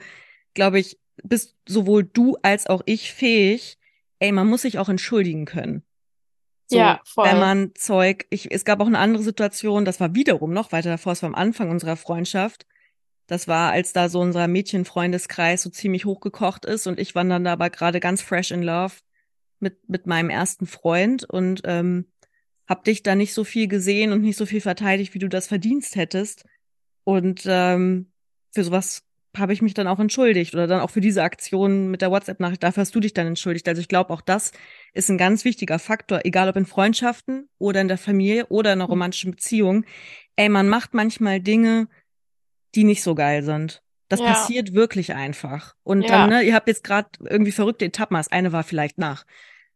glaube 0.55 0.81
ich, 0.81 0.99
bist 1.25 1.57
sowohl 1.69 2.05
du 2.05 2.37
als 2.43 2.67
auch 2.69 2.83
ich 2.87 3.13
fähig, 3.13 3.79
ey, 4.21 4.33
man 4.33 4.49
muss 4.49 4.63
sich 4.63 4.79
auch 4.79 4.89
entschuldigen 4.91 5.47
können. 5.47 5.85
So, 6.67 6.79
Ja, 6.79 7.01
voll. 7.05 7.27
wenn 7.27 7.39
man 7.39 7.75
Zeug, 7.75 8.27
ich, 8.31 8.51
es 8.53 8.65
gab 8.65 8.81
auch 8.81 8.87
eine 8.87 8.99
andere 8.99 9.23
Situation, 9.25 9.85
das 9.85 9.99
war 10.01 10.15
wiederum 10.15 10.53
noch 10.53 10.73
weiter 10.73 10.91
davor, 10.91 11.13
es 11.13 11.23
war 11.23 11.29
am 11.29 11.35
Anfang 11.35 11.71
unserer 11.71 11.97
Freundschaft. 11.97 12.67
Das 13.31 13.47
war, 13.47 13.71
als 13.71 13.93
da 13.93 14.09
so 14.09 14.21
unser 14.21 14.49
Mädchenfreundeskreis 14.49 15.63
so 15.63 15.71
ziemlich 15.71 16.05
hochgekocht 16.05 16.65
ist 16.65 16.89
und 16.89 16.99
ich 16.99 17.15
war 17.15 17.25
dann 17.25 17.45
da 17.45 17.53
aber 17.53 17.71
gerade 17.71 18.01
ganz 18.01 18.23
fresh 18.23 18.51
in 18.51 18.61
love 18.65 18.95
mit, 19.61 19.89
mit 19.89 20.05
meinem 20.09 20.31
ersten 20.31 20.67
Freund 20.67 21.23
und 21.31 21.61
ähm, 21.65 22.07
hab 22.67 22.83
dich 22.83 23.05
da 23.05 23.15
nicht 23.15 23.33
so 23.33 23.45
viel 23.45 23.69
gesehen 23.69 24.11
und 24.11 24.23
nicht 24.23 24.37
so 24.37 24.47
viel 24.47 24.61
verteidigt, 24.61 25.15
wie 25.15 25.21
du 25.21 25.29
das 25.29 25.47
verdienst 25.47 25.95
hättest. 25.95 26.45
Und 27.05 27.43
ähm, 27.47 28.11
für 28.53 28.65
sowas 28.65 29.05
habe 29.37 29.53
ich 29.53 29.63
mich 29.63 29.75
dann 29.75 29.87
auch 29.87 30.01
entschuldigt 30.01 30.55
oder 30.55 30.67
dann 30.67 30.81
auch 30.81 30.91
für 30.91 31.01
diese 31.01 31.23
Aktion 31.23 31.89
mit 31.89 32.03
der 32.03 32.11
WhatsApp-Nachricht, 32.11 32.65
dafür 32.65 32.81
hast 32.81 32.95
du 32.97 33.01
dich 33.01 33.15
dann 33.15 33.29
entschuldigt. 33.29 33.69
Also 33.69 33.81
ich 33.81 33.87
glaube, 33.87 34.13
auch 34.13 34.23
das 34.23 34.51
ist 34.93 35.09
ein 35.09 35.19
ganz 35.19 35.45
wichtiger 35.45 35.79
Faktor, 35.79 36.23
egal 36.25 36.49
ob 36.49 36.57
in 36.57 36.67
Freundschaften 36.67 37.49
oder 37.59 37.81
in 37.81 37.87
der 37.87 37.99
Familie 37.99 38.47
oder 38.49 38.73
in 38.73 38.79
einer 38.81 38.87
Mhm. 38.87 38.91
romantischen 38.91 39.31
Beziehung. 39.31 39.85
Ey, 40.35 40.49
man 40.49 40.69
macht 40.69 40.95
manchmal 40.95 41.41
Dinge, 41.41 41.87
die 42.75 42.85
nicht 42.85 43.03
so 43.03 43.15
geil 43.15 43.43
sind. 43.43 43.83
Das 44.09 44.21
Ja. 44.21 44.27
passiert 44.27 44.75
wirklich 44.75 45.15
einfach. 45.15 45.75
Und 45.83 46.03
Ja. 46.03 46.09
dann, 46.09 46.29
ne, 46.31 46.43
ihr 46.43 46.55
habt 46.55 46.69
jetzt 46.69 46.85
gerade 46.85 47.09
irgendwie 47.21 47.53
verrückte 47.53 47.85
Etappen. 47.85 48.17
Das 48.17 48.29
eine 48.33 48.53
war 48.53 48.65
vielleicht 48.65 48.99
nach 48.99 49.25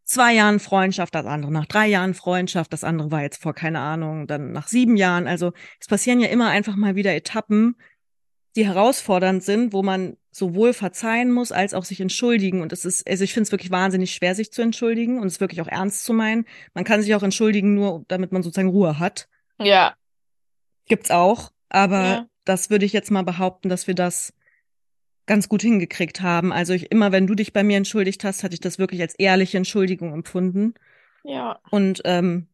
zwei 0.04 0.34
Jahren 0.34 0.58
Freundschaft, 0.60 1.14
das 1.14 1.24
andere 1.24 1.52
nach 1.52 1.66
drei 1.66 1.86
Jahren 1.86 2.14
Freundschaft, 2.14 2.72
das 2.72 2.84
andere 2.84 3.10
war 3.10 3.22
jetzt 3.22 3.40
vor, 3.42 3.54
keine 3.54 3.80
Ahnung, 3.80 4.26
dann 4.26 4.52
nach 4.52 4.68
sieben 4.68 4.96
Jahren. 4.96 5.26
Also 5.26 5.52
es 5.80 5.86
passieren 5.86 6.20
ja 6.20 6.28
immer 6.28 6.48
einfach 6.50 6.76
mal 6.76 6.94
wieder 6.94 7.14
Etappen, 7.14 7.76
die 8.56 8.66
herausfordernd 8.66 9.42
sind, 9.42 9.72
wo 9.72 9.82
man 9.82 10.16
sowohl 10.30 10.72
verzeihen 10.72 11.30
muss 11.30 11.52
als 11.52 11.74
auch 11.74 11.84
sich 11.84 12.00
entschuldigen. 12.00 12.60
Und 12.60 12.72
es 12.72 12.84
ist, 12.84 13.08
also 13.08 13.24
ich 13.24 13.32
finde 13.32 13.44
es 13.46 13.52
wirklich 13.52 13.70
wahnsinnig 13.70 14.12
schwer, 14.12 14.34
sich 14.34 14.52
zu 14.52 14.62
entschuldigen 14.62 15.20
und 15.20 15.26
es 15.28 15.40
wirklich 15.40 15.60
auch 15.60 15.68
ernst 15.68 16.04
zu 16.04 16.12
meinen. 16.12 16.44
Man 16.74 16.84
kann 16.84 17.00
sich 17.02 17.14
auch 17.14 17.22
entschuldigen, 17.22 17.74
nur 17.74 18.04
damit 18.08 18.32
man 18.32 18.42
sozusagen 18.42 18.68
Ruhe 18.68 18.98
hat. 18.98 19.28
Ja. 19.60 19.94
Gibt's 20.86 21.10
auch. 21.10 21.50
Aber 21.68 22.02
Ja. 22.04 22.26
Das 22.44 22.70
würde 22.70 22.84
ich 22.84 22.92
jetzt 22.92 23.10
mal 23.10 23.22
behaupten, 23.22 23.68
dass 23.68 23.86
wir 23.86 23.94
das 23.94 24.34
ganz 25.26 25.48
gut 25.48 25.62
hingekriegt 25.62 26.20
haben. 26.20 26.52
Also 26.52 26.74
ich, 26.74 26.90
immer 26.90 27.12
wenn 27.12 27.26
du 27.26 27.34
dich 27.34 27.52
bei 27.52 27.62
mir 27.62 27.76
entschuldigt 27.76 28.24
hast, 28.24 28.44
hatte 28.44 28.54
ich 28.54 28.60
das 28.60 28.78
wirklich 28.78 29.00
als 29.00 29.14
ehrliche 29.14 29.56
Entschuldigung 29.56 30.12
empfunden. 30.12 30.74
Ja. 31.24 31.58
Und 31.70 32.02
ähm, 32.04 32.48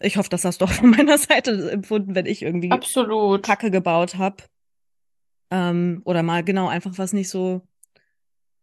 ich 0.00 0.16
hoffe, 0.16 0.28
das 0.28 0.44
hast 0.44 0.60
du 0.60 0.66
auch 0.66 0.70
von 0.70 0.90
meiner 0.90 1.18
Seite 1.18 1.70
empfunden, 1.70 2.14
wenn 2.14 2.26
ich 2.26 2.42
irgendwie 2.42 2.70
Absolut. 2.70 3.42
Kacke 3.42 3.70
gebaut 3.70 4.16
habe. 4.16 4.44
Ähm, 5.50 6.02
oder 6.04 6.22
mal 6.22 6.44
genau 6.44 6.68
einfach 6.68 6.96
was 6.96 7.12
nicht 7.12 7.28
so. 7.28 7.62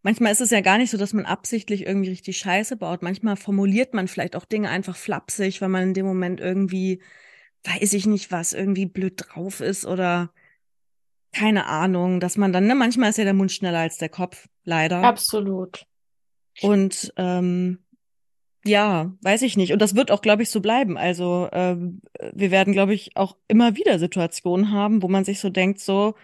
Manchmal 0.01 0.31
ist 0.31 0.41
es 0.41 0.49
ja 0.49 0.61
gar 0.61 0.77
nicht 0.77 0.91
so, 0.91 0.97
dass 0.97 1.13
man 1.13 1.25
absichtlich 1.25 1.85
irgendwie 1.85 2.09
richtig 2.09 2.37
Scheiße 2.37 2.77
baut. 2.77 3.01
Manchmal 3.01 3.35
formuliert 3.35 3.93
man 3.93 4.07
vielleicht 4.07 4.37
auch 4.37 4.45
Dinge 4.45 4.69
einfach 4.69 4.95
flapsig, 4.95 5.61
weil 5.61 5.67
man 5.67 5.83
in 5.83 5.93
dem 5.93 6.05
Moment 6.05 6.39
irgendwie, 6.39 7.01
weiß 7.65 7.91
ich 7.93 8.05
nicht 8.05 8.31
was, 8.31 8.53
irgendwie 8.53 8.85
blöd 8.85 9.15
drauf 9.17 9.59
ist 9.59 9.85
oder 9.85 10.31
keine 11.31 11.67
Ahnung, 11.67 12.19
dass 12.19 12.37
man 12.37 12.51
dann, 12.53 12.65
ne, 12.65 12.75
manchmal 12.75 13.09
ist 13.09 13.17
ja 13.17 13.23
der 13.23 13.33
Mund 13.33 13.51
schneller 13.51 13.79
als 13.79 13.97
der 13.97 14.09
Kopf, 14.09 14.47
leider. 14.63 15.03
Absolut. 15.03 15.85
Und 16.61 17.13
ähm, 17.17 17.79
ja, 18.65 19.13
weiß 19.21 19.43
ich 19.43 19.55
nicht. 19.55 19.71
Und 19.71 19.81
das 19.81 19.95
wird 19.95 20.11
auch, 20.11 20.21
glaube 20.21 20.43
ich, 20.43 20.49
so 20.49 20.59
bleiben. 20.59 20.97
Also 20.97 21.47
ähm, 21.51 22.01
wir 22.33 22.51
werden, 22.51 22.73
glaube 22.73 22.93
ich, 22.93 23.15
auch 23.15 23.37
immer 23.47 23.75
wieder 23.75 23.99
Situationen 23.99 24.71
haben, 24.71 25.01
wo 25.01 25.07
man 25.07 25.23
sich 25.23 25.39
so 25.39 25.49
denkt, 25.49 25.79
so, 25.79 26.15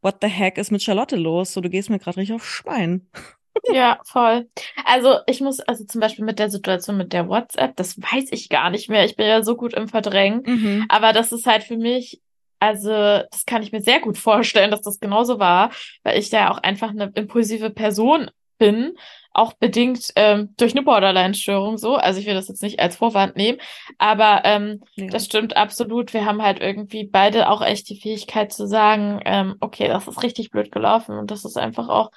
what 0.00 0.16
the 0.20 0.28
heck 0.28 0.58
ist 0.58 0.70
mit 0.70 0.82
Charlotte 0.82 1.16
los? 1.16 1.52
So, 1.52 1.60
du 1.60 1.70
gehst 1.70 1.90
mir 1.90 1.98
gerade 1.98 2.18
richtig 2.18 2.34
aufs 2.34 2.46
Schwein. 2.46 3.08
Ja, 3.70 4.00
voll. 4.04 4.48
Also 4.86 5.18
ich 5.26 5.42
muss, 5.42 5.60
also 5.60 5.84
zum 5.84 6.00
Beispiel 6.00 6.24
mit 6.24 6.38
der 6.38 6.48
Situation 6.48 6.96
mit 6.96 7.12
der 7.12 7.28
WhatsApp, 7.28 7.76
das 7.76 8.00
weiß 8.00 8.28
ich 8.30 8.48
gar 8.48 8.70
nicht 8.70 8.88
mehr. 8.88 9.04
Ich 9.04 9.14
bin 9.14 9.26
ja 9.26 9.42
so 9.42 9.56
gut 9.56 9.74
im 9.74 9.88
Verdrängen. 9.88 10.42
Mhm. 10.46 10.86
Aber 10.88 11.12
das 11.12 11.32
ist 11.32 11.46
halt 11.46 11.62
für 11.62 11.76
mich, 11.76 12.22
also 12.62 12.90
das 13.30 13.44
kann 13.44 13.62
ich 13.62 13.72
mir 13.72 13.80
sehr 13.82 13.98
gut 14.00 14.16
vorstellen, 14.18 14.70
dass 14.70 14.82
das 14.82 15.00
genauso 15.00 15.38
war, 15.40 15.70
weil 16.04 16.18
ich 16.18 16.30
da 16.30 16.50
auch 16.50 16.58
einfach 16.58 16.90
eine 16.90 17.10
impulsive 17.14 17.70
Person 17.70 18.30
bin. 18.58 18.94
auch 19.34 19.54
bedingt 19.54 20.12
ähm, 20.14 20.50
durch 20.58 20.72
eine 20.72 20.82
Borderline-Störung 20.82 21.78
so. 21.78 21.96
Also 21.96 22.20
ich 22.20 22.26
will 22.26 22.34
das 22.34 22.48
jetzt 22.48 22.62
nicht 22.62 22.78
als 22.80 22.96
Vorwand 22.96 23.34
nehmen, 23.34 23.58
aber 23.98 24.42
ähm, 24.44 24.82
Ja. 24.94 25.06
das 25.06 25.24
stimmt 25.24 25.56
absolut. 25.56 26.12
Wir 26.12 26.26
haben 26.26 26.42
halt 26.42 26.60
irgendwie 26.60 27.04
beide 27.04 27.48
auch 27.48 27.62
echt 27.62 27.88
die 27.88 27.98
Fähigkeit 27.98 28.52
zu 28.52 28.66
sagen, 28.66 29.20
ähm, 29.24 29.56
okay, 29.60 29.88
das 29.88 30.06
ist 30.06 30.22
richtig 30.22 30.50
blöd 30.50 30.70
gelaufen 30.70 31.18
und 31.18 31.30
das 31.30 31.44
ist 31.46 31.56
einfach 31.56 31.88
auch 31.88 32.10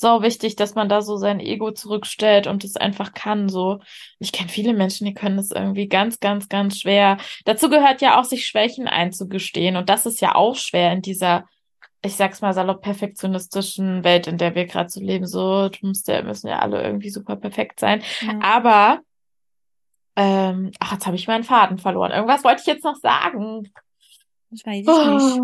so 0.00 0.22
wichtig, 0.22 0.56
dass 0.56 0.74
man 0.74 0.88
da 0.88 1.02
so 1.02 1.16
sein 1.16 1.40
Ego 1.40 1.72
zurückstellt 1.72 2.46
und 2.46 2.64
es 2.64 2.76
einfach 2.76 3.14
kann. 3.14 3.48
So, 3.48 3.80
ich 4.18 4.32
kenne 4.32 4.48
viele 4.48 4.74
Menschen, 4.74 5.06
die 5.06 5.14
können 5.14 5.36
das 5.36 5.50
irgendwie 5.50 5.88
ganz, 5.88 6.20
ganz, 6.20 6.48
ganz 6.48 6.78
schwer. 6.78 7.18
Dazu 7.44 7.68
gehört 7.68 8.00
ja 8.00 8.20
auch, 8.20 8.24
sich 8.24 8.46
Schwächen 8.46 8.88
einzugestehen 8.88 9.76
und 9.76 9.88
das 9.88 10.06
ist 10.06 10.20
ja 10.20 10.34
auch 10.34 10.56
schwer 10.56 10.92
in 10.92 11.02
dieser 11.02 11.44
ich 12.00 12.14
sag's 12.14 12.40
mal 12.40 12.54
salopp 12.54 12.80
perfektionistischen 12.82 14.04
Welt, 14.04 14.28
in 14.28 14.38
der 14.38 14.54
wir 14.54 14.66
gerade 14.66 14.88
so 14.88 15.00
leben, 15.00 15.26
so 15.26 15.68
du 15.68 15.86
musst 15.88 16.06
ja, 16.06 16.22
müssen 16.22 16.46
ja 16.46 16.60
alle 16.60 16.80
irgendwie 16.80 17.10
super 17.10 17.34
perfekt 17.34 17.80
sein. 17.80 18.02
Ja. 18.20 18.38
Aber 18.40 19.00
ähm, 20.14 20.72
ach, 20.80 20.92
jetzt 20.92 21.06
habe 21.06 21.16
ich 21.16 21.26
meinen 21.26 21.44
Faden 21.44 21.78
verloren. 21.78 22.12
Irgendwas 22.12 22.44
wollte 22.44 22.60
ich 22.60 22.66
jetzt 22.66 22.84
noch 22.84 22.96
sagen. 22.96 23.72
Das 24.50 24.64
weiß 24.64 24.86
ich 24.86 25.40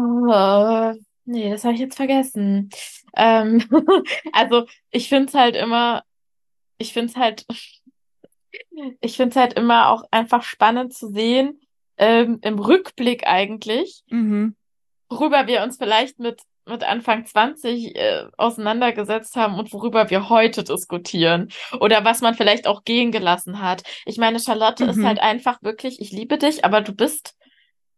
nicht. 0.92 1.13
Nee, 1.26 1.50
das 1.50 1.64
habe 1.64 1.74
ich 1.74 1.80
jetzt 1.80 1.96
vergessen. 1.96 2.70
Ähm, 3.16 3.64
also 4.32 4.66
ich 4.90 5.08
find's 5.08 5.34
halt 5.34 5.56
immer, 5.56 6.02
ich 6.78 6.92
find's 6.92 7.16
halt, 7.16 7.46
ich 9.00 9.16
find's 9.16 9.36
halt 9.36 9.54
immer 9.54 9.90
auch 9.90 10.04
einfach 10.10 10.42
spannend 10.42 10.92
zu 10.94 11.08
sehen, 11.08 11.60
ähm, 11.96 12.38
im 12.42 12.58
Rückblick 12.58 13.26
eigentlich, 13.26 14.02
Mhm. 14.10 14.56
worüber 15.08 15.46
wir 15.46 15.62
uns 15.62 15.76
vielleicht 15.76 16.18
mit, 16.18 16.42
mit 16.66 16.82
Anfang 16.82 17.24
20 17.24 17.94
äh, 17.94 18.24
auseinandergesetzt 18.36 19.36
haben 19.36 19.58
und 19.58 19.72
worüber 19.72 20.10
wir 20.10 20.28
heute 20.28 20.64
diskutieren. 20.64 21.50
Oder 21.78 22.04
was 22.04 22.20
man 22.20 22.34
vielleicht 22.34 22.66
auch 22.66 22.84
gehen 22.84 23.12
gelassen 23.12 23.60
hat. 23.62 23.82
Ich 24.06 24.16
meine, 24.18 24.40
Charlotte 24.40 24.84
ist 24.84 24.96
Mhm. 24.96 25.06
halt 25.06 25.20
einfach 25.20 25.62
wirklich, 25.62 26.00
ich 26.00 26.10
liebe 26.10 26.36
dich, 26.38 26.64
aber 26.64 26.80
du 26.80 26.92
bist, 26.92 27.36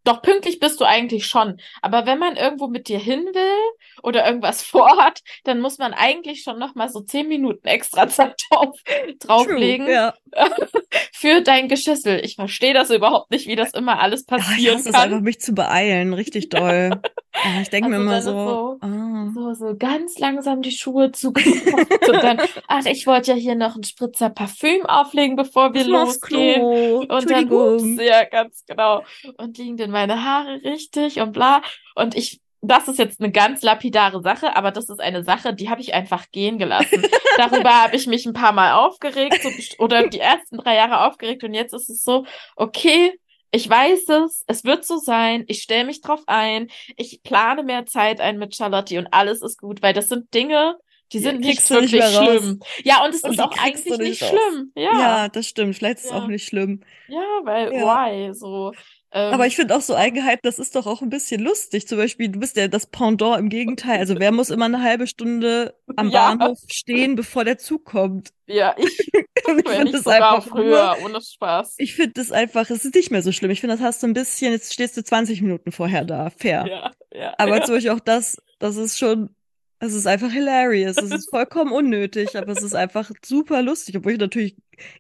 doch 0.07 0.23
pünktlich 0.23 0.61
bist 0.61 0.81
du 0.81 0.85
eigentlich 0.85 1.27
schon. 1.27 1.61
Aber 1.83 2.07
wenn 2.07 2.19
man 2.19 2.37
irgendwo 2.37 2.69
mit 2.69 2.89
dir 2.89 2.99
hin 2.99 3.25
will 3.33 3.77
oder 4.03 4.27
irgendwas 4.27 4.63
vorhat, 4.65 5.23
dann 5.45 5.61
muss 5.61 5.79
man 5.79 5.93
eigentlich 5.95 6.43
schon 6.43 6.59
noch 6.59 6.75
mal 6.75 6.89
so 6.89 7.01
zehn 7.01 7.29
Minuten 7.29 7.67
extra 7.67 8.09
Zeit 8.09 8.41
drauf, 8.51 8.77
drauflegen 9.21 9.87
True, 9.87 9.95
ja. 9.95 10.15
für 11.13 11.41
dein 11.43 11.69
Geschissel. 11.69 12.21
Ich 12.25 12.37
verstehe 12.37 12.75
das 12.75 12.91
überhaupt 12.91 13.31
nicht, 13.31 13.47
wie 13.47 13.57
das 13.57 13.73
immer 13.75 13.99
alles 14.01 14.21
ich 14.23 14.27
passieren 14.27 14.77
hasse 14.79 14.89
es 14.91 14.95
kann. 14.95 15.05
einfach, 15.05 15.21
mich 15.21 15.41
zu 15.41 15.53
beeilen. 15.55 16.13
Richtig 16.15 16.49
doll. 16.49 16.91
Ah, 17.33 17.61
ich 17.61 17.69
denke 17.69 17.91
mir 17.91 17.97
Also 17.97 18.03
immer 18.03 18.11
dann 18.13 18.19
ist 18.21 18.25
so, 18.25 18.33
so- 18.33 18.79
ah. 18.81 19.31
So, 19.35 19.53
so 19.55 19.77
ganz 19.77 20.19
langsam 20.19 20.63
die 20.63 20.71
Schuhe 20.71 21.11
zugeknöpft 21.13 22.09
und 22.09 22.23
dann, 22.23 22.41
ach, 22.69 22.87
ich 22.87 23.07
wollte 23.07 23.33
ja 23.33 23.37
hier 23.37 23.55
noch 23.57 23.75
einen 23.75 23.83
Spritzer 23.85 24.31
Parfüm 24.31 24.87
auflegen, 24.87 25.37
bevor 25.37 25.75
wir 25.75 25.83
Ich 25.83 25.87
losgehen. 25.89 26.63
Und 26.63 27.31
dann, 27.31 27.51
hups, 27.51 27.85
ja, 28.03 28.25
ganz 28.25 28.65
genau. 28.67 29.03
Und 29.37 29.59
liegen 29.59 29.77
denn 29.77 29.91
meine 29.97 30.25
Haare 30.25 30.61
richtig 30.65 31.21
und 31.21 31.33
bla. 31.33 31.63
Und 31.95 32.15
ich, 32.17 32.41
das 32.61 32.89
ist 32.89 32.99
jetzt 32.99 33.21
eine 33.21 33.33
ganz 33.33 33.63
lapidare 33.63 34.21
Sache, 34.23 34.55
aber 34.57 34.71
das 34.73 34.89
ist 34.89 35.01
eine 35.01 35.25
Sache, 35.25 35.55
die 35.55 35.71
habe 35.71 35.81
ich 35.81 35.95
einfach 35.95 36.27
gehen 36.33 36.59
gelassen. 36.59 37.03
Darüber 37.37 37.71
habe 37.83 37.97
ich 37.97 38.07
mich 38.07 38.27
ein 38.27 38.33
paar 38.33 38.53
Mal 38.53 38.73
aufgeregt, 38.75 39.41
so, 39.43 39.51
oder 39.79 40.09
die 40.09 40.21
ersten 40.21 40.59
drei 40.59 40.75
Jahre 40.77 41.07
aufgeregt 41.07 41.45
und 41.45 41.55
jetzt 41.55 41.73
ist 41.75 41.89
es 41.89 42.03
so, 42.03 42.25
okay, 42.57 43.13
ich 43.53 43.69
weiß 43.71 44.09
es, 44.09 44.45
es 44.49 44.65
wird 44.65 44.85
so 44.85 44.99
sein, 44.99 45.45
ich 45.49 45.63
stelle 45.63 45.85
mich 45.85 46.01
drauf 46.03 46.21
ein, 46.27 46.69
ich 46.97 47.23
plane 47.23 47.63
mehr 47.63 47.87
Zeit 47.87 48.21
ein 48.21 48.39
mit 48.39 48.55
Charlotte 48.57 48.99
und 48.99 49.09
alles 49.13 49.41
ist 49.41 49.59
gut, 49.61 49.81
weil 49.83 49.95
das 49.95 50.09
sind 50.09 50.33
Dinge, 50.35 50.77
die 51.13 51.21
sind 51.21 51.41
nicht 51.41 51.71
du 51.71 51.81
nicht 51.81 51.93
wirklich 51.93 52.03
raus. 52.03 52.25
schlimm. 52.41 52.61
Ja, 52.85 53.05
und 53.05 53.15
es 53.15 53.23
Und 53.23 53.31
ist 53.35 53.41
auch 53.41 53.57
eigentlich 53.57 53.99
nicht 53.99 54.21
nicht 54.21 54.25
schlimm. 54.27 54.73
Ja. 54.75 54.99
Ja, 54.99 55.29
das 55.29 55.47
stimmt. 55.47 55.77
Vielleicht 55.77 55.99
ist 55.99 56.07
es 56.07 56.11
Ja. 56.11 56.17
auch 56.19 56.27
nicht 56.27 56.45
schlimm. 56.47 56.83
ja, 57.07 57.23
weil 57.45 57.73
Ja. 57.73 57.81
why 57.81 58.35
so? 58.35 58.73
Ähm, 59.17 59.33
Aber 59.33 59.47
ich 59.47 59.57
finde 59.57 59.75
auch 59.75 59.81
so 59.81 59.95
Eigenheiten, 59.97 60.41
das 60.43 60.59
ist 60.59 60.77
doch 60.77 60.87
auch 60.87 61.01
ein 61.01 61.09
bisschen 61.09 61.41
lustig. 61.43 61.89
Zum 61.89 61.97
Beispiel, 61.97 62.29
du 62.29 62.39
bist 62.39 62.57
ja 62.57 62.69
das 62.69 62.87
Pendant 62.87 63.39
im 63.39 63.49
Gegenteil. 63.49 63.99
Also 63.99 64.19
wer 64.19 64.31
muss 64.33 64.51
immer 64.51 64.67
eine 64.67 64.83
halbe 64.83 65.07
Stunde 65.07 65.75
am 65.97 66.09
Ja. 66.11 66.35
Bahnhof 66.35 66.59
stehen, 66.71 67.15
bevor 67.17 67.45
der 67.45 67.57
Zug 67.59 67.85
kommt? 67.87 68.31
ja, 68.47 68.75
ich, 68.79 68.99
ich 69.09 69.69
finde 69.71 69.93
das 69.93 70.07
einfach 70.07 70.47
früher, 70.47 70.97
ohne 71.05 71.21
Spaß. 71.23 71.77
ich 71.79 71.95
finde 71.95 72.13
das 72.15 72.31
einfach, 72.33 72.69
es 72.71 72.85
ist 72.85 72.95
nicht 72.95 73.11
mehr 73.11 73.23
so 73.23 73.33
schlimm. 73.33 73.51
Ich 73.51 73.61
finde, 73.61 73.77
das 73.77 73.85
hast 73.85 74.03
du 74.03 74.07
ein 74.07 74.13
bisschen, 74.13 74.53
jetzt 74.53 74.73
stehst 74.75 74.97
du 74.97 75.03
20 75.03 75.41
Minuten 75.43 75.73
vorher 75.73 76.05
da, 76.05 76.31
fair. 76.31 76.67
Ja, 76.69 76.93
ja. 77.19 77.35
Aber 77.39 77.57
ja. 77.59 77.65
zum 77.65 77.75
Beispiel 77.77 77.93
auch 77.93 78.01
das, 78.01 78.37
das 78.59 78.77
ist 78.77 78.99
schon, 78.99 79.31
es 79.79 79.95
ist 79.95 80.07
einfach 80.07 80.31
hilarious. 80.31 80.97
Es 80.99 81.11
ist 81.11 81.31
vollkommen 81.31 81.73
unnötig, 81.73 82.37
aber 82.37 82.53
es 82.53 82.63
ist 82.63 82.75
einfach 82.75 83.11
super 83.25 83.63
lustig. 83.63 83.97
Obwohl 83.97 84.13
ich 84.13 84.19
natürlich, 84.19 84.57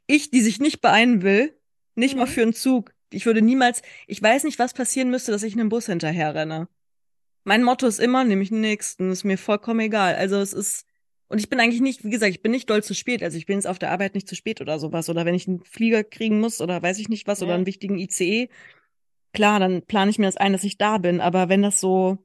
ich, 0.06 0.30
die 0.30 0.40
sich 0.40 0.58
nicht 0.60 0.80
beeilen 0.80 1.22
will, 1.22 1.56
nicht 1.94 2.16
mal 2.16 2.26
Mhm. 2.26 2.30
für 2.30 2.42
einen 2.42 2.52
Zug. 2.54 2.92
Ich 3.10 3.26
würde 3.26 3.42
niemals, 3.42 3.82
ich 4.06 4.22
weiß 4.22 4.44
nicht, 4.44 4.58
was 4.58 4.74
passieren 4.74 5.10
müsste, 5.10 5.32
dass 5.32 5.42
ich 5.42 5.54
einem 5.54 5.68
Bus 5.68 5.86
hinterher 5.86 6.34
renne. 6.34 6.68
Mein 7.44 7.62
Motto 7.62 7.86
ist 7.86 8.00
immer, 8.00 8.24
nehme 8.24 8.42
ich 8.42 8.48
den 8.48 8.60
nächsten, 8.60 9.10
ist 9.10 9.24
mir 9.24 9.38
vollkommen 9.38 9.80
egal. 9.80 10.16
Also 10.16 10.36
es 10.36 10.52
ist, 10.52 10.86
und 11.28 11.38
ich 11.38 11.48
bin 11.48 11.60
eigentlich 11.60 11.80
nicht, 11.80 12.04
wie 12.04 12.10
gesagt, 12.10 12.30
ich 12.30 12.42
bin 12.42 12.52
nicht 12.52 12.68
doll 12.68 12.82
zu 12.82 12.94
spät. 12.94 13.22
Also 13.22 13.38
ich 13.38 13.46
bin 13.46 13.56
jetzt 13.56 13.66
auf 13.66 13.78
der 13.78 13.90
Arbeit 13.92 14.14
nicht 14.14 14.28
zu 14.28 14.34
spät 14.34 14.60
oder 14.60 14.78
sowas. 14.78 15.08
Oder 15.08 15.24
wenn 15.24 15.34
ich 15.34 15.46
einen 15.46 15.64
Flieger 15.64 16.02
kriegen 16.04 16.40
muss 16.40 16.60
oder 16.60 16.82
weiß 16.82 16.98
ich 16.98 17.08
nicht 17.08 17.26
was 17.26 17.42
oder 17.42 17.50
Ja. 17.50 17.56
einen 17.56 17.66
wichtigen 17.66 17.98
ICE, 17.98 18.48
klar, 19.32 19.60
dann 19.60 19.82
plane 19.82 20.10
ich 20.10 20.18
mir 20.18 20.26
das 20.26 20.36
ein, 20.36 20.52
dass 20.52 20.64
ich 20.64 20.78
da 20.78 20.98
bin. 20.98 21.20
Aber 21.20 21.48
wenn 21.48 21.62
das 21.62 21.80
so, 21.80 22.18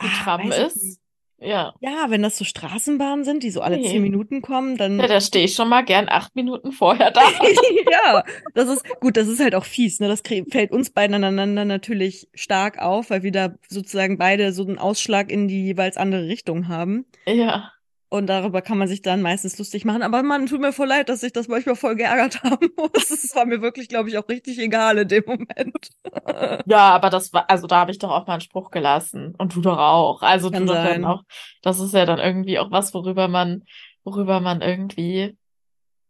Die 0.00 0.06
ah, 0.06 0.66
ist. 0.66 1.00
Ja. 1.38 1.74
Ja, 1.80 2.06
wenn 2.08 2.22
das 2.22 2.38
so 2.38 2.44
Straßenbahnen 2.44 3.24
sind, 3.24 3.42
die 3.42 3.50
so 3.50 3.60
alle 3.60 3.76
Nee. 3.76 3.88
zehn 3.88 4.02
Minuten 4.02 4.40
kommen, 4.42 4.76
dann. 4.76 4.98
Ja, 4.98 5.06
da 5.06 5.20
stehe 5.20 5.44
ich 5.44 5.54
schon 5.54 5.68
mal 5.68 5.82
gern 5.84 6.08
acht 6.08 6.34
Minuten 6.34 6.72
vorher 6.72 7.10
da. 7.10 7.20
ja, 7.90 8.22
das 8.54 8.68
ist 8.68 8.84
gut, 9.00 9.16
das 9.16 9.28
ist 9.28 9.40
halt 9.40 9.54
auch 9.54 9.64
fies, 9.64 10.00
ne? 10.00 10.08
Das 10.08 10.22
fällt 10.50 10.72
uns 10.72 10.90
beiden 10.90 11.14
aneinander 11.14 11.64
natürlich 11.64 12.28
stark 12.34 12.78
auf, 12.78 13.10
weil 13.10 13.22
wir 13.22 13.32
da 13.32 13.54
sozusagen 13.68 14.16
beide 14.18 14.52
so 14.52 14.64
einen 14.64 14.78
Ausschlag 14.78 15.30
in 15.30 15.46
die 15.48 15.64
jeweils 15.64 15.96
andere 15.96 16.26
Richtung 16.26 16.68
haben. 16.68 17.04
Ja. 17.26 17.70
Und 18.08 18.28
darüber 18.28 18.62
kann 18.62 18.78
man 18.78 18.86
sich 18.86 19.02
dann 19.02 19.20
meistens 19.20 19.58
lustig 19.58 19.84
machen. 19.84 20.02
Aber 20.02 20.22
man, 20.22 20.46
tut 20.46 20.60
mir 20.60 20.72
voll 20.72 20.86
leid, 20.86 21.08
dass 21.08 21.24
ich 21.24 21.32
das 21.32 21.48
manchmal 21.48 21.74
voll 21.74 21.96
geärgert 21.96 22.40
haben 22.44 22.70
muss. 22.76 23.10
Es 23.10 23.34
war 23.34 23.46
mir 23.46 23.60
wirklich, 23.60 23.88
glaube 23.88 24.08
ich, 24.08 24.16
auch 24.16 24.28
richtig 24.28 24.58
egal 24.58 24.98
in 24.98 25.08
dem 25.08 25.24
Moment. 25.26 25.90
Ja, 26.66 26.90
aber 26.90 27.10
das 27.10 27.32
war, 27.32 27.48
also 27.48 27.66
da 27.66 27.76
habe 27.76 27.90
ich 27.90 27.98
doch 27.98 28.10
auch 28.10 28.26
mal 28.26 28.34
einen 28.34 28.40
Spruch 28.40 28.70
gelassen. 28.70 29.34
Und 29.38 29.54
du 29.54 29.60
doch 29.60 29.78
auch. 29.78 30.22
Also 30.22 30.50
Kann 30.50 30.66
du 30.66 30.72
doch 30.72 30.82
dann 30.82 31.04
auch. 31.04 31.22
Das 31.62 31.78
ist 31.78 31.94
ja 31.94 32.04
dann 32.04 32.18
irgendwie 32.18 32.58
auch 32.58 32.70
was, 32.70 32.92
worüber 32.94 33.28
man, 33.28 33.64
worüber 34.04 34.40
man 34.40 34.60
irgendwie 34.62 35.36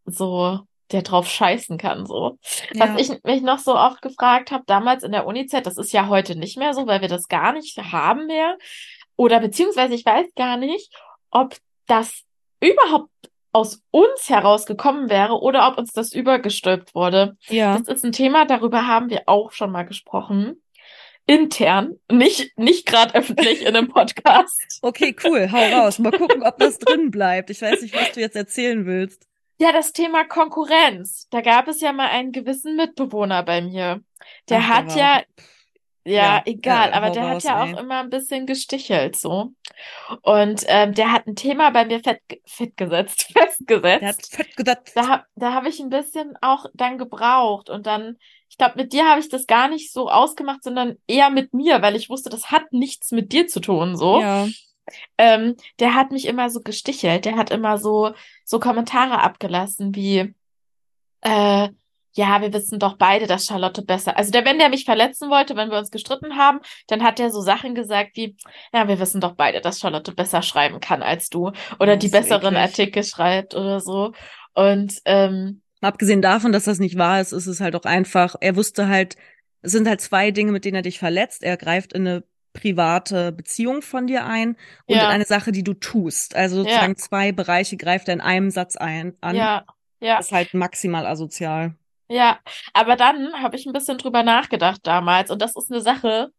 so 0.06 0.60
der 0.92 1.02
drauf 1.02 1.28
scheißen 1.28 1.78
kann, 1.78 2.06
so. 2.06 2.38
Ja. 2.72 2.94
Was 2.94 3.00
ich 3.00 3.22
mich 3.24 3.42
noch 3.42 3.58
so 3.58 3.76
auch 3.76 4.00
gefragt 4.00 4.52
habe, 4.52 4.64
damals 4.66 5.02
in 5.02 5.12
der 5.12 5.26
Uni-Zeit, 5.26 5.66
das 5.66 5.78
ist 5.78 5.92
ja 5.92 6.08
heute 6.08 6.36
nicht 6.36 6.56
mehr 6.56 6.74
so, 6.74 6.86
weil 6.86 7.00
wir 7.00 7.08
das 7.08 7.28
gar 7.28 7.52
nicht 7.52 7.76
haben 7.78 8.26
mehr. 8.26 8.56
Oder 9.16 9.40
beziehungsweise 9.40 9.94
ich 9.94 10.06
weiß 10.06 10.26
gar 10.36 10.56
nicht, 10.56 10.94
ob 11.30 11.56
das 11.86 12.24
überhaupt 12.60 13.10
aus 13.52 13.82
uns 13.90 14.28
herausgekommen 14.28 15.08
wäre 15.08 15.40
oder 15.40 15.66
ob 15.68 15.78
uns 15.78 15.92
das 15.92 16.12
übergestülpt 16.12 16.94
wurde. 16.94 17.36
Ja. 17.48 17.78
Das 17.78 17.88
ist 17.88 18.04
ein 18.04 18.12
Thema, 18.12 18.44
darüber 18.44 18.86
haben 18.86 19.08
wir 19.08 19.22
auch 19.26 19.52
schon 19.52 19.72
mal 19.72 19.84
gesprochen. 19.84 20.62
Intern, 21.26 21.98
nicht, 22.10 22.56
nicht 22.56 22.86
gerade 22.86 23.14
öffentlich 23.14 23.62
in 23.62 23.74
einem 23.74 23.88
Podcast. 23.88 24.62
Okay, 24.82 25.16
cool, 25.24 25.50
hau 25.50 25.80
raus. 25.80 25.98
Mal 25.98 26.12
gucken, 26.12 26.42
ob 26.42 26.58
das 26.58 26.78
drin 26.78 27.10
bleibt. 27.10 27.50
Ich 27.50 27.62
weiß 27.62 27.80
nicht, 27.80 27.94
was 27.94 28.12
du 28.12 28.20
jetzt 28.20 28.36
erzählen 28.36 28.84
willst. 28.86 29.26
Ja, 29.58 29.72
das 29.72 29.92
Thema 29.92 30.24
Konkurrenz. 30.24 31.26
Da 31.30 31.40
gab 31.40 31.66
es 31.66 31.80
ja 31.80 31.92
mal 31.92 32.08
einen 32.08 32.30
gewissen 32.30 32.76
Mitbewohner 32.76 33.42
bei 33.42 33.62
mir. 33.62 34.02
Der 34.50 34.58
Ach, 34.58 34.68
hat 34.68 34.94
ja, 34.94 35.22
ja, 36.06 36.36
Ja, 36.36 36.42
egal, 36.46 36.90
äh, 36.90 36.92
aber 36.92 37.10
der 37.10 37.28
hat 37.28 37.42
ja 37.42 37.64
ey. 37.64 37.74
auch 37.74 37.78
immer 37.80 38.00
ein 38.00 38.10
bisschen 38.10 38.46
gestichelt, 38.46 39.16
so. 39.16 39.52
Und 40.22 40.64
ähm, 40.68 40.94
der 40.94 41.12
hat 41.12 41.26
ein 41.26 41.34
Thema 41.36 41.70
bei 41.70 41.84
mir 41.84 42.00
fett, 42.00 42.20
fett 42.46 42.76
gesetzt, 42.76 43.24
festgesetzt. 43.36 44.00
Der 44.02 44.08
hat 44.08 44.26
fett 44.26 44.56
gedacht. 44.56 44.78
Da, 44.94 45.08
hab- 45.08 45.26
da 45.34 45.52
habe 45.52 45.68
ich 45.68 45.80
ein 45.80 45.90
bisschen 45.90 46.36
auch 46.40 46.66
dann 46.74 46.96
gebraucht 46.98 47.68
und 47.70 47.86
dann, 47.86 48.16
ich 48.48 48.56
glaube, 48.56 48.74
mit 48.76 48.92
dir 48.92 49.08
habe 49.08 49.20
ich 49.20 49.28
das 49.28 49.46
gar 49.46 49.68
nicht 49.68 49.92
so 49.92 50.08
ausgemacht, 50.08 50.62
sondern 50.62 50.96
eher 51.06 51.30
mit 51.30 51.52
mir, 51.52 51.82
weil 51.82 51.96
ich 51.96 52.08
wusste, 52.08 52.30
das 52.30 52.50
hat 52.50 52.72
nichts 52.72 53.10
mit 53.10 53.32
dir 53.32 53.48
zu 53.48 53.60
tun, 53.60 53.96
so. 53.96 54.20
Ja. 54.20 54.46
Ähm, 55.18 55.56
der 55.80 55.94
hat 55.96 56.12
mich 56.12 56.26
immer 56.26 56.48
so 56.48 56.60
gestichelt, 56.60 57.24
der 57.24 57.36
hat 57.36 57.50
immer 57.50 57.76
so, 57.78 58.14
so 58.44 58.60
Kommentare 58.60 59.20
abgelassen 59.20 59.94
wie, 59.96 60.32
äh, 61.22 61.68
ja, 62.16 62.40
wir 62.40 62.52
wissen 62.52 62.78
doch 62.78 62.96
beide, 62.96 63.26
dass 63.26 63.44
Charlotte 63.44 63.82
besser. 63.82 64.16
Also 64.16 64.30
der, 64.32 64.44
wenn 64.44 64.58
der 64.58 64.70
mich 64.70 64.84
verletzen 64.84 65.28
wollte, 65.30 65.54
wenn 65.54 65.70
wir 65.70 65.78
uns 65.78 65.90
gestritten 65.90 66.36
haben, 66.36 66.60
dann 66.88 67.02
hat 67.02 67.20
er 67.20 67.30
so 67.30 67.40
Sachen 67.42 67.74
gesagt 67.74 68.12
wie, 68.14 68.36
ja, 68.72 68.88
wir 68.88 68.98
wissen 68.98 69.20
doch 69.20 69.34
beide, 69.34 69.60
dass 69.60 69.78
Charlotte 69.80 70.12
besser 70.12 70.42
schreiben 70.42 70.80
kann 70.80 71.02
als 71.02 71.28
du 71.28 71.52
oder 71.78 71.96
die 71.96 72.08
besseren 72.08 72.54
eklig. 72.54 72.58
Artikel 72.58 73.04
schreibt 73.04 73.54
oder 73.54 73.80
so. 73.80 74.12
Und 74.54 74.94
ähm, 75.04 75.60
Abgesehen 75.82 76.22
davon, 76.22 76.52
dass 76.52 76.64
das 76.64 76.78
nicht 76.78 76.96
wahr 76.96 77.20
ist, 77.20 77.32
ist 77.32 77.46
es 77.46 77.60
halt 77.60 77.76
auch 77.76 77.84
einfach, 77.84 78.34
er 78.40 78.56
wusste 78.56 78.88
halt, 78.88 79.16
es 79.60 79.72
sind 79.72 79.86
halt 79.86 80.00
zwei 80.00 80.30
Dinge, 80.30 80.52
mit 80.52 80.64
denen 80.64 80.76
er 80.76 80.82
dich 80.82 80.98
verletzt. 80.98 81.42
Er 81.42 81.56
greift 81.58 81.92
in 81.92 82.06
eine 82.06 82.24
private 82.54 83.32
Beziehung 83.32 83.82
von 83.82 84.06
dir 84.06 84.24
ein 84.24 84.56
und 84.86 84.96
Ja. 84.96 85.04
in 85.04 85.10
eine 85.10 85.26
Sache, 85.26 85.52
die 85.52 85.62
du 85.62 85.74
tust. 85.74 86.34
Also 86.34 86.56
Ja. 86.56 86.62
sozusagen 86.62 86.96
zwei 86.96 87.32
Bereiche 87.32 87.76
greift 87.76 88.08
er 88.08 88.14
in 88.14 88.20
einem 88.22 88.50
Satz 88.50 88.76
ein, 88.76 89.14
an. 89.20 89.36
Ja, 89.36 89.64
ja. 90.00 90.16
Das 90.16 90.26
ist 90.26 90.32
halt 90.32 90.54
maximal 90.54 91.06
asozial. 91.06 91.74
Ja, 92.08 92.38
aber 92.72 92.96
dann 92.96 93.32
habe 93.42 93.56
ich 93.56 93.66
ein 93.66 93.72
bisschen 93.72 93.98
drüber 93.98 94.22
nachgedacht 94.22 94.80
damals 94.84 95.30
und 95.30 95.42
das 95.42 95.56
ist 95.56 95.70
eine 95.72 95.80
Sache, 95.80 96.30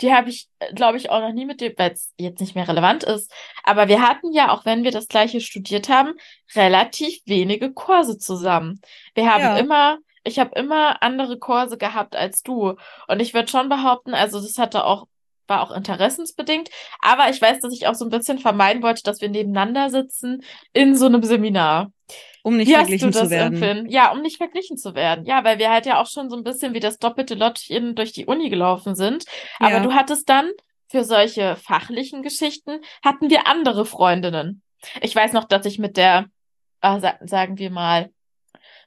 die 0.00 0.14
habe 0.14 0.30
ich, 0.30 0.48
glaube 0.74 0.96
ich, 0.96 1.10
auch 1.10 1.20
noch 1.20 1.32
nie 1.32 1.44
mit 1.44 1.60
dem, 1.60 1.74
weil 1.76 1.92
es 1.92 2.14
jetzt 2.18 2.40
nicht 2.40 2.54
mehr 2.54 2.66
relevant 2.66 3.04
ist. 3.04 3.30
Aber 3.64 3.88
wir 3.88 4.00
hatten 4.00 4.32
ja, 4.32 4.50
auch 4.50 4.64
wenn 4.64 4.82
wir 4.82 4.92
das 4.92 5.08
gleiche 5.08 5.42
studiert 5.42 5.90
haben, 5.90 6.14
relativ 6.54 7.20
wenige 7.26 7.72
Kurse 7.72 8.16
zusammen. 8.16 8.80
Wir 9.14 9.30
haben 9.30 9.42
Ja. 9.44 9.58
immer, 9.58 9.98
ich 10.24 10.38
habe 10.38 10.58
immer 10.58 11.02
andere 11.02 11.38
Kurse 11.38 11.76
gehabt 11.76 12.16
als 12.16 12.42
du. 12.42 12.76
Und 13.08 13.20
ich 13.20 13.34
würde 13.34 13.48
schon 13.50 13.68
behaupten, 13.68 14.14
also 14.14 14.40
das 14.40 14.56
hatte 14.56 14.84
auch, 14.86 15.06
war 15.50 15.62
auch 15.62 15.70
interessensbedingt, 15.72 16.70
aber 17.00 17.28
ich 17.28 17.42
weiß, 17.42 17.60
dass 17.60 17.74
ich 17.74 17.86
auch 17.86 17.94
so 17.94 18.06
ein 18.06 18.10
bisschen 18.10 18.38
vermeiden 18.38 18.82
wollte, 18.82 19.02
dass 19.02 19.20
wir 19.20 19.28
nebeneinander 19.28 19.90
sitzen 19.90 20.42
in 20.72 20.96
so 20.96 21.04
einem 21.06 21.22
Seminar. 21.22 21.92
Um 22.42 22.56
nicht 22.56 22.68
Wie 22.68 22.74
verglichen 22.74 23.12
das 23.12 23.24
zu 23.24 23.30
werden. 23.30 23.54
empfinden? 23.62 23.90
Ja, 23.90 24.12
um 24.12 24.22
nicht 24.22 24.38
verglichen 24.38 24.78
zu 24.78 24.94
werden. 24.94 25.26
Ja, 25.26 25.44
weil 25.44 25.58
wir 25.58 25.70
halt 25.70 25.84
ja 25.84 26.00
auch 26.00 26.06
schon 26.06 26.30
so 26.30 26.36
ein 26.36 26.42
bisschen 26.42 26.72
wie 26.72 26.80
das 26.80 26.96
doppelte 26.96 27.34
Lottchen 27.34 27.94
durch 27.94 28.12
die 28.12 28.24
Uni 28.24 28.48
gelaufen 28.48 28.94
sind. 28.94 29.24
Aber 29.58 29.76
Ja. 29.76 29.80
du 29.80 29.92
hattest 29.92 30.26
dann 30.30 30.50
für 30.88 31.04
solche 31.04 31.56
fachlichen 31.56 32.22
Geschichten 32.22 32.80
hatten 33.04 33.28
wir 33.28 33.46
andere 33.46 33.84
Freundinnen. 33.84 34.62
Ich 35.02 35.14
weiß 35.14 35.34
noch, 35.34 35.44
dass 35.44 35.66
ich 35.66 35.78
mit 35.78 35.98
der, 35.98 36.26
äh, 36.80 36.98
sa 37.00 37.14
sagen 37.20 37.58
wir 37.58 37.70
mal, 37.70 38.10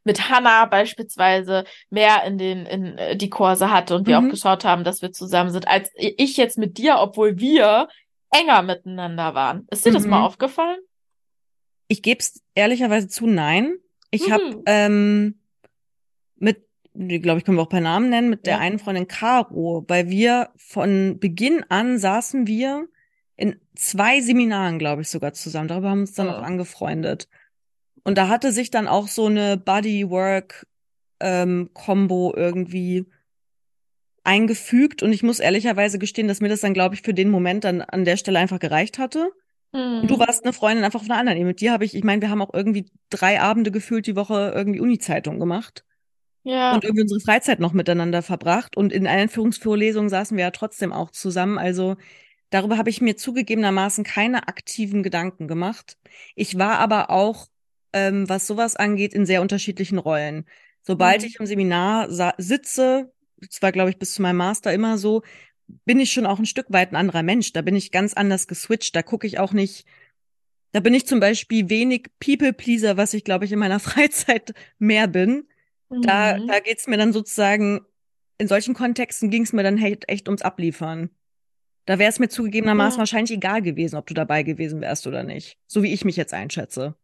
mit 0.04 0.30
Hannah 0.30 0.66
beispielsweise 0.66 1.64
mehr 1.90 2.24
in 2.26 2.38
den 2.38 2.66
in 2.66 2.98
äh, 2.98 3.16
die 3.16 3.30
Kurse 3.30 3.72
hatte 3.72 3.96
und 3.96 4.08
wir 4.08 4.20
Mhm. 4.20 4.28
auch 4.28 4.32
geschaut 4.32 4.66
haben, 4.66 4.84
dass 4.84 5.02
wir 5.02 5.12
zusammen 5.12 5.52
sind, 5.52 5.68
als 5.68 5.90
ich 5.96 6.38
jetzt 6.38 6.58
mit 6.58 6.78
dir, 6.78 6.98
obwohl 7.00 7.40
wir 7.40 7.88
enger 8.32 8.62
miteinander 8.64 9.34
waren. 9.36 9.68
Ist 9.72 9.86
dir 9.86 9.92
das 9.94 10.04
Mhm. 10.04 10.10
mal 10.12 10.26
aufgefallen? 10.26 10.80
Ich 11.88 12.02
gebe 12.02 12.20
es 12.20 12.42
ehrlicherweise 12.56 13.08
zu, 13.08 13.28
nein. 13.28 13.76
Ich 14.12 14.32
habe 14.32 14.44
Mhm. 14.44 14.64
ähm, 14.66 15.40
mit, 16.36 16.66
glaube 16.94 17.40
ich, 17.40 17.46
können 17.46 17.58
wir 17.58 17.62
auch 17.64 17.70
per 17.70 17.82
Namen 17.82 18.10
nennen, 18.10 18.30
mit 18.30 18.46
der 18.46 18.56
Ja. 18.56 18.60
einen 18.60 18.80
Freundin 18.80 19.08
Caro, 19.08 19.86
weil 19.88 20.10
wir 20.10 20.50
von 20.58 21.20
Beginn 21.20 21.64
an 21.70 21.98
saßen 22.00 22.48
wir 22.48 22.88
in 23.36 23.60
zwei 23.76 24.22
Seminaren, 24.22 24.78
glaube 24.80 25.02
ich, 25.02 25.10
sogar 25.10 25.34
zusammen. 25.34 25.68
Darüber 25.68 25.90
haben 25.90 26.00
wir 26.00 26.02
uns 26.02 26.14
dann 26.14 26.28
Ja. 26.28 26.38
auch 26.40 26.44
angefreundet. 26.44 27.28
Und 28.04 28.18
da 28.18 28.28
hatte 28.28 28.52
sich 28.52 28.72
dann 28.72 28.88
auch 28.88 29.08
so 29.08 29.28
eine 29.28 29.58
Bodywork 29.58 30.68
ähm, 31.20 31.70
Combo 31.74 32.34
irgendwie 32.36 33.06
eingefügt. 34.24 35.04
Und 35.04 35.14
ich 35.14 35.24
muss 35.24 35.40
ehrlicherweise 35.40 36.00
gestehen, 36.00 36.28
dass 36.28 36.42
mir 36.42 36.50
das 36.50 36.62
dann, 36.62 36.74
glaube 36.74 36.96
ich, 36.96 37.02
für 37.02 37.14
den 37.14 37.30
Moment 37.30 37.64
dann 37.64 37.82
an 37.82 38.06
der 38.06 38.18
Stelle 38.18 38.40
einfach 38.40 38.60
gereicht 38.60 39.00
hatte. 39.00 39.32
Und 40.02 40.12
du 40.12 40.16
Mhm. 40.16 40.20
warst 40.20 40.44
eine 40.46 40.54
Freundin 40.54 40.86
einfach 40.86 41.02
auf 41.02 41.10
einer 41.10 41.20
anderen 41.20 41.38
Ebene. 41.38 41.52
Mit 41.52 41.62
dir 41.62 41.74
habe 41.74 41.86
ich, 41.86 41.96
ich 41.96 42.04
meine, 42.04 42.22
wir 42.22 42.30
haben 42.30 42.42
auch 42.42 42.54
irgendwie 42.54 42.92
drei 43.10 43.42
Abende 43.42 43.72
gefühlt 43.72 44.08
die 44.08 44.16
Woche 44.16 44.54
irgendwie 44.56 44.82
Uni-Zeitung 44.82 45.40
gemacht 45.40 45.86
Ja. 46.44 46.76
und 46.76 46.84
irgendwie 46.86 47.04
unsere 47.04 47.22
Freizeit 47.22 47.60
noch 47.60 47.74
miteinander 47.74 48.22
verbracht. 48.24 48.78
Und 48.78 48.94
in 48.94 49.08
Einführungsvorlesungen 49.08 50.10
saßen 50.10 50.38
wir 50.38 50.46
ja 50.46 50.52
trotzdem 50.52 50.94
auch 50.94 51.12
zusammen. 51.12 51.58
Also 51.60 51.98
darüber 52.52 52.78
habe 52.78 52.90
ich 52.90 53.02
mir 53.02 53.18
zugegebenermaßen 53.18 54.04
keine 54.04 54.48
aktiven 54.48 55.04
Gedanken 55.04 55.48
gemacht. 55.48 55.98
Ich 56.36 56.58
war 56.58 56.80
aber 56.80 57.10
auch, 57.12 57.48
ähm, 57.94 58.28
was 58.30 58.48
sowas 58.48 58.76
angeht, 58.76 59.14
in 59.14 59.26
sehr 59.26 59.42
unterschiedlichen 59.42 59.98
Rollen. 59.98 60.46
Sobald 60.82 61.22
Mhm. 61.22 61.28
ich 61.28 61.40
im 61.40 61.46
Seminar 61.46 62.08
sitze, 62.38 63.12
das 63.38 63.62
war, 63.62 63.72
glaube 63.72 63.90
ich, 63.90 63.98
bis 63.98 64.14
zu 64.14 64.22
meinem 64.22 64.38
Master 64.38 64.74
immer 64.74 64.98
so, 64.98 65.22
bin 65.86 66.00
ich 66.00 66.12
schon 66.12 66.26
auch 66.26 66.40
ein 66.40 66.46
Stück 66.46 66.66
weit 66.70 66.92
ein 66.92 66.96
anderer 66.98 67.24
Mensch. 67.24 67.54
Da 67.54 67.62
bin 67.62 67.76
ich 67.76 67.92
ganz 67.92 68.14
anders 68.14 68.48
geswitcht. 68.48 68.96
Da 68.96 69.02
gucke 69.02 69.28
ich 69.28 69.40
auch 69.40 69.54
nicht. 69.54 69.86
Da 70.74 70.80
bin 70.80 70.94
ich 70.94 71.06
zum 71.08 71.20
Beispiel 71.20 71.70
wenig 71.70 72.08
People-Pleaser, 72.20 72.98
was 72.98 73.14
ich, 73.14 73.24
glaube 73.24 73.46
ich, 73.46 73.52
in 73.52 73.60
meiner 73.60 73.80
Freizeit 73.98 74.54
mehr 74.80 75.08
bin. 75.08 75.48
Da, 75.90 76.38
Mhm. 76.38 76.48
da 76.48 76.60
geht's 76.60 76.88
mir 76.88 76.98
dann 76.98 77.14
sozusagen, 77.14 77.82
in 78.40 78.48
solchen 78.48 78.74
Kontexten 78.74 79.30
ging's 79.30 79.54
mir 79.54 79.64
dann 79.64 79.78
echt, 79.78 80.10
echt 80.10 80.28
ums 80.28 80.42
Abliefern. 80.42 81.10
Da 81.86 82.00
wäre 82.00 82.10
es 82.10 82.20
mir 82.20 82.30
zugegebenermaßen 82.30 82.98
Ja. 82.98 83.00
wahrscheinlich 83.00 83.32
egal 83.32 83.62
gewesen, 83.62 83.96
ob 83.98 84.08
du 84.08 84.14
dabei 84.14 84.44
gewesen 84.44 84.82
wärst 84.82 85.06
oder 85.06 85.24
nicht. 85.24 85.58
So 85.68 85.84
wie 85.84 85.94
ich 85.94 86.04
mich 86.06 86.16
jetzt 86.16 86.34
einschätze. 86.34 86.96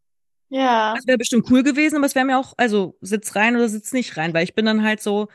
Ja. 0.49 0.95
Es 0.97 1.05
wäre 1.07 1.17
bestimmt 1.17 1.49
cool 1.51 1.63
gewesen, 1.63 1.97
aber 1.97 2.05
es 2.05 2.15
wäre 2.15 2.25
mir 2.25 2.38
auch, 2.39 2.53
also 2.57 2.97
sitz 3.01 3.35
rein 3.35 3.55
oder 3.55 3.69
sitz 3.69 3.93
nicht 3.93 4.17
rein, 4.17 4.33
weil 4.33 4.43
ich 4.43 4.55
bin 4.55 4.65
dann 4.65 4.83
halt 4.83 5.01
so, 5.01 5.27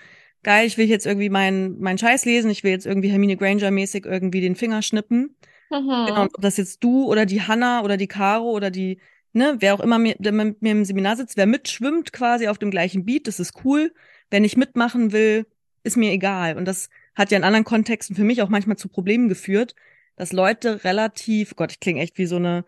geil, 0.42 0.66
ich 0.66 0.77
will 0.77 0.87
jetzt 0.88 1.07
irgendwie 1.07 1.31
meinen 1.31 1.79
mein 1.81 1.98
Scheiß 1.98 2.24
lesen, 2.24 2.50
ich 2.50 2.64
will 2.64 2.72
jetzt 2.72 2.87
irgendwie 2.87 3.11
Hermine 3.11 3.37
Granger-mäßig 3.37 4.05
irgendwie 4.07 4.40
den 4.40 4.57
Finger 4.57 4.83
schnippen. 4.83 5.37
Genau, 5.70 5.81
Mhm. 5.81 6.22
und 6.22 6.35
ob 6.37 6.42
das 6.42 6.57
jetzt 6.57 6.83
du 6.85 7.05
oder 7.07 7.27
die 7.27 7.42
Hanna 7.42 7.83
oder 7.83 7.96
die 7.96 8.07
Caro 8.09 8.50
oder 8.50 8.70
die, 8.70 9.00
ne, 9.33 9.57
wer 9.61 9.74
auch 9.74 9.81
immer 9.81 9.98
mir, 9.98 10.16
mit 10.20 10.62
mir 10.62 10.72
im 10.72 10.85
Seminar 10.85 11.16
sitzt, 11.16 11.37
wer 11.37 11.46
mitschwimmt 11.46 12.12
quasi 12.12 12.48
auf 12.48 12.59
dem 12.59 12.70
gleichen 12.70 13.05
Beat, 13.05 13.27
das 13.27 13.40
ist 13.40 13.64
cool. 13.64 13.92
Wer 14.31 14.40
nicht 14.40 14.57
mitmachen 14.57 15.12
will, 15.12 15.46
ist 15.83 15.96
mir 15.96 16.12
egal. 16.12 16.57
Und 16.57 16.66
das 16.66 16.88
hat 17.14 17.31
ja 17.31 17.38
in 17.38 17.44
anderen 17.44 17.64
Kontexten 17.64 18.16
für 18.16 18.24
mich 18.24 18.42
auch 18.42 18.48
manchmal 18.48 18.77
zu 18.77 18.88
Problemen 18.88 19.29
geführt, 19.29 19.74
dass 20.16 20.33
Leute 20.33 20.85
relativ, 20.85 21.57
Gott, 21.57 21.72
ich 21.72 21.81
klinge 21.81 22.00
echt 22.03 22.18
wie 22.18 22.27
so 22.27 22.37
eine, 22.37 22.64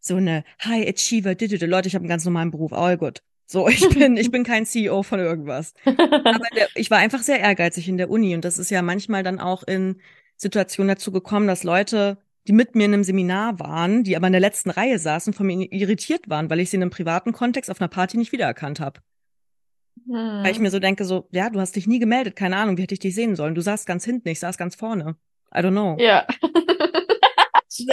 so 0.00 0.16
eine 0.16 0.44
High 0.64 0.88
Achiever, 0.88 1.34
didede. 1.34 1.66
Leute, 1.66 1.88
ich 1.88 1.94
habe 1.94 2.02
einen 2.02 2.08
ganz 2.08 2.24
normalen 2.24 2.50
Beruf, 2.50 2.72
all 2.72 2.96
gut. 2.96 3.22
So, 3.46 3.68
ich 3.68 3.88
bin, 3.88 4.16
ich 4.16 4.30
bin 4.30 4.44
kein 4.44 4.66
CEO 4.66 5.02
von 5.02 5.20
irgendwas. 5.20 5.74
Aber 5.84 6.46
der, 6.56 6.68
ich 6.74 6.90
war 6.90 6.98
einfach 6.98 7.22
sehr 7.22 7.40
ehrgeizig 7.40 7.88
in 7.88 7.98
der 7.98 8.10
Uni 8.10 8.34
und 8.34 8.44
das 8.44 8.58
ist 8.58 8.70
ja 8.70 8.82
manchmal 8.82 9.22
dann 9.22 9.40
auch 9.40 9.62
in 9.62 10.00
Situationen 10.36 10.88
dazu 10.88 11.12
gekommen, 11.12 11.46
dass 11.46 11.64
Leute, 11.64 12.18
die 12.46 12.52
mit 12.52 12.74
mir 12.74 12.86
in 12.86 12.94
einem 12.94 13.04
Seminar 13.04 13.58
waren, 13.60 14.04
die 14.04 14.16
aber 14.16 14.26
in 14.26 14.32
der 14.32 14.40
letzten 14.40 14.70
Reihe 14.70 14.98
saßen, 14.98 15.34
von 15.34 15.46
mir 15.46 15.70
irritiert 15.70 16.30
waren, 16.30 16.48
weil 16.48 16.60
ich 16.60 16.70
sie 16.70 16.76
in 16.76 16.82
einem 16.82 16.90
privaten 16.90 17.32
Kontext 17.32 17.70
auf 17.70 17.80
einer 17.80 17.88
Party 17.88 18.16
nicht 18.16 18.32
wiedererkannt 18.32 18.80
habe. 18.80 19.00
Weil 20.06 20.50
ich 20.50 20.58
mir 20.58 20.70
so 20.70 20.78
denke, 20.78 21.04
so, 21.04 21.28
ja, 21.30 21.50
du 21.50 21.60
hast 21.60 21.76
dich 21.76 21.86
nie 21.86 21.98
gemeldet, 21.98 22.36
keine 22.36 22.56
Ahnung, 22.56 22.78
wie 22.78 22.82
hätte 22.82 22.94
ich 22.94 23.00
dich 23.00 23.14
sehen 23.14 23.36
sollen? 23.36 23.54
Du 23.54 23.60
saßt 23.60 23.86
ganz 23.86 24.04
hinten, 24.04 24.28
ich 24.28 24.40
saß 24.40 24.56
ganz 24.56 24.74
vorne. 24.74 25.16
I 25.54 25.58
don't 25.58 25.72
know. 25.72 25.96
Ja. 25.98 26.26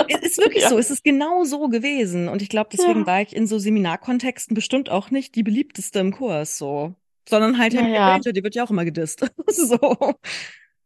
Es 0.08 0.22
ist 0.24 0.38
wirklich 0.38 0.64
Ja. 0.64 0.70
so, 0.70 0.78
es 0.78 0.90
ist 0.92 1.04
genau 1.04 1.44
so 1.44 1.68
gewesen. 1.70 2.28
Und 2.30 2.42
ich 2.42 2.50
glaube, 2.50 2.70
deswegen 2.72 3.02
Ja. 3.02 3.06
war 3.08 3.22
ich 3.22 3.36
in 3.36 3.48
so 3.48 3.60
Seminarkontexten 3.60 4.56
bestimmt 4.56 4.90
auch 4.90 5.12
nicht 5.12 5.36
die 5.36 5.44
beliebteste 5.44 6.00
im 6.00 6.12
Kurs, 6.12 6.58
so. 6.58 6.94
Sondern 7.30 7.58
halt 7.58 7.74
Ja, 7.74 7.88
ja. 7.88 8.10
Granger, 8.18 8.32
die 8.34 8.44
wird 8.44 8.56
ja 8.56 8.64
auch 8.64 8.70
immer 8.72 8.86
gedisst. 8.86 9.26
so. 9.48 9.80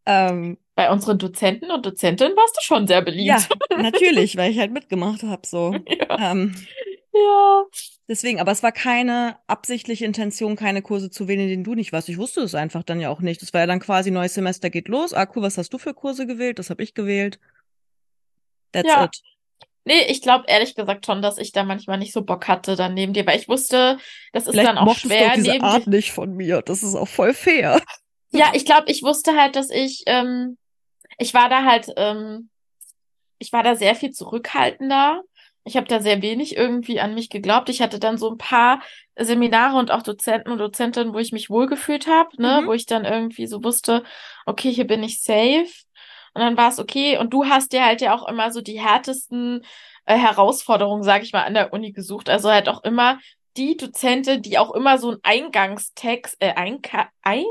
Ähm, 0.05 0.57
Bei 0.75 0.89
unseren 0.91 1.19
Dozenten 1.19 1.69
und 1.71 1.85
Dozentinnen 1.85 2.35
warst 2.35 2.57
du 2.57 2.61
schon 2.63 2.87
sehr 2.87 3.01
beliebt. 3.03 3.27
ja, 3.27 3.39
natürlich, 3.77 4.35
weil 4.37 4.51
ich 4.51 4.57
halt 4.59 4.71
mitgemacht 4.71 5.21
habe, 5.23 5.45
so. 5.45 5.75
Ja. 5.87 6.31
Ähm, 6.31 6.55
Ja. 7.13 7.65
deswegen, 8.07 8.39
aber 8.39 8.51
es 8.53 8.63
war 8.63 8.71
keine 8.71 9.35
absichtliche 9.45 10.05
Intention, 10.05 10.55
keine 10.55 10.81
Kurse 10.81 11.09
zu 11.11 11.27
wählen, 11.27 11.41
in 11.41 11.49
denen 11.49 11.63
du 11.65 11.75
nicht 11.75 11.91
warst. 11.91 12.07
Ich 12.09 12.17
wusste 12.17 12.41
es 12.41 12.55
einfach 12.55 12.83
dann 12.83 12.99
ja 13.01 13.09
auch 13.09 13.19
nicht. 13.19 13.41
Das 13.41 13.53
war 13.53 13.61
ja 13.61 13.67
dann 13.67 13.81
quasi 13.81 14.11
neues 14.11 14.33
Semester 14.33 14.69
geht 14.69 14.87
los. 14.87 15.13
Ah, 15.13 15.27
cool, 15.35 15.43
was 15.43 15.57
hast 15.57 15.73
du 15.73 15.77
für 15.77 15.93
Kurse 15.93 16.25
gewählt? 16.25 16.57
Das 16.57 16.69
habe 16.69 16.81
ich 16.83 16.93
gewählt. 16.93 17.39
That's 18.71 18.87
Ja. 18.87 19.05
it. 19.05 19.17
Nee, 19.83 20.05
ich 20.09 20.21
glaube 20.21 20.45
ehrlich 20.47 20.75
gesagt 20.75 21.07
schon, 21.07 21.23
dass 21.23 21.39
ich 21.39 21.51
da 21.53 21.63
manchmal 21.63 21.97
nicht 21.97 22.13
so 22.13 22.21
Bock 22.21 22.47
hatte 22.47 22.75
dann 22.75 22.93
neben 22.93 23.13
dir, 23.13 23.25
weil 23.25 23.39
ich 23.39 23.49
wusste, 23.49 23.97
das 24.31 24.45
ist 24.45 24.51
Vielleicht 24.51 24.69
dann 24.69 24.77
auch 24.77 24.93
du 24.93 25.07
schwer 25.07 25.31
auch 25.31 25.33
diese 25.33 25.59
Art 25.61 25.87
nicht 25.87 26.11
von 26.11 26.33
mir. 26.35 26.61
Das 26.61 26.83
ist 26.83 26.93
auch 26.95 27.07
voll 27.07 27.33
fair. 27.33 27.81
Ja, 28.31 28.51
ich 28.53 28.63
glaube, 28.63 28.91
ich 28.91 29.01
wusste 29.01 29.35
halt, 29.35 29.55
dass 29.55 29.71
ich, 29.71 30.03
ähm, 30.05 30.57
ich 31.17 31.33
war 31.33 31.49
da 31.49 31.63
halt, 31.65 31.87
ähm, 31.97 32.49
ich 33.39 33.51
war 33.51 33.63
da 33.63 33.75
sehr 33.75 33.95
viel 33.95 34.11
zurückhaltender. 34.11 35.23
Ich 35.63 35.77
habe 35.77 35.87
da 35.87 35.99
sehr 35.99 36.21
wenig 36.21 36.55
irgendwie 36.55 36.99
an 36.99 37.13
mich 37.13 37.29
geglaubt. 37.29 37.69
Ich 37.69 37.81
hatte 37.81 37.99
dann 37.99 38.17
so 38.17 38.29
ein 38.31 38.37
paar 38.37 38.81
Seminare 39.19 39.77
und 39.77 39.91
auch 39.91 40.01
Dozenten 40.01 40.51
und 40.51 40.59
Dozentinnen, 40.59 41.13
wo 41.13 41.19
ich 41.19 41.31
mich 41.31 41.49
wohlgefühlt 41.49 42.07
habe, 42.07 42.29
ne, 42.41 42.61
Mhm. 42.61 42.67
wo 42.67 42.73
ich 42.73 42.85
dann 42.85 43.05
irgendwie 43.05 43.47
so 43.47 43.63
wusste, 43.63 44.03
okay, 44.45 44.71
hier 44.71 44.87
bin 44.87 45.03
ich 45.03 45.21
safe. 45.21 45.67
Und 46.33 46.41
dann 46.41 46.57
war 46.57 46.69
es 46.69 46.79
okay. 46.79 47.17
Und 47.17 47.31
du 47.33 47.45
hast 47.45 47.73
dir 47.73 47.85
halt 47.85 48.01
ja 48.01 48.15
auch 48.15 48.27
immer 48.27 48.51
so 48.51 48.61
die 48.61 48.79
härtesten 48.79 49.63
äh, 50.05 50.17
Herausforderungen, 50.17 51.03
sag 51.03 51.23
ich 51.23 51.33
mal, 51.33 51.43
an 51.43 51.53
der 51.53 51.73
Uni 51.73 51.91
gesucht. 51.91 52.29
Also 52.29 52.49
halt 52.49 52.69
auch 52.69 52.83
immer 52.83 53.19
die 53.57 53.75
Dozentin, 53.77 54.41
die 54.41 54.57
auch 54.57 54.73
immer 54.73 54.97
so 54.97 55.09
einen 55.09 55.19
Eingangstext, 55.23 56.37
äh, 56.39 56.53
Einka 56.53 57.09
ein, 57.21 57.45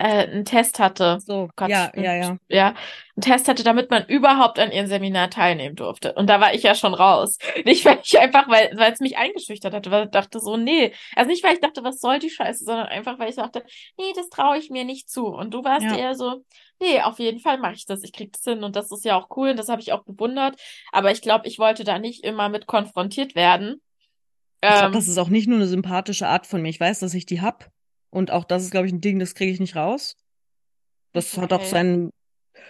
äh, 0.00 0.26
einen 0.28 0.44
Test 0.44 0.78
hatte. 0.78 1.18
So, 1.20 1.48
Gott, 1.56 1.68
ja, 1.68 1.92
ja, 1.94 2.14
ja. 2.14 2.38
ja, 2.48 2.68
einen 2.68 3.22
Test 3.22 3.48
hatte, 3.48 3.62
damit 3.64 3.90
man 3.90 4.06
überhaupt 4.06 4.58
an 4.58 4.72
ihrem 4.72 4.86
Seminar 4.86 5.30
teilnehmen 5.30 5.76
durfte. 5.76 6.14
Und 6.14 6.28
da 6.28 6.40
war 6.40 6.54
ich 6.54 6.62
ja 6.62 6.74
schon 6.74 6.94
raus. 6.94 7.38
Nicht, 7.64 7.84
weil 7.84 8.00
ich 8.02 8.18
einfach, 8.18 8.48
weil, 8.48 8.72
weil 8.76 8.92
es 8.92 9.00
mich 9.00 9.18
eingeschüchtert 9.18 9.74
hatte, 9.74 9.90
weil 9.90 10.04
ich 10.06 10.10
dachte 10.10 10.40
so, 10.40 10.56
nee. 10.56 10.92
Also 11.16 11.30
nicht, 11.30 11.44
weil 11.44 11.54
ich 11.54 11.60
dachte, 11.60 11.84
was 11.84 12.00
soll 12.00 12.18
die 12.18 12.30
Scheiße, 12.30 12.64
sondern 12.64 12.86
einfach, 12.86 13.18
weil 13.18 13.30
ich 13.30 13.36
dachte, 13.36 13.62
nee, 13.98 14.12
das 14.16 14.28
traue 14.30 14.58
ich 14.58 14.70
mir 14.70 14.84
nicht 14.84 15.10
zu. 15.10 15.26
Und 15.26 15.52
du 15.54 15.64
warst 15.64 15.90
Ja. 15.90 15.96
eher 15.96 16.14
so, 16.14 16.44
nee, 16.80 17.00
auf 17.02 17.18
jeden 17.18 17.40
Fall 17.40 17.58
mache 17.58 17.74
ich 17.74 17.86
das. 17.86 18.02
Ich 18.02 18.12
krieg 18.12 18.32
das 18.32 18.42
hin 18.42 18.64
und 18.64 18.76
das 18.76 18.90
ist 18.90 19.04
ja 19.04 19.16
auch 19.16 19.28
cool 19.36 19.50
und 19.50 19.58
das 19.58 19.68
habe 19.68 19.82
ich 19.82 19.92
auch 19.92 20.04
bewundert. 20.04 20.58
Aber 20.92 21.10
ich 21.12 21.22
glaube, 21.22 21.46
ich 21.48 21.58
wollte 21.58 21.84
da 21.84 21.98
nicht 21.98 22.24
immer 22.24 22.48
mit 22.48 22.66
konfrontiert 22.66 23.34
werden. 23.34 23.80
Ich 24.68 24.76
glaube, 24.76 24.88
Ähm, 24.88 24.92
das 24.92 25.08
ist 25.08 25.18
auch 25.18 25.28
nicht 25.28 25.48
nur 25.48 25.58
eine 25.58 25.66
sympathische 25.68 26.28
Art 26.28 26.46
von 26.46 26.62
mir. 26.62 26.68
Ich 26.68 26.80
weiß, 26.80 27.00
dass 27.00 27.14
ich 27.14 27.26
die 27.26 27.40
hab. 27.40 27.70
Und 28.10 28.30
auch 28.30 28.44
das 28.44 28.64
ist, 28.64 28.70
glaube 28.72 28.86
ich, 28.86 28.92
ein 28.92 29.00
Ding, 29.00 29.18
das 29.18 29.34
kriege 29.34 29.52
ich 29.52 29.60
nicht 29.60 29.76
raus. 29.76 30.16
Das 31.12 31.36
hat 31.38 31.52
auch 31.52 31.60
Okay. 31.60 31.68
seinen, 31.68 32.10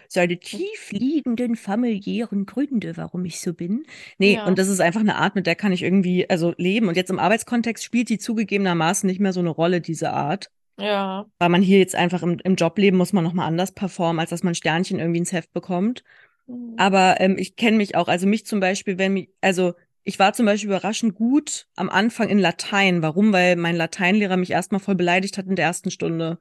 seine 0.09 0.39
tief 0.39 0.93
liegenden 0.93 1.57
familiären 1.57 2.47
Gründe, 2.47 2.97
warum 2.97 3.25
ich 3.25 3.41
so 3.41 3.53
bin. 3.55 3.85
Nee, 4.19 4.35
Ja. 4.35 4.47
und 4.47 4.59
das 4.59 4.69
ist 4.69 4.81
einfach 4.81 5.01
eine 5.01 5.17
Art, 5.17 5.35
mit 5.35 5.47
der 5.47 5.57
kann 5.57 5.73
ich 5.73 5.83
irgendwie, 5.83 6.29
also 6.29 6.55
leben. 6.57 6.89
Und 6.89 6.97
jetzt 6.97 7.11
im 7.11 7.19
Arbeitskontext 7.19 7.85
spielt 7.85 8.09
die 8.09 8.19
zugegebenermaßen 8.19 9.07
nicht 9.07 9.21
mehr 9.21 9.33
so 9.33 9.41
eine 9.41 9.51
Rolle, 9.51 9.81
diese 9.81 10.13
Art. 10.13 10.51
Ja. 10.79 11.27
Weil 11.39 11.49
man 11.51 11.61
hier 11.63 11.79
jetzt 11.79 11.95
einfach 11.95 12.23
im, 12.23 12.39
im 12.43 12.57
Jobleben 12.57 12.97
muss 12.97 13.13
man 13.13 13.25
nochmal 13.25 13.47
anders 13.47 13.73
performen, 13.73 14.21
als 14.21 14.31
dass 14.31 14.43
man 14.43 14.55
Sternchen 14.55 14.99
irgendwie 14.99 15.19
ins 15.19 15.33
Heft 15.33 15.53
bekommt. 15.53 16.03
Mhm. 16.47 16.75
Aber 16.79 17.21
ähm, 17.21 17.37
ich 17.39 17.57
kenne 17.57 17.77
mich 17.77 17.97
auch, 17.97 18.09
also 18.09 18.27
mich 18.27 18.47
zum 18.47 18.61
Beispiel, 18.61 18.97
wenn 18.99 19.13
mich, 19.13 19.29
also 19.43 19.75
ich 20.03 20.19
war 20.19 20.33
zum 20.33 20.47
Beispiel 20.47 20.71
überraschend 20.71 21.15
gut 21.15 21.67
am 21.77 21.91
Anfang 21.91 22.29
in 22.29 22.39
Latein. 22.39 23.03
Warum? 23.03 23.33
Weil 23.33 23.57
mein 23.57 23.77
Lateinlehrer 23.77 24.37
mich 24.37 24.51
erstmal 24.51 24.81
voll 24.81 24.95
beleidigt 24.95 25.39
hat 25.39 25.47
in 25.47 25.57
der 25.57 25.67
ersten 25.67 25.91
Stunde. 25.91 26.39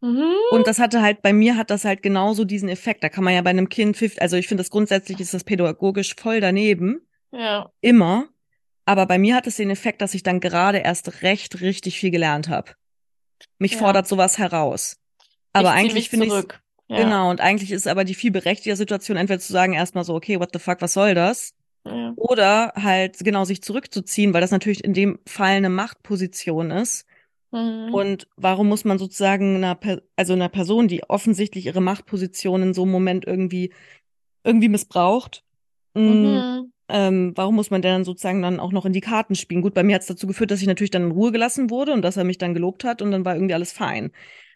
Mhm. 0.00 0.34
Und 0.50 0.66
das 0.66 0.78
hatte 0.78 1.02
halt, 1.02 1.22
bei 1.22 1.32
mir 1.32 1.56
hat 1.56 1.70
das 1.70 1.84
halt 1.84 2.02
genauso 2.02 2.44
diesen 2.44 2.68
Effekt. 2.68 3.02
Da 3.02 3.08
kann 3.08 3.24
man 3.24 3.34
ja 3.34 3.42
bei 3.42 3.50
einem 3.50 3.68
Kind, 3.68 3.96
50, 3.96 4.20
also 4.20 4.36
ich 4.36 4.48
finde 4.48 4.62
das 4.62 4.70
grundsätzlich 4.70 5.20
ist 5.20 5.34
das 5.34 5.44
pädagogisch 5.44 6.14
voll 6.16 6.40
daneben. 6.40 7.06
Ja. 7.32 7.70
Immer. 7.80 8.28
Aber 8.86 9.06
bei 9.06 9.18
mir 9.18 9.34
hat 9.34 9.46
es 9.46 9.56
den 9.56 9.70
Effekt, 9.70 10.02
dass 10.02 10.14
ich 10.14 10.22
dann 10.22 10.40
gerade 10.40 10.78
erst 10.78 11.22
recht 11.22 11.60
richtig 11.60 11.98
viel 11.98 12.10
gelernt 12.10 12.48
habe. 12.48 12.72
Mich 13.58 13.72
Ja. 13.72 13.78
fordert 13.78 14.06
sowas 14.06 14.38
heraus. 14.38 14.96
Aber 15.52 15.70
ich 15.70 15.74
eigentlich 15.74 16.10
finde 16.10 16.26
ich. 16.26 16.32
Ja. 16.88 17.02
Genau, 17.02 17.30
und 17.30 17.40
eigentlich 17.40 17.72
ist 17.72 17.88
aber 17.88 18.04
die 18.04 18.14
viel 18.14 18.30
berechtigte 18.30 18.76
Situation, 18.76 19.16
entweder 19.16 19.40
zu 19.40 19.52
sagen 19.52 19.72
erstmal 19.72 20.04
so, 20.04 20.14
okay, 20.14 20.38
what 20.38 20.50
the 20.52 20.58
fuck, 20.58 20.82
was 20.82 20.92
soll 20.92 21.14
das? 21.14 21.54
Ja. 21.86 22.12
Oder 22.16 22.72
halt 22.76 23.18
genau 23.18 23.44
sich 23.44 23.62
zurückzuziehen, 23.62 24.32
weil 24.32 24.40
das 24.40 24.50
natürlich 24.50 24.84
in 24.84 24.94
dem 24.94 25.18
Fall 25.26 25.56
eine 25.56 25.68
Machtposition 25.68 26.70
ist. 26.70 27.04
Mhm. 27.50 27.92
Und 27.92 28.28
warum 28.36 28.68
muss 28.68 28.84
man 28.84 28.98
sozusagen 28.98 29.56
einer, 29.56 29.74
Per- 29.74 30.02
also 30.16 30.32
einer 30.32 30.48
Person, 30.48 30.88
die 30.88 31.04
offensichtlich 31.08 31.66
ihre 31.66 31.80
Machtposition 31.80 32.62
in 32.62 32.74
so 32.74 32.82
einem 32.82 32.92
Moment 32.92 33.26
irgendwie, 33.26 33.72
irgendwie 34.44 34.68
missbraucht, 34.68 35.44
mh, 35.94 36.02
Mhm. 36.02 36.72
ähm, 36.88 37.32
warum 37.36 37.54
muss 37.54 37.70
man 37.70 37.82
der 37.82 37.92
dann 37.92 38.04
sozusagen 38.04 38.42
dann 38.42 38.60
auch 38.60 38.72
noch 38.72 38.84
in 38.86 38.92
die 38.92 39.00
Karten 39.00 39.34
spielen? 39.34 39.62
Gut, 39.62 39.74
bei 39.74 39.82
mir 39.82 39.94
hat 39.94 40.02
es 40.02 40.08
dazu 40.08 40.26
geführt, 40.26 40.50
dass 40.50 40.60
ich 40.60 40.66
natürlich 40.66 40.90
dann 40.90 41.04
in 41.04 41.12
Ruhe 41.12 41.32
gelassen 41.32 41.70
wurde 41.70 41.92
und 41.92 42.02
dass 42.02 42.16
er 42.16 42.24
mich 42.24 42.38
dann 42.38 42.54
gelobt 42.54 42.84
hat 42.84 43.02
und 43.02 43.10
dann 43.10 43.24
war 43.24 43.34
irgendwie 43.34 43.54
alles 43.54 43.72
fein. 43.72 44.10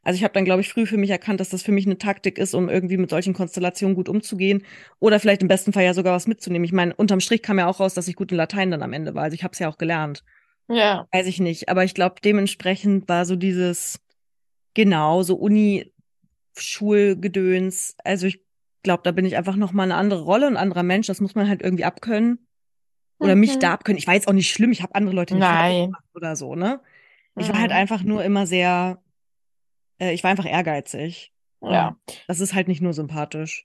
Also 0.08 0.16
ich 0.16 0.24
habe 0.24 0.32
dann, 0.32 0.46
glaube 0.46 0.62
ich, 0.62 0.70
früh 0.70 0.86
für 0.86 0.96
mich 0.96 1.10
erkannt, 1.10 1.38
dass 1.38 1.50
das 1.50 1.62
für 1.62 1.70
mich 1.70 1.84
eine 1.84 1.98
Taktik 1.98 2.38
ist, 2.38 2.54
um 2.54 2.70
irgendwie 2.70 2.96
mit 2.96 3.10
solchen 3.10 3.34
Konstellationen 3.34 3.94
gut 3.94 4.08
umzugehen 4.08 4.64
oder 5.00 5.20
vielleicht 5.20 5.42
im 5.42 5.48
besten 5.48 5.74
Fall 5.74 5.84
ja 5.84 5.92
sogar 5.92 6.14
was 6.14 6.26
mitzunehmen. 6.26 6.64
Ich 6.64 6.72
meine, 6.72 6.94
unterm 6.94 7.20
Strich 7.20 7.42
kam 7.42 7.58
ja 7.58 7.66
auch 7.66 7.78
raus, 7.78 7.92
dass 7.92 8.08
ich 8.08 8.16
gut 8.16 8.30
in 8.32 8.38
Latein 8.38 8.70
dann 8.70 8.82
am 8.82 8.94
Ende 8.94 9.14
war. 9.14 9.24
Also 9.24 9.34
ich 9.34 9.44
habe 9.44 9.52
es 9.52 9.58
ja 9.58 9.68
auch 9.68 9.76
gelernt. 9.76 10.24
Ja. 10.66 11.06
Weiß 11.12 11.26
ich 11.26 11.40
nicht. 11.40 11.68
Aber 11.68 11.84
ich 11.84 11.92
glaube, 11.92 12.22
dementsprechend 12.24 13.06
war 13.06 13.26
so 13.26 13.36
dieses, 13.36 14.00
genau, 14.72 15.22
so 15.22 15.36
Uni-Schulgedöns. 15.36 17.94
Also 18.02 18.28
ich 18.28 18.40
glaube, 18.82 19.02
da 19.04 19.12
bin 19.12 19.26
ich 19.26 19.36
einfach 19.36 19.56
nochmal 19.56 19.84
eine 19.84 19.96
andere 19.96 20.22
Rolle, 20.22 20.46
ein 20.46 20.56
anderer 20.56 20.84
Mensch. 20.84 21.08
Das 21.08 21.20
muss 21.20 21.34
man 21.34 21.50
halt 21.50 21.60
irgendwie 21.60 21.84
abkönnen. 21.84 22.48
Oder 23.18 23.34
mich 23.34 23.56
Mhm. 23.56 23.60
da 23.60 23.74
abkönnen. 23.74 23.98
Ich 23.98 24.06
war 24.06 24.14
jetzt 24.14 24.28
auch 24.28 24.32
nicht 24.32 24.50
schlimm. 24.50 24.72
Ich 24.72 24.82
habe 24.82 24.94
andere 24.94 25.14
Leute 25.14 25.34
nicht 25.34 25.42
Nein. 25.42 25.92
oder 26.14 26.34
so, 26.34 26.54
ne? 26.54 26.80
Ich 27.38 27.50
war 27.50 27.60
halt 27.60 27.72
Mhm. 27.72 27.76
einfach 27.76 28.02
nur 28.02 28.24
immer 28.24 28.46
sehr, 28.46 29.02
äh, 30.00 30.12
ich 30.12 30.22
war 30.24 30.30
einfach 30.30 30.46
ehrgeizig. 30.46 31.32
Ja. 31.62 31.96
Das 32.28 32.40
ist 32.40 32.54
halt 32.54 32.68
nicht 32.68 32.80
nur 32.82 32.92
sympathisch. 32.92 33.64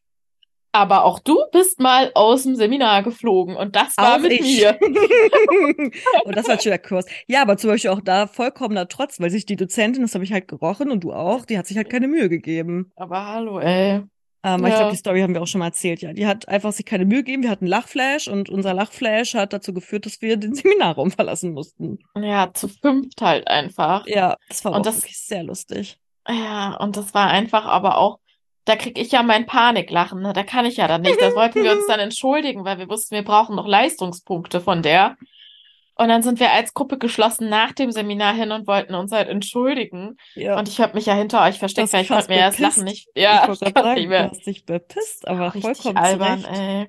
Aber 0.75 1.05
auch 1.05 1.19
du 1.19 1.37
bist 1.51 1.79
mal 1.79 2.11
aus 2.15 2.43
dem 2.43 2.55
Seminar 2.55 3.03
geflogen 3.03 3.55
und 3.55 3.75
das 3.75 3.95
war 3.95 4.15
Auch 4.15 4.19
mit 4.19 4.31
ich. 4.31 4.41
mir. 4.41 4.75
und 6.25 6.35
das 6.35 6.47
war 6.47 6.55
ein 6.55 6.59
schöner 6.59 6.79
Kurs. 6.79 7.05
Ja, 7.27 7.41
aber 7.43 7.57
zum 7.57 7.69
Beispiel 7.69 7.91
auch 7.91 8.01
da 8.01 8.27
vollkommener 8.27 8.87
Trotz, 8.87 9.19
weil 9.19 9.29
sich 9.29 9.45
die 9.45 9.55
Dozentin, 9.55 10.01
das 10.01 10.15
habe 10.15 10.23
ich 10.23 10.33
halt 10.33 10.47
gerochen 10.47 10.89
und 10.91 11.03
du 11.03 11.13
auch, 11.13 11.45
die 11.45 11.57
hat 11.57 11.67
sich 11.67 11.77
halt 11.77 11.89
keine 11.91 12.07
Mühe 12.07 12.29
gegeben. 12.29 12.91
Aber 12.95 13.25
hallo, 13.27 13.59
ey. 13.59 14.01
Ähm, 14.45 14.65
Ich 14.65 14.71
Ja. 14.71 14.77
glaube, 14.77 14.91
die 14.91 14.97
Story 14.97 15.21
haben 15.21 15.33
wir 15.35 15.41
auch 15.41 15.47
schon 15.47 15.59
mal 15.59 15.67
erzählt. 15.67 16.01
Ja, 16.01 16.11
die 16.11 16.25
hat 16.27 16.47
einfach 16.49 16.73
sich 16.73 16.85
keine 16.85 17.05
Mühe 17.05 17.19
gegeben. 17.23 17.43
Wir 17.43 17.49
hatten 17.51 17.67
Lachflash 17.67 18.27
und 18.27 18.49
unser 18.49 18.73
Lachflash 18.73 19.35
hat 19.35 19.53
dazu 19.53 19.73
geführt, 19.73 20.05
dass 20.07 20.21
wir 20.21 20.37
den 20.37 20.53
Seminarraum 20.55 21.11
verlassen 21.11 21.53
mussten. 21.53 21.99
Ja, 22.19 22.51
zu 22.53 22.67
fünft 22.67 23.21
halt 23.21 23.47
einfach. 23.47 24.07
Ja, 24.07 24.37
das 24.49 24.65
war 24.65 24.71
Und 24.73 24.79
auch 24.79 24.83
das- 24.85 24.97
wirklich 25.03 25.19
sehr 25.19 25.43
lustig. 25.43 25.99
Ja, 26.27 26.75
und 26.77 26.97
das 26.97 27.13
war 27.13 27.27
einfach 27.27 27.65
aber 27.65 27.97
auch, 27.97 28.19
da 28.65 28.75
krieg 28.75 28.97
ich 28.97 29.11
ja 29.11 29.23
mein 29.23 29.45
Paniklachen, 29.45 30.21
ne? 30.21 30.31
Da 30.33 30.43
kann 30.43 30.65
ich 30.65 30.77
ja 30.77 30.87
dann 30.87 31.01
nicht. 31.01 31.21
Da 31.21 31.31
wollten 31.35 31.63
wir 31.63 31.73
uns 31.73 31.85
dann 31.87 31.99
entschuldigen, 31.99 32.63
weil 32.63 32.77
wir 32.79 32.89
wussten, 32.89 33.15
wir 33.15 33.23
brauchen 33.23 33.55
noch 33.55 33.67
Leistungspunkte 33.67 34.61
von 34.61 34.81
der. 34.81 35.17
Und 35.95 36.07
dann 36.07 36.23
sind 36.23 36.39
wir 36.39 36.51
als 36.51 36.73
Gruppe 36.73 36.97
geschlossen 36.97 37.49
nach 37.49 37.71
dem 37.71 37.91
Seminar 37.91 38.33
hin 38.33 38.51
und 38.51 38.65
wollten 38.67 38.95
uns 38.95 39.11
halt 39.11 39.29
entschuldigen. 39.29 40.17
Ja. 40.33 40.57
Und 40.57 40.67
ich 40.67 40.79
habe 40.81 40.95
mich 40.95 41.05
ja 41.05 41.13
hinter 41.13 41.43
euch 41.43 41.59
versteckt, 41.59 41.93
weil 41.93 42.03
ich 42.03 42.07
konnte 42.07 42.29
mir 42.29 42.39
ja 42.39 42.47
das 42.47 42.57
bepisst. 42.57 42.77
Lachen 42.77 42.83
nicht. 42.85 43.09
Ja, 43.15 43.41
ich 43.43 43.47
wollte 43.47 43.65
ich 43.65 43.73
sagen, 43.75 43.93
nicht 43.93 44.05
du 44.05 44.09
mehr. 44.09 44.29
hast 44.31 44.45
dich 44.47 44.65
bepisst, 44.65 45.27
aber 45.27 45.51
vollkommen 45.51 45.97
albern, 45.97 46.41
zurecht. 46.41 46.59
ey. 46.59 46.87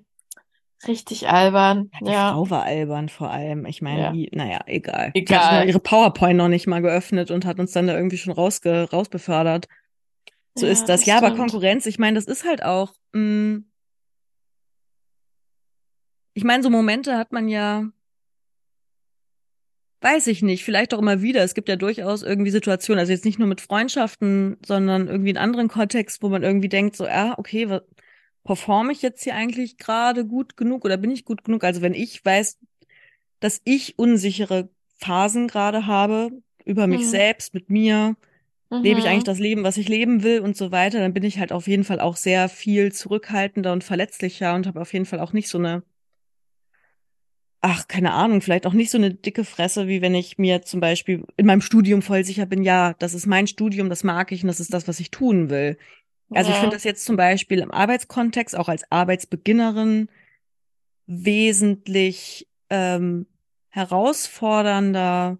Richtig 0.87 1.29
albern. 1.29 1.91
Ja, 1.93 1.99
die 2.07 2.13
Ja. 2.13 2.33
Frau 2.33 2.51
war 2.51 2.63
albern 2.65 3.09
vor 3.09 3.31
allem. 3.31 3.67
Ich 3.67 3.81
meine, 3.83 4.01
Ja. 4.01 4.13
die, 4.13 4.29
naja, 4.33 4.61
egal. 4.67 5.13
Die 5.15 5.21
Egal. 5.21 5.39
hat 5.41 5.59
schon 5.61 5.69
ihre 5.69 5.81
PowerPoint 5.81 6.37
noch 6.37 6.49
nicht 6.49 6.67
mal 6.67 6.83
geöffnet 6.83 7.31
und 7.31 7.45
hat 7.45 7.59
uns 7.59 7.73
dann 7.73 7.87
da 7.87 7.95
irgendwie 7.95 8.19
schon 8.19 8.33
rausge 8.33 8.89
rausbefördert. 8.93 9.67
So 10.57 10.67
Ja, 10.67 10.73
ist 10.73 10.83
das. 10.89 11.01
das 11.01 11.07
Ja, 11.07 11.17
aber 11.19 11.29
stimmt. 11.29 11.41
Konkurrenz, 11.41 11.87
ich 11.87 11.99
meine, 11.99 12.17
das 12.17 12.27
ist 12.27 12.45
halt 12.45 12.63
auch. 12.63 12.93
Mh, 13.13 13.61
ich 16.35 16.45
meine, 16.45 16.63
so 16.63 16.71
Momente 16.71 17.17
hat 17.17 17.33
man 17.33 17.49
ja, 17.49 17.85
weiß 20.01 20.27
ich 20.27 20.43
nicht, 20.43 20.65
vielleicht 20.65 20.93
auch 20.93 20.99
immer 20.99 21.23
wieder. 21.23 21.43
Es 21.43 21.55
gibt 21.55 21.69
ja 21.69 21.77
durchaus 21.77 22.23
irgendwie 22.23 22.51
Situationen, 22.51 22.99
also 23.01 23.13
jetzt 23.13 23.25
nicht 23.25 23.39
nur 23.39 23.49
mit 23.49 23.61
Freundschaften, 23.61 24.59
sondern 24.67 25.09
irgendwie 25.09 25.31
in 25.31 25.39
anderen 25.39 25.69
Kontext, 25.69 26.23
wo 26.23 26.29
man 26.29 26.43
irgendwie 26.43 26.69
denkt, 26.69 26.97
so, 26.97 27.07
ja, 27.07 27.39
okay, 27.39 27.71
was, 27.71 27.83
performe 28.45 28.93
ich 28.93 29.03
jetzt 29.03 29.25
hier 29.25 29.35
eigentlich 29.35 29.79
gerade 29.79 30.27
gut 30.27 30.57
genug 30.57 30.85
oder 30.85 30.97
bin 30.97 31.11
ich 31.11 31.25
gut 31.25 31.45
genug? 31.45 31.65
Also 31.65 31.83
wenn 31.83 31.95
ich 31.95 32.25
weiß, 32.25 32.59
dass 33.41 33.61
ich 33.65 33.99
unsichere 33.99 34.71
Phasen 34.99 35.49
gerade 35.49 35.87
habe 35.87 36.31
über 36.65 36.87
mich 36.87 37.05
Mhm. 37.05 37.11
selbst, 37.11 37.55
mit 37.55 37.71
mir, 37.71 38.17
lebe 38.83 39.01
ich 39.01 39.07
Mhm. 39.07 39.11
eigentlich 39.11 39.25
das 39.25 39.39
Leben, 39.41 39.65
was 39.65 39.77
ich 39.79 39.89
leben 39.89 40.23
will 40.23 40.41
und 40.41 40.57
so 40.57 40.73
weiter, 40.73 41.01
dann 41.01 41.15
bin 41.15 41.25
ich 41.25 41.39
halt 41.39 41.53
auf 41.53 41.67
jeden 41.69 41.85
Fall 41.85 42.01
auch 42.01 42.17
sehr 42.17 42.49
viel 42.49 42.93
zurückhaltender 42.93 43.73
und 43.73 43.85
verletzlicher 43.85 44.55
und 44.55 44.67
habe 44.67 44.81
auf 44.81 44.93
jeden 44.93 45.07
Fall 45.07 45.21
auch 45.21 45.33
nicht 45.35 45.49
so 45.49 45.59
eine, 45.59 45.85
ach, 47.61 47.89
keine 47.89 48.13
Ahnung, 48.13 48.41
vielleicht 48.43 48.67
auch 48.67 48.73
nicht 48.75 48.91
so 48.91 48.99
eine 48.99 49.15
dicke 49.15 49.45
Fresse, 49.45 49.89
wie 49.89 50.03
wenn 50.03 50.15
ich 50.15 50.37
mir 50.39 50.63
zum 50.63 50.81
Beispiel 50.81 51.25
in 51.37 51.47
meinem 51.47 51.63
Studium 51.63 52.03
voll 52.03 52.25
sicher 52.25 52.47
bin, 52.47 52.63
ja, 52.63 52.95
das 52.99 53.15
ist 53.15 53.27
mein 53.27 53.47
Studium, 53.47 53.89
das 53.89 54.05
mag 54.05 54.33
ich 54.33 54.43
und 54.43 54.49
das 54.49 54.61
ist 54.61 54.75
das, 54.75 54.87
was 54.89 55.01
ich 55.01 55.11
tun 55.11 55.49
will. 55.51 55.79
Also 56.35 56.51
ich 56.51 56.57
Ja. 56.57 56.61
finde 56.61 56.77
das 56.77 56.85
jetzt 56.85 57.05
zum 57.05 57.17
Beispiel 57.17 57.61
im 57.61 57.71
Arbeitskontext, 57.71 58.57
auch 58.57 58.69
als 58.69 58.91
Arbeitsbeginnerin, 58.91 60.09
wesentlich 61.07 62.49
ähm, 62.71 63.27
herausfordernder, 63.69 65.39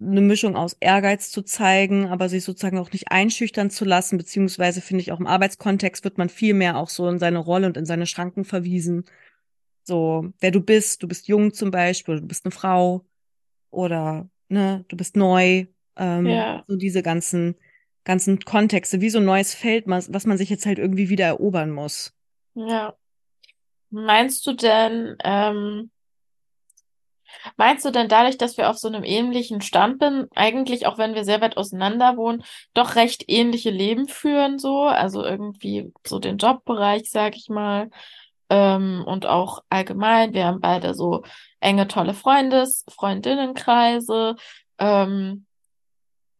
eine 0.00 0.20
Mischung 0.20 0.54
aus 0.54 0.76
Ehrgeiz 0.80 1.30
zu 1.30 1.42
zeigen, 1.42 2.06
aber 2.08 2.28
sich 2.28 2.44
sozusagen 2.44 2.78
auch 2.78 2.92
nicht 2.92 3.10
einschüchtern 3.10 3.70
zu 3.70 3.84
lassen, 3.84 4.18
beziehungsweise 4.18 4.80
finde 4.80 5.02
ich 5.02 5.12
auch 5.12 5.20
im 5.20 5.26
Arbeitskontext 5.26 6.04
wird 6.04 6.18
man 6.18 6.28
viel 6.28 6.54
mehr 6.54 6.76
auch 6.76 6.90
so 6.90 7.08
in 7.08 7.18
seine 7.18 7.38
Rolle 7.38 7.66
und 7.66 7.76
in 7.76 7.86
seine 7.86 8.06
Schranken 8.06 8.44
verwiesen. 8.44 9.04
So, 9.84 10.28
wer 10.40 10.50
du 10.50 10.60
bist, 10.60 11.02
du 11.02 11.08
bist 11.08 11.28
jung 11.28 11.54
zum 11.54 11.70
Beispiel, 11.70 12.20
du 12.20 12.26
bist 12.26 12.44
eine 12.44 12.52
Frau 12.52 13.06
oder 13.70 14.28
ne, 14.48 14.84
du 14.88 14.96
bist 14.96 15.16
neu. 15.16 15.66
Ähm, 15.96 16.26
Ja. 16.26 16.64
So 16.68 16.76
diese 16.76 17.02
ganzen, 17.02 17.56
ganzen 18.08 18.40
Kontexte, 18.40 19.02
wie 19.02 19.10
so 19.10 19.18
ein 19.18 19.26
neues 19.26 19.54
Feld, 19.54 19.84
was 19.86 20.24
man 20.24 20.38
sich 20.38 20.48
jetzt 20.48 20.64
halt 20.64 20.78
irgendwie 20.78 21.10
wieder 21.10 21.26
erobern 21.26 21.70
muss. 21.70 22.14
Ja. 22.54 22.94
Meinst 23.90 24.46
du 24.46 24.54
denn, 24.54 25.16
ähm, 25.22 25.90
meinst 27.58 27.84
du 27.84 27.90
denn 27.90 28.08
dadurch, 28.08 28.38
dass 28.38 28.56
wir 28.56 28.70
auf 28.70 28.78
so 28.78 28.88
einem 28.88 29.04
ähnlichen 29.04 29.60
Stand 29.60 29.98
bin, 29.98 30.26
eigentlich, 30.34 30.86
auch 30.86 30.96
wenn 30.96 31.14
wir 31.14 31.24
sehr 31.24 31.42
weit 31.42 31.58
auseinander 31.58 32.16
wohnen, 32.16 32.42
doch 32.72 32.96
recht 32.96 33.24
ähnliche 33.28 33.70
Leben 33.70 34.08
führen, 34.08 34.58
so? 34.58 34.84
Also 34.84 35.22
irgendwie 35.22 35.92
so 36.06 36.18
den 36.18 36.38
Jobbereich, 36.38 37.10
sag 37.10 37.36
ich 37.36 37.50
mal, 37.50 37.90
ähm, 38.48 39.04
und 39.06 39.26
auch 39.26 39.62
allgemein. 39.68 40.32
Wir 40.32 40.46
haben 40.46 40.60
beide 40.60 40.94
so 40.94 41.24
enge, 41.60 41.88
tolle 41.88 42.14
Freundes-, 42.14 42.86
Freundinnenkreise, 42.88 44.36
ähm, 44.78 45.44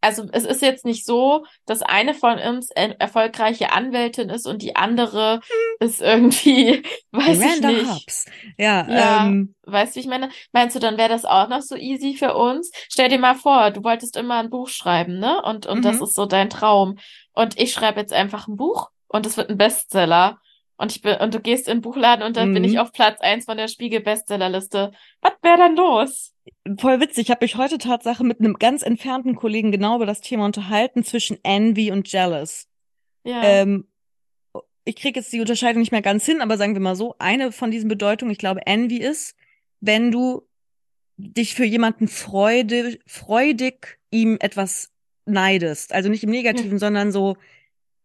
also 0.00 0.26
es 0.32 0.44
ist 0.44 0.62
jetzt 0.62 0.84
nicht 0.84 1.04
so, 1.04 1.44
dass 1.66 1.82
eine 1.82 2.14
von 2.14 2.38
uns 2.38 2.70
er 2.70 3.00
erfolgreiche 3.00 3.72
Anwältin 3.72 4.30
ist 4.30 4.46
und 4.46 4.62
die 4.62 4.76
andere 4.76 5.40
ist 5.80 6.00
irgendwie, 6.00 6.82
weiß 7.12 7.44
ich 7.44 7.60
Miranda 7.60 7.60
nicht. 7.60 7.88
Hobbs. 7.88 8.24
Ja, 8.58 8.86
Ja. 8.86 9.26
ähm, 9.28 9.54
Weißt 9.64 9.94
du, 9.94 9.96
wie 9.96 10.00
ich 10.00 10.06
meine? 10.08 10.30
Meinst 10.52 10.74
du, 10.76 10.80
dann 10.80 10.96
wäre 10.96 11.10
das 11.10 11.24
auch 11.26 11.48
noch 11.48 11.60
so 11.62 11.76
easy 11.76 12.14
für 12.16 12.34
uns? 12.34 12.70
Stell 12.88 13.08
dir 13.10 13.18
mal 13.18 13.34
vor, 13.34 13.70
du 13.70 13.84
wolltest 13.84 14.16
immer 14.16 14.36
ein 14.38 14.50
Buch 14.50 14.68
schreiben, 14.68 15.18
ne? 15.18 15.42
Und, 15.42 15.66
und 15.66 15.84
das 15.84 15.96
Mhm. 15.98 16.04
ist 16.04 16.14
so 16.14 16.24
dein 16.26 16.48
Traum. 16.50 16.96
Und 17.32 17.58
ich 17.58 17.72
schreibe 17.72 18.00
jetzt 18.00 18.12
einfach 18.12 18.48
ein 18.48 18.56
Buch 18.56 18.88
und 19.08 19.26
es 19.26 19.36
wird 19.36 19.50
ein 19.50 19.58
Bestseller. 19.58 20.38
Und 20.80 20.92
ich 20.94 21.02
bin, 21.02 21.16
und 21.16 21.34
du 21.34 21.40
gehst 21.40 21.66
in 21.68 21.78
den 21.78 21.82
Buchladen 21.82 22.24
und 22.24 22.36
dann 22.36 22.54
bin 22.54 22.62
ich 22.64 22.74
Mhm. 22.74 22.78
auf 22.78 22.92
Platz 22.92 23.20
eins 23.20 23.44
von 23.46 23.56
der 23.56 23.66
Spiegel-Bestsellerliste. 23.68 24.92
Was 25.20 25.32
wäre 25.42 25.58
dann 25.58 25.76
los? 25.76 26.34
voll 26.78 27.00
witzig. 27.00 27.26
Ich 27.26 27.30
habe 27.30 27.44
mich 27.44 27.56
heute 27.56 27.76
Tatsache 27.78 28.24
mit 28.24 28.40
einem 28.40 28.54
ganz 28.54 28.82
entfernten 28.82 29.34
Kollegen 29.34 29.70
genau 29.70 29.96
über 29.96 30.06
das 30.06 30.20
Thema 30.22 30.46
unterhalten 30.46 31.04
zwischen 31.04 31.38
Envy 31.44 31.90
und 31.90 32.10
Jealous. 32.10 32.68
Ja. 33.24 33.42
Ähm, 33.42 33.86
ich 34.84 34.96
kriege 34.96 35.20
jetzt 35.20 35.32
die 35.32 35.40
Unterscheidung 35.40 35.80
nicht 35.80 35.92
mehr 35.92 36.00
ganz 36.00 36.24
hin, 36.24 36.40
aber 36.40 36.56
sagen 36.56 36.74
wir 36.74 36.80
mal 36.80 36.96
so, 36.96 37.14
eine 37.18 37.52
von 37.52 37.70
diesen 37.70 37.88
Bedeutungen, 37.88 38.32
ich 38.32 38.38
glaube, 38.38 38.66
Envy 38.66 38.96
ist, 38.98 39.36
wenn 39.80 40.10
du 40.10 40.48
dich 41.18 41.54
für 41.54 41.64
jemanden 41.64 42.08
freude, 42.08 42.98
freudig 43.06 43.98
ihm 44.10 44.38
etwas 44.40 44.90
neidest. 45.26 45.92
Also 45.92 46.08
nicht 46.08 46.24
im 46.24 46.30
Negativen, 46.30 46.78
sondern 46.78 47.12
so 47.12 47.36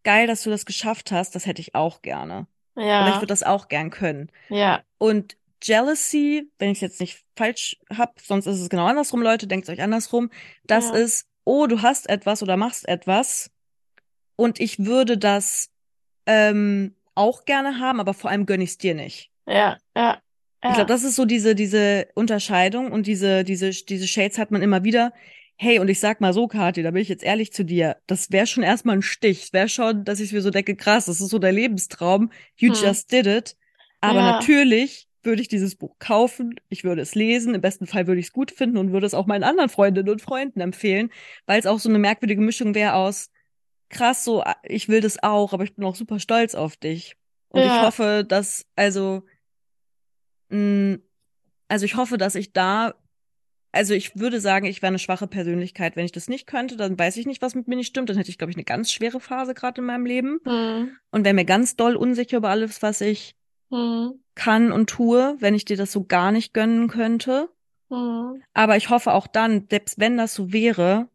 geil, 0.02 0.26
dass 0.26 0.42
du 0.42 0.50
das 0.50 0.66
geschafft 0.66 1.12
hast, 1.12 1.34
das 1.34 1.46
hätte 1.46 1.62
ich 1.62 1.74
auch 1.74 2.02
gerne. 2.02 2.46
Oder 2.76 3.08
ich 3.08 3.14
Ja. 3.14 3.20
würde 3.20 3.26
das 3.26 3.42
auch 3.42 3.68
gern 3.68 3.90
können. 3.90 4.30
Ja. 4.48 4.82
Und 4.98 5.36
Jealousy, 5.62 6.50
wenn 6.58 6.70
ich 6.70 6.78
es 6.78 6.82
jetzt 6.82 7.00
nicht 7.00 7.24
falsch 7.36 7.78
hab, 7.96 8.20
sonst 8.20 8.46
ist 8.46 8.60
es 8.60 8.68
genau 8.68 8.86
andersrum, 8.86 9.22
Leute, 9.22 9.46
denkt 9.46 9.68
euch 9.70 9.80
andersrum. 9.80 10.30
Das 10.64 10.90
Ja. 10.90 10.96
ist, 10.96 11.26
oh, 11.44 11.66
du 11.66 11.82
hast 11.82 12.08
etwas 12.08 12.42
oder 12.42 12.56
machst 12.56 12.86
etwas 12.88 13.50
und 14.36 14.60
ich 14.60 14.84
würde 14.84 15.16
das 15.16 15.70
ähm, 16.26 16.94
auch 17.14 17.44
gerne 17.44 17.78
haben, 17.78 18.00
aber 18.00 18.14
vor 18.14 18.30
allem 18.30 18.46
gönn 18.46 18.60
ich 18.60 18.70
es 18.70 18.78
dir 18.78 18.94
nicht. 18.94 19.30
Ja. 19.46 19.78
Ja. 19.96 20.20
Ich 20.62 20.68
Ja. 20.70 20.74
glaube, 20.76 20.86
das 20.88 21.04
ist 21.04 21.16
so 21.16 21.24
diese, 21.26 21.54
diese 21.54 22.08
Unterscheidung 22.14 22.90
und 22.92 23.06
diese, 23.06 23.44
diese, 23.44 23.70
diese 23.70 24.08
Shades 24.08 24.38
hat 24.38 24.50
man 24.50 24.62
immer 24.62 24.82
wieder. 24.84 25.12
Hey, 25.56 25.78
und 25.78 25.88
ich 25.88 26.00
sag 26.00 26.20
mal 26.20 26.32
so, 26.32 26.48
Kathi, 26.48 26.82
da 26.82 26.90
bin 26.90 27.00
ich 27.02 27.08
jetzt 27.08 27.22
ehrlich 27.22 27.52
zu 27.52 27.64
dir. 27.64 27.96
Das 28.06 28.30
wäre 28.32 28.46
schon 28.46 28.62
erstmal 28.64 28.96
ein 28.96 29.02
Stich. 29.02 29.52
Wäre 29.52 29.68
schon, 29.68 30.04
dass 30.04 30.20
ich 30.20 30.32
mir 30.32 30.42
so 30.42 30.50
denke, 30.50 30.74
krass, 30.76 31.06
das 31.06 31.20
ist 31.20 31.30
so 31.30 31.38
der 31.38 31.52
Lebenstraum. 31.52 32.30
You 32.56 32.68
Hm. 32.68 32.74
just 32.74 33.12
did 33.12 33.26
it. 33.26 33.56
Aber 34.00 34.20
Ja. 34.20 34.24
natürlich 34.32 35.08
würde 35.22 35.40
ich 35.40 35.48
dieses 35.48 35.76
Buch 35.76 35.96
kaufen. 35.98 36.56
Ich 36.68 36.84
würde 36.84 37.00
es 37.02 37.14
lesen. 37.14 37.54
Im 37.54 37.60
besten 37.60 37.86
Fall 37.86 38.06
würde 38.06 38.20
ich 38.20 38.26
es 38.26 38.32
gut 38.32 38.50
finden 38.50 38.76
und 38.76 38.92
würde 38.92 39.06
es 39.06 39.14
auch 39.14 39.26
meinen 39.26 39.44
anderen 39.44 39.70
Freundinnen 39.70 40.10
und 40.10 40.20
Freunden 40.20 40.60
empfehlen, 40.60 41.10
weil 41.46 41.60
es 41.60 41.66
auch 41.66 41.78
so 41.78 41.88
eine 41.88 41.98
merkwürdige 41.98 42.42
Mischung 42.42 42.74
wäre 42.74 42.94
aus 42.94 43.30
krass, 43.90 44.24
so, 44.24 44.44
ich 44.64 44.88
will 44.88 45.00
das 45.00 45.22
auch, 45.22 45.52
aber 45.52 45.64
ich 45.64 45.74
bin 45.76 45.84
auch 45.84 45.94
super 45.96 46.18
stolz 46.20 46.54
auf 46.54 46.76
dich. 46.76 47.16
Und 47.48 47.64
ich 47.64 47.74
Ja. 47.74 47.80
hoffe, 47.80 48.24
dass, 48.28 48.66
also, 48.76 49.24
mh, 50.50 50.98
also 51.68 51.84
ich 51.86 51.96
hoffe, 51.96 52.18
dass 52.18 52.34
ich 52.34 52.52
da, 52.52 52.94
also 53.74 53.94
ich 53.94 54.18
würde 54.18 54.40
sagen, 54.40 54.66
ich 54.66 54.82
wäre 54.82 54.88
eine 54.88 54.98
schwache 54.98 55.26
Persönlichkeit. 55.26 55.96
Wenn 55.96 56.04
ich 56.04 56.12
das 56.12 56.28
nicht 56.28 56.46
könnte, 56.46 56.76
dann 56.76 56.98
weiß 56.98 57.16
ich 57.16 57.26
nicht, 57.26 57.42
was 57.42 57.54
mit 57.54 57.68
mir 57.68 57.76
nicht 57.76 57.88
stimmt. 57.88 58.08
Dann 58.08 58.16
hätte 58.16 58.30
ich, 58.30 58.38
glaube 58.38 58.50
ich, 58.50 58.56
eine 58.56 58.64
ganz 58.64 58.92
schwere 58.92 59.20
Phase 59.20 59.54
gerade 59.54 59.80
in 59.80 59.86
meinem 59.86 60.06
Leben 60.06 60.40
Hm. 60.44 60.96
und 61.10 61.24
wäre 61.24 61.34
mir 61.34 61.44
ganz 61.44 61.76
doll 61.76 61.96
unsicher 61.96 62.38
über 62.38 62.48
alles, 62.50 62.82
was 62.82 63.00
ich 63.00 63.36
Hm. 63.70 64.20
kann 64.34 64.72
und 64.72 64.88
tue, 64.88 65.36
wenn 65.40 65.54
ich 65.54 65.64
dir 65.64 65.76
das 65.76 65.92
so 65.92 66.04
gar 66.04 66.32
nicht 66.32 66.54
gönnen 66.54 66.88
könnte. 66.88 67.48
Hm. 67.90 68.42
Aber 68.54 68.76
ich 68.76 68.90
hoffe 68.90 69.12
auch 69.12 69.26
dann, 69.26 69.66
selbst 69.68 69.98
wenn 69.98 70.16
das 70.16 70.34
so 70.34 70.52
wäre, 70.52 71.08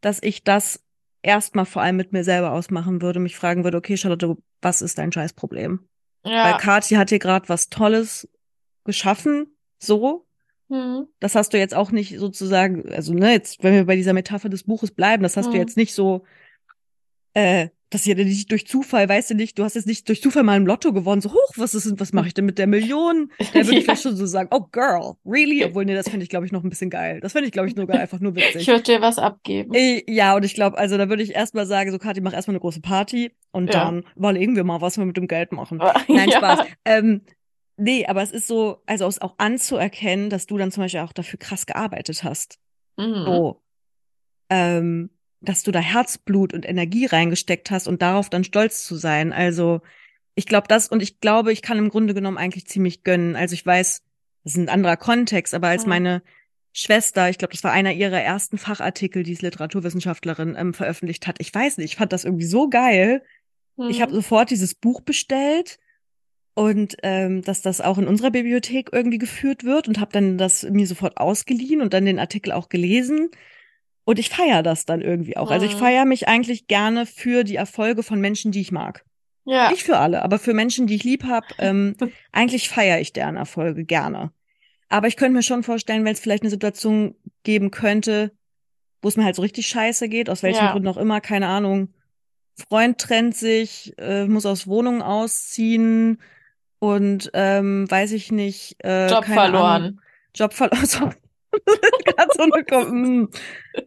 dass 0.00 0.22
ich 0.22 0.44
das 0.44 0.82
erstmal 1.22 1.66
vor 1.66 1.82
allem 1.82 1.96
mit 1.96 2.12
mir 2.12 2.24
selber 2.24 2.52
ausmachen 2.52 3.02
würde, 3.02 3.20
mich 3.20 3.36
fragen 3.36 3.64
würde, 3.64 3.76
okay, 3.78 3.96
Charlotte, 3.96 4.36
was 4.62 4.82
ist 4.82 4.98
dein 4.98 5.12
Scheißproblem? 5.12 5.80
Weil 6.22 6.32
Ja. 6.32 6.56
Kathi 6.56 6.94
hat 6.94 7.10
hier 7.10 7.18
gerade 7.18 7.48
was 7.48 7.68
Tolles 7.70 8.28
geschaffen, 8.84 9.46
so. 9.78 10.26
Hm. 10.70 11.06
Das 11.18 11.34
hast 11.34 11.52
du 11.52 11.58
jetzt 11.58 11.74
auch 11.74 11.90
nicht 11.90 12.18
sozusagen, 12.18 12.88
also 12.92 13.12
ne, 13.12 13.32
jetzt, 13.32 13.62
wenn 13.62 13.74
wir 13.74 13.84
bei 13.84 13.96
dieser 13.96 14.12
Metapher 14.12 14.48
des 14.48 14.62
Buches 14.64 14.90
bleiben, 14.92 15.22
das 15.22 15.36
hast 15.36 15.48
du 15.48 15.52
Hm. 15.54 15.60
jetzt 15.60 15.76
nicht 15.76 15.92
so, 15.94 16.24
äh, 17.34 17.68
das 17.92 18.04
hier 18.04 18.14
nicht 18.14 18.52
durch 18.52 18.68
Zufall, 18.68 19.08
weißt 19.08 19.30
du 19.30 19.34
nicht, 19.34 19.58
du 19.58 19.64
hast 19.64 19.74
jetzt 19.74 19.88
nicht 19.88 20.08
durch 20.08 20.22
Zufall 20.22 20.44
mal 20.44 20.56
im 20.56 20.64
Lotto 20.64 20.92
gewonnen, 20.92 21.20
so 21.20 21.32
hoch, 21.32 21.52
was 21.56 21.74
ist, 21.74 21.98
was 21.98 22.12
mache 22.12 22.28
ich 22.28 22.34
denn 22.34 22.44
mit 22.44 22.56
der 22.56 22.68
Million? 22.68 23.32
Da 23.38 23.66
würde 23.66 23.72
ich 23.72 23.78
Ja. 23.78 23.80
vielleicht 23.80 24.02
schon 24.04 24.14
so 24.14 24.26
sagen, 24.26 24.48
oh 24.52 24.60
girl, 24.70 25.14
really? 25.26 25.64
Obwohl, 25.64 25.84
nee, 25.84 25.96
das 25.96 26.08
finde 26.08 26.22
ich, 26.22 26.28
glaube 26.30 26.46
ich, 26.46 26.52
noch 26.52 26.62
ein 26.62 26.70
bisschen 26.70 26.88
geil. 26.88 27.18
Das 27.20 27.32
finde 27.32 27.46
ich, 27.46 27.52
glaube 27.52 27.68
ich, 27.68 27.74
sogar 27.74 27.98
einfach 28.00 28.20
nur 28.20 28.36
witzig. 28.36 28.62
Ich 28.62 28.68
würde 28.68 28.84
dir 28.84 29.00
was 29.00 29.18
abgeben. 29.18 29.74
Äh, 29.74 30.04
Ja, 30.08 30.36
und 30.36 30.44
ich 30.44 30.54
glaube, 30.54 30.78
also 30.78 30.96
da 30.98 31.08
würde 31.08 31.24
ich 31.24 31.34
erstmal 31.34 31.66
sagen, 31.66 31.90
so 31.90 31.98
Kathi, 31.98 32.20
mach 32.20 32.32
erstmal 32.32 32.52
eine 32.54 32.60
große 32.60 32.80
Party 32.80 33.32
und 33.50 33.74
Ja. 33.74 33.80
dann 33.86 34.04
überlegen 34.14 34.54
wir 34.54 34.62
mal, 34.62 34.80
was 34.80 34.96
wir 34.96 35.04
mit 35.04 35.16
dem 35.16 35.26
Geld 35.26 35.50
machen. 35.50 35.78
Nein, 36.08 36.28
ja. 36.30 36.36
Spaß. 36.36 36.60
Ähm, 36.84 37.22
nee, 37.80 38.06
aber 38.06 38.22
es 38.22 38.30
ist 38.32 38.46
so, 38.46 38.82
also 38.86 39.06
es 39.06 39.20
auch 39.20 39.34
anzuerkennen, 39.38 40.30
dass 40.30 40.46
du 40.46 40.58
dann 40.58 40.70
zum 40.72 40.84
Beispiel 40.84 41.00
auch 41.00 41.12
dafür 41.12 41.38
krass 41.38 41.66
gearbeitet 41.66 42.22
hast. 42.24 42.58
Mhm. 42.96 43.24
So, 43.26 43.62
ähm, 44.48 45.10
dass 45.40 45.62
du 45.62 45.70
da 45.72 45.80
Herzblut 45.80 46.52
und 46.52 46.68
Energie 46.68 47.06
reingesteckt 47.06 47.70
hast 47.70 47.88
und 47.88 48.02
darauf 48.02 48.28
dann 48.28 48.44
stolz 48.44 48.84
zu 48.84 48.96
sein. 48.96 49.32
Also 49.32 49.80
ich 50.34 50.46
glaube 50.46 50.68
das 50.68 50.88
und 50.88 51.02
ich 51.02 51.20
glaube, 51.20 51.52
ich 51.52 51.62
kann 51.62 51.78
im 51.78 51.88
Grunde 51.88 52.14
genommen 52.14 52.38
eigentlich 52.38 52.66
ziemlich 52.66 53.02
gönnen. 53.02 53.36
Also 53.36 53.54
ich 53.54 53.64
weiß, 53.64 54.02
das 54.44 54.52
ist 54.52 54.58
ein 54.58 54.68
anderer 54.68 54.96
Kontext, 54.96 55.54
aber 55.54 55.68
als 55.68 55.84
Mhm. 55.84 55.90
meine 55.90 56.22
Schwester, 56.72 57.28
ich 57.30 57.38
glaube, 57.38 57.52
das 57.52 57.64
war 57.64 57.72
einer 57.72 57.92
ihrer 57.92 58.20
ersten 58.20 58.58
Fachartikel, 58.58 59.22
die 59.24 59.32
es 59.32 59.42
Literaturwissenschaftlerin 59.42 60.54
ähm, 60.56 60.74
veröffentlicht 60.74 61.26
hat. 61.26 61.36
Ich 61.40 61.52
weiß 61.52 61.78
nicht, 61.78 61.92
ich 61.92 61.96
fand 61.96 62.12
das 62.12 62.24
irgendwie 62.24 62.46
so 62.46 62.68
geil. 62.68 63.24
Ich 63.88 63.98
Mhm. 63.98 64.02
habe 64.02 64.14
sofort 64.14 64.50
dieses 64.50 64.74
Buch 64.74 65.00
bestellt 65.00 65.79
und 66.60 66.98
ähm, 67.02 67.40
dass 67.40 67.62
das 67.62 67.80
auch 67.80 67.96
in 67.96 68.06
unserer 68.06 68.30
Bibliothek 68.30 68.90
irgendwie 68.92 69.16
geführt 69.16 69.64
wird 69.64 69.88
und 69.88 69.98
habe 69.98 70.12
dann 70.12 70.36
das 70.36 70.62
mir 70.64 70.86
sofort 70.86 71.16
ausgeliehen 71.16 71.80
und 71.80 71.94
dann 71.94 72.04
den 72.04 72.18
Artikel 72.18 72.52
auch 72.52 72.68
gelesen. 72.68 73.30
Und 74.04 74.18
ich 74.18 74.28
feiere 74.28 74.62
das 74.62 74.84
dann 74.84 75.00
irgendwie 75.00 75.38
auch. 75.38 75.50
Also 75.50 75.64
ich 75.64 75.74
Mhm. 75.76 75.78
feiere 75.78 76.04
mich 76.04 76.28
eigentlich 76.28 76.66
gerne 76.66 77.06
für 77.06 77.44
die 77.44 77.56
Erfolge 77.56 78.02
von 78.02 78.20
Menschen, 78.20 78.52
die 78.52 78.60
ich 78.60 78.72
mag. 78.72 79.06
Ja. 79.46 79.70
Nicht 79.70 79.84
für 79.84 79.96
alle, 79.96 80.20
aber 80.20 80.38
für 80.38 80.52
Menschen, 80.52 80.86
die 80.86 80.96
ich 80.96 81.04
lieb 81.04 81.24
habe, 81.24 81.46
ähm, 81.60 81.96
eigentlich 82.32 82.68
feiere 82.68 83.00
ich 83.00 83.14
deren 83.14 83.36
Erfolge 83.36 83.84
gerne. 83.86 84.30
Aber 84.90 85.06
ich 85.08 85.16
könnte 85.16 85.32
mir 85.36 85.42
schon 85.42 85.62
vorstellen, 85.62 86.04
wenn 86.04 86.12
es 86.12 86.20
vielleicht 86.20 86.42
eine 86.42 86.50
Situation 86.50 87.14
geben 87.42 87.70
könnte, 87.70 88.32
wo 89.00 89.08
es 89.08 89.16
mir 89.16 89.24
halt 89.24 89.36
so 89.36 89.40
richtig 89.40 89.66
scheiße 89.66 90.10
geht, 90.10 90.28
aus 90.28 90.42
welchen 90.42 90.64
Ja. 90.66 90.72
Gründen 90.72 90.88
auch 90.88 90.98
immer, 90.98 91.22
keine 91.22 91.46
Ahnung. 91.46 91.88
Freund 92.68 92.98
trennt 92.98 93.34
sich, 93.34 93.94
äh, 93.96 94.26
muss 94.26 94.44
aus 94.44 94.66
Wohnung 94.66 95.00
ausziehen 95.00 96.18
und 96.80 97.30
ähm, 97.34 97.88
weiß 97.88 98.10
ich 98.12 98.32
nicht, 98.32 98.76
äh, 98.84 99.08
Job 99.08 99.24
keine 99.24 99.40
Ahnung, 99.40 99.52
verloren. 99.52 100.00
Job 100.34 100.52
verloren. 100.54 100.86
So, 100.86 101.10
Gerade 102.04 102.30
so 102.36 102.42
eine 102.44 102.64
Ko- 102.64 102.90
mm. 102.92 103.28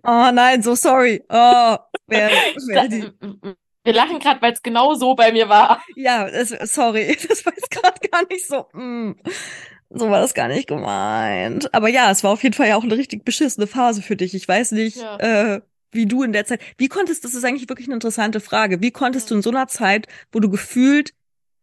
Oh 0.04 0.30
nein, 0.34 0.62
so 0.64 0.76
sorry. 0.76 1.24
Oh, 1.30 1.78
wer, 2.08 2.30
wer 2.68 2.88
die, 2.88 3.10
wir 3.86 3.94
lachen 3.94 4.20
gerade, 4.20 4.42
weil 4.42 4.54
es 4.54 4.62
genau 4.62 4.94
so 4.96 5.16
bei 5.16 5.32
mir 5.32 5.50
war. 5.50 5.82
ja, 5.96 6.30
das, 6.30 6.50
sorry, 6.74 7.18
das 7.30 7.46
war 7.46 7.54
jetzt 7.54 7.72
gerade 7.72 8.00
gar 8.10 8.24
nicht 8.30 8.48
so. 8.48 8.68
Mm. 8.74 9.14
So 9.96 10.10
war 10.10 10.20
das 10.22 10.34
gar 10.34 10.48
nicht 10.48 10.68
gemeint. 10.68 11.74
Aber 11.74 11.88
ja, 11.88 12.10
es 12.12 12.24
war 12.24 12.32
auf 12.32 12.42
jeden 12.44 12.56
Fall 12.56 12.68
ja 12.68 12.76
auch 12.78 12.84
eine 12.84 12.98
richtig 12.98 13.24
beschissene 13.26 13.68
Phase 13.68 14.02
für 14.02 14.16
dich. 14.16 14.34
Ich 14.34 14.48
weiß 14.48 14.72
nicht, 14.72 14.98
Ja. 14.98 15.18
äh, 15.56 15.62
wie 15.92 16.08
du 16.08 16.24
in 16.24 16.34
der 16.34 16.46
Zeit. 16.46 16.62
Wie 16.78 16.88
konntest, 16.88 17.24
das 17.24 17.36
ist 17.36 17.46
eigentlich 17.46 17.70
wirklich 17.70 17.88
eine 17.88 17.94
interessante 17.94 18.40
Frage. 18.40 18.82
Wie 18.82 18.90
konntest 18.92 19.30
du 19.30 19.36
in 19.36 19.42
so 19.44 19.52
einer 19.52 19.68
Zeit, 19.68 20.08
wo 20.32 20.40
du 20.40 20.50
gefühlt 20.50 21.14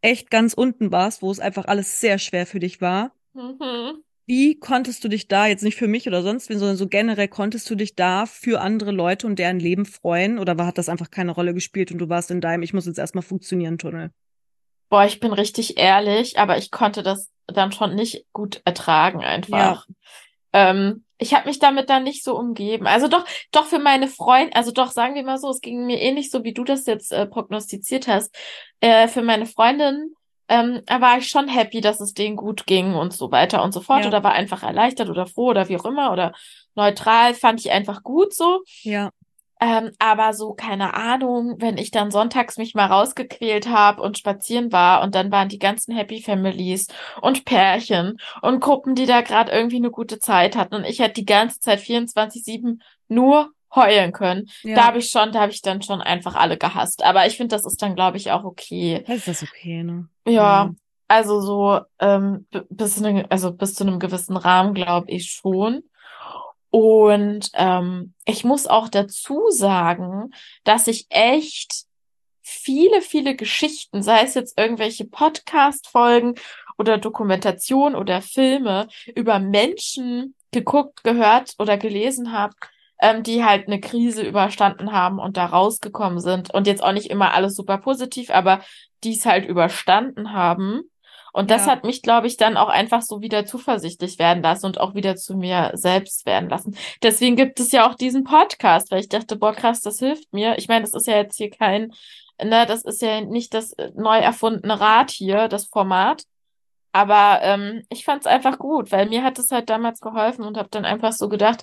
echt 0.03 0.31
ganz 0.31 0.55
unten 0.55 0.93
warst, 0.93 1.23
wo 1.23 1.31
es 1.31 1.41
einfach 1.41 1.67
alles 1.67 2.01
sehr 2.01 2.19
schwer 2.19 2.47
für 2.47 2.61
dich 2.61 2.81
war, 2.81 3.13
Mhm. 3.33 4.03
wie 4.27 4.59
konntest 4.59 5.03
du 5.05 5.09
dich 5.09 5.29
da, 5.29 5.47
jetzt 5.47 5.63
nicht 5.63 5.77
für 5.77 5.89
mich 5.89 6.07
oder 6.07 6.23
sonst 6.23 6.49
wen, 6.49 6.59
sondern 6.59 6.77
so 6.77 6.89
generell, 6.89 7.29
konntest 7.29 7.69
du 7.71 7.75
dich 7.75 7.97
da 7.97 8.27
für 8.27 8.61
andere 8.61 8.93
Leute 8.93 9.27
und 9.27 9.39
deren 9.39 9.59
Leben 9.59 9.87
freuen? 9.87 10.39
Oder 10.39 10.59
war, 10.59 10.67
hat 10.67 10.79
das 10.79 10.89
einfach 10.89 11.11
keine 11.11 11.33
Rolle 11.33 11.55
gespielt 11.55 11.91
und 11.93 11.99
du 11.99 12.09
warst 12.09 12.31
in 12.31 12.41
deinem, 12.41 12.63
ich 12.63 12.73
muss 12.73 12.87
jetzt 12.87 12.99
erstmal 12.99 13.23
funktionieren, 13.23 13.79
Tunnel? 13.79 14.11
Boah, 14.89 15.05
ich 15.05 15.21
bin 15.21 15.33
richtig 15.33 15.79
ehrlich, 15.79 16.39
aber 16.39 16.59
ich 16.59 16.71
konnte 16.71 17.03
das 17.03 17.31
dann 17.47 17.73
schon 17.73 17.95
nicht 17.95 18.25
gut 18.33 18.61
ertragen 18.65 19.21
einfach. 19.21 19.87
Ähm, 20.53 21.05
ich 21.21 21.35
habe 21.35 21.49
mich 21.49 21.59
damit 21.59 21.91
dann 21.91 22.03
nicht 22.03 22.25
so 22.25 22.37
umgeben. 22.37 22.87
Also 22.87 23.07
doch, 23.07 23.25
doch 23.53 23.67
für 23.67 23.79
meine 23.79 24.09
Freunde, 24.09 24.57
also 24.57 24.73
doch, 24.73 24.91
sagen 24.91 25.15
wir 25.15 25.23
mal 25.23 25.39
so, 25.39 25.51
es 25.51 25.61
ging 25.61 25.87
mir 25.87 26.01
ähnlich 26.01 26.31
so, 26.31 26.45
wie 26.45 26.55
du 26.55 26.65
das 26.65 26.87
jetzt 26.87 27.13
äh, 27.13 27.27
prognostiziert 27.27 28.09
hast. 28.09 28.35
Äh, 28.81 29.07
für 29.07 29.23
meine 29.23 29.45
Freundin 29.47 30.15
ähm, 30.49 30.81
war 30.89 31.19
ich 31.19 31.29
schon 31.29 31.47
happy, 31.47 31.81
dass 31.81 32.01
es 32.01 32.15
denen 32.15 32.37
gut 32.37 32.67
ging 32.67 32.95
und 32.95 33.13
so 33.13 33.31
weiter 33.31 33.63
und 33.63 33.73
so 33.73 33.81
fort. 33.81 34.03
Ja. 34.03 34.09
Oder 34.09 34.25
war 34.25 34.33
einfach 34.33 34.63
erleichtert 34.63 35.11
oder 35.11 35.27
froh 35.27 35.51
oder 35.51 35.69
wie 35.69 35.77
auch 35.77 35.85
immer 35.85 36.11
oder 36.11 36.33
neutral, 36.75 37.35
fand 37.35 37.61
ich 37.61 37.71
einfach 37.71 38.03
gut 38.03 38.35
so. 38.35 38.63
Ja. 38.83 39.11
Ähm, 39.61 39.91
aber 39.99 40.33
so, 40.33 40.55
keine 40.55 40.95
Ahnung, 40.95 41.57
wenn 41.59 41.77
ich 41.77 41.91
dann 41.91 42.11
sonntags 42.11 42.57
mich 42.57 42.75
mal 42.75 42.87
rausgequält 42.87 43.69
habe 43.69 44.01
und 44.01 44.17
spazieren 44.17 44.73
war 44.73 45.03
und 45.03 45.15
dann 45.15 45.31
waren 45.31 45.49
die 45.49 45.59
ganzen 45.59 45.95
Happy 45.95 46.23
Families 46.23 46.89
und 47.21 47.45
Pärchen 47.45 48.17
und 48.41 48.61
Gruppen, 48.61 48.95
die 48.95 49.07
da 49.07 49.21
gerade 49.21 49.53
irgendwie 49.53 49.77
eine 49.77 49.91
gute 49.91 50.19
Zeit 50.19 50.57
hatten 50.57 50.75
und 50.75 50.85
ich 50.85 51.01
hätte 51.01 51.15
die 51.15 51.27
ganze 51.27 51.61
Zeit 51.61 51.81
24-7 51.81 52.81
nur 53.09 53.51
heulen 53.75 54.13
können. 54.13 54.49
ja. 54.63 54.77
Da 54.77 54.87
habe 54.87 54.99
ich 54.99 55.11
schon, 55.11 55.31
da 55.33 55.43
habe 55.43 55.53
ich 55.53 55.63
dann 55.63 55.83
schon 55.83 56.01
einfach 56.01 56.35
alle 56.35 56.57
gehasst. 56.57 57.05
Aber 57.05 57.27
ich 57.27 57.37
finde, 57.37 57.55
das 57.55 57.65
ist 57.65 57.81
dann, 57.83 57.95
glaube 57.95 58.17
ich, 58.17 58.33
auch 58.33 58.45
okay. 58.45 59.05
Das 59.07 59.19
ist 59.19 59.29
das 59.29 59.43
okay, 59.43 59.83
ne? 59.85 60.09
Ja, 60.27 60.71
also 61.11 61.41
so 61.41 61.81
ähm, 61.99 62.47
bis, 62.69 63.01
ne, 63.01 63.27
also 63.31 63.53
bis 63.53 63.75
zu 63.75 63.85
einem 63.85 63.99
gewissen 63.99 64.37
Rahmen 64.37 64.75
glaube 64.75 65.11
ich 65.11 65.31
schon. 65.31 65.83
Und 66.71 67.51
ähm, 67.55 68.15
ich 68.25 68.45
muss 68.45 68.67
auch 68.67 68.89
dazu 68.89 69.51
sagen, 69.51 70.31
dass 70.65 70.87
ich 70.87 71.07
echt 71.11 71.85
viele, 72.43 73.01
viele 73.01 73.37
Geschichten, 73.37 74.03
sei 74.03 74.23
es 74.23 74.35
jetzt 74.35 74.59
irgendwelche 74.59 75.05
Podcast-Folgen 75.05 76.35
oder 76.79 76.99
Dokumentation 76.99 77.95
oder 77.95 78.23
Filme 78.23 78.89
über 79.15 79.39
Menschen 79.39 80.35
geguckt, 80.53 81.05
gehört 81.05 81.55
oder 81.59 81.77
gelesen 81.77 82.33
habe, 82.33 82.55
ähm, 83.01 83.23
die 83.23 83.45
halt 83.45 83.67
eine 83.67 83.81
Krise 83.81 84.23
überstanden 84.23 84.93
haben 84.93 85.19
und 85.19 85.37
da 85.37 85.47
rausgekommen 85.47 86.21
sind 86.21 86.53
und 86.53 86.67
jetzt 86.67 86.83
auch 86.83 86.93
nicht 86.93 87.11
immer 87.11 87.33
alles 87.35 87.55
super 87.55 87.79
positiv, 87.79 88.31
aber 88.31 88.63
die 89.05 89.15
es 89.15 89.27
halt 89.27 89.47
überstanden 89.47 90.33
haben. 90.33 90.90
Und 91.33 91.51
das 91.51 91.67
Ja. 91.67 91.73
hat 91.73 91.85
mich, 91.85 92.03
glaube 92.03 92.27
ich, 92.27 92.37
dann 92.37 92.57
auch 92.57 92.69
einfach 92.69 93.03
so 93.03 93.21
wieder 93.21 93.47
zuversichtlich 93.47 94.19
werden 94.19 94.43
lassen 94.43 94.67
und 94.67 94.81
auch 94.81 94.95
wieder 94.95 95.17
zu 95.17 95.37
mir 95.37 95.71
selbst 95.75 96.27
werden 96.27 96.49
lassen. 96.49 96.77
Deswegen 97.03 97.37
gibt 97.37 97.61
es 97.61 97.73
ja 97.73 97.89
auch 97.89 97.95
diesen 97.95 98.25
Podcast, 98.25 98.91
weil 98.91 99.01
ich 99.01 99.09
dachte, 99.09 99.37
boah, 99.37 99.53
krass, 99.55 99.81
das 99.81 99.99
hilft 99.99 100.33
mir. 100.33 100.59
Ich 100.59 100.69
meine, 100.69 100.83
das 100.83 100.95
ist 100.95 101.07
ja 101.07 101.17
jetzt 101.17 101.37
hier 101.37 101.51
kein, 101.51 101.93
ne, 102.43 102.67
das 102.67 102.83
ist 102.85 103.03
ja 103.03 103.21
nicht 103.21 103.55
das 103.55 103.73
äh, 103.75 103.91
neu 103.95 104.19
erfundene 104.19 104.81
Rad 104.81 105.11
hier, 105.11 105.49
das 105.49 105.67
Format. 105.67 106.25
Aber 106.93 107.41
ähm, 107.43 107.83
ich 107.89 108.05
fand 108.05 108.23
es 108.23 108.27
einfach 108.27 108.59
gut, 108.59 108.91
weil 108.91 109.09
mir 109.09 109.23
hat 109.23 109.39
es 109.39 109.51
halt 109.53 109.71
damals 109.71 110.01
geholfen 110.01 110.45
und 110.45 110.57
habe 110.59 110.69
dann 110.71 110.85
einfach 110.85 111.13
so 111.13 111.29
gedacht, 111.29 111.63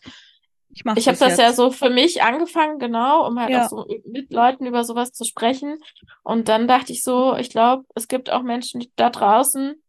Ich 0.77 0.85
mache 0.85 0.99
ich 0.99 1.07
habe 1.07 1.17
das 1.17 1.29
das 1.29 1.37
ja 1.39 1.47
jetzt. 1.47 1.55
so 1.55 1.71
für 1.71 1.89
mich 1.89 2.21
angefangen, 2.21 2.77
genau, 2.77 3.25
um 3.27 3.39
halt 3.39 3.49
Ja. 3.49 3.65
auch 3.65 3.69
so 3.69 3.87
mit 4.05 4.31
Leuten 4.31 4.67
über 4.67 4.83
sowas 4.83 5.11
zu 5.11 5.25
sprechen. 5.25 5.79
Und 6.23 6.49
dann 6.49 6.67
dachte 6.67 6.93
ich 6.93 7.01
so, 7.01 7.35
ich 7.35 7.49
glaube, 7.49 7.85
es 7.95 8.07
gibt 8.07 8.29
auch 8.31 8.43
Menschen 8.43 8.85
da 8.95 9.09
draußen, 9.09 9.81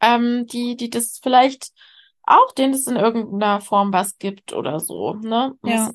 ähm, 0.00 0.46
die, 0.46 0.76
die 0.76 0.88
das 0.88 1.18
vielleicht 1.20 1.72
auch, 2.22 2.52
denen 2.52 2.74
es 2.74 2.86
in 2.86 2.94
irgendeiner 2.94 3.60
Form 3.60 3.92
was 3.92 4.18
gibt 4.18 4.52
oder 4.52 4.78
so, 4.78 5.14
ne? 5.14 5.54
Ja. 5.64 5.90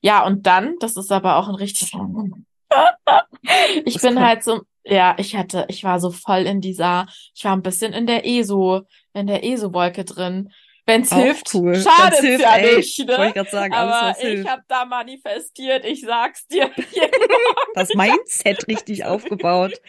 Ja. 0.00 0.24
Und 0.24 0.46
dann, 0.46 0.76
das 0.78 0.96
ist 0.96 1.10
aber 1.10 1.36
auch 1.38 1.48
ein 1.48 1.56
richtig. 1.56 1.92
Ich 3.84 4.00
bin 4.00 4.20
halt 4.20 4.42
so, 4.42 4.62
ja, 4.84 5.14
ich 5.18 5.36
hatte, 5.36 5.66
ich 5.68 5.84
war 5.84 6.00
so 6.00 6.10
voll 6.10 6.40
in 6.46 6.60
dieser, 6.60 7.06
ich 7.34 7.44
war 7.44 7.52
ein 7.52 7.62
bisschen 7.62 7.92
in 7.92 8.06
der 8.06 8.26
ESO, 8.26 8.82
in 9.12 9.26
der 9.26 9.44
ESO-Wolke 9.44 10.04
drin. 10.04 10.50
Wenn's 10.86 11.12
Auch 11.12 11.16
hilft, 11.16 11.54
cool. 11.54 11.74
Schadet's 11.76 12.20
hilft, 12.20 12.42
ja 12.42 12.56
ey, 12.56 12.76
nicht, 12.76 12.98
ne? 13.06 13.32
ich 13.34 13.50
sagen, 13.50 13.72
Aber 13.72 14.14
ich 14.20 14.46
habe 14.46 14.62
da 14.68 14.84
manifestiert, 14.84 15.84
ich 15.84 16.02
sag's 16.02 16.46
dir. 16.46 16.70
Das 17.74 17.92
Mindset 17.94 18.68
richtig 18.68 19.04
aufgebaut. 19.04 19.80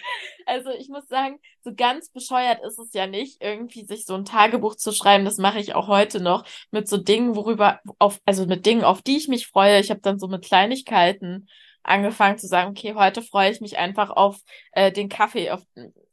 Also 0.46 0.70
ich 0.72 0.90
muss 0.90 1.08
sagen, 1.08 1.40
so 1.64 1.74
ganz 1.76 2.10
bescheuert 2.10 2.64
ist 2.66 2.80
es 2.80 2.94
ja 2.94 3.08
nicht, 3.08 3.42
irgendwie 3.42 3.86
sich 3.86 4.06
so 4.06 4.16
ein 4.16 4.26
Tagebuch 4.26 4.76
zu 4.76 4.92
schreiben. 4.92 5.26
Das 5.26 5.38
mache 5.38 5.60
ich 5.60 5.76
auch 5.76 5.88
heute 5.88 6.20
noch 6.20 6.46
mit 6.72 6.88
so 6.88 6.98
Dingen, 6.98 7.36
worüber 7.36 7.80
auf, 8.00 8.20
also 8.26 8.46
mit 8.46 8.66
Dingen, 8.66 8.84
auf 8.84 9.02
die 9.02 9.18
ich 9.18 9.28
mich 9.28 9.48
freue. 9.48 9.80
Ich 9.80 9.90
habe 9.90 10.02
dann 10.02 10.20
so 10.20 10.28
mit 10.28 10.44
Kleinigkeiten 10.46 11.48
angefangen 11.84 12.38
zu 12.38 12.48
sagen, 12.48 12.72
okay, 12.72 12.94
heute 12.96 13.22
freue 13.22 13.52
ich 13.52 13.62
mich 13.62 13.78
einfach 13.78 14.10
auf 14.10 14.38
äh, 14.72 14.92
den 14.92 15.10
Kaffee, 15.10 15.52
auf, 15.52 15.62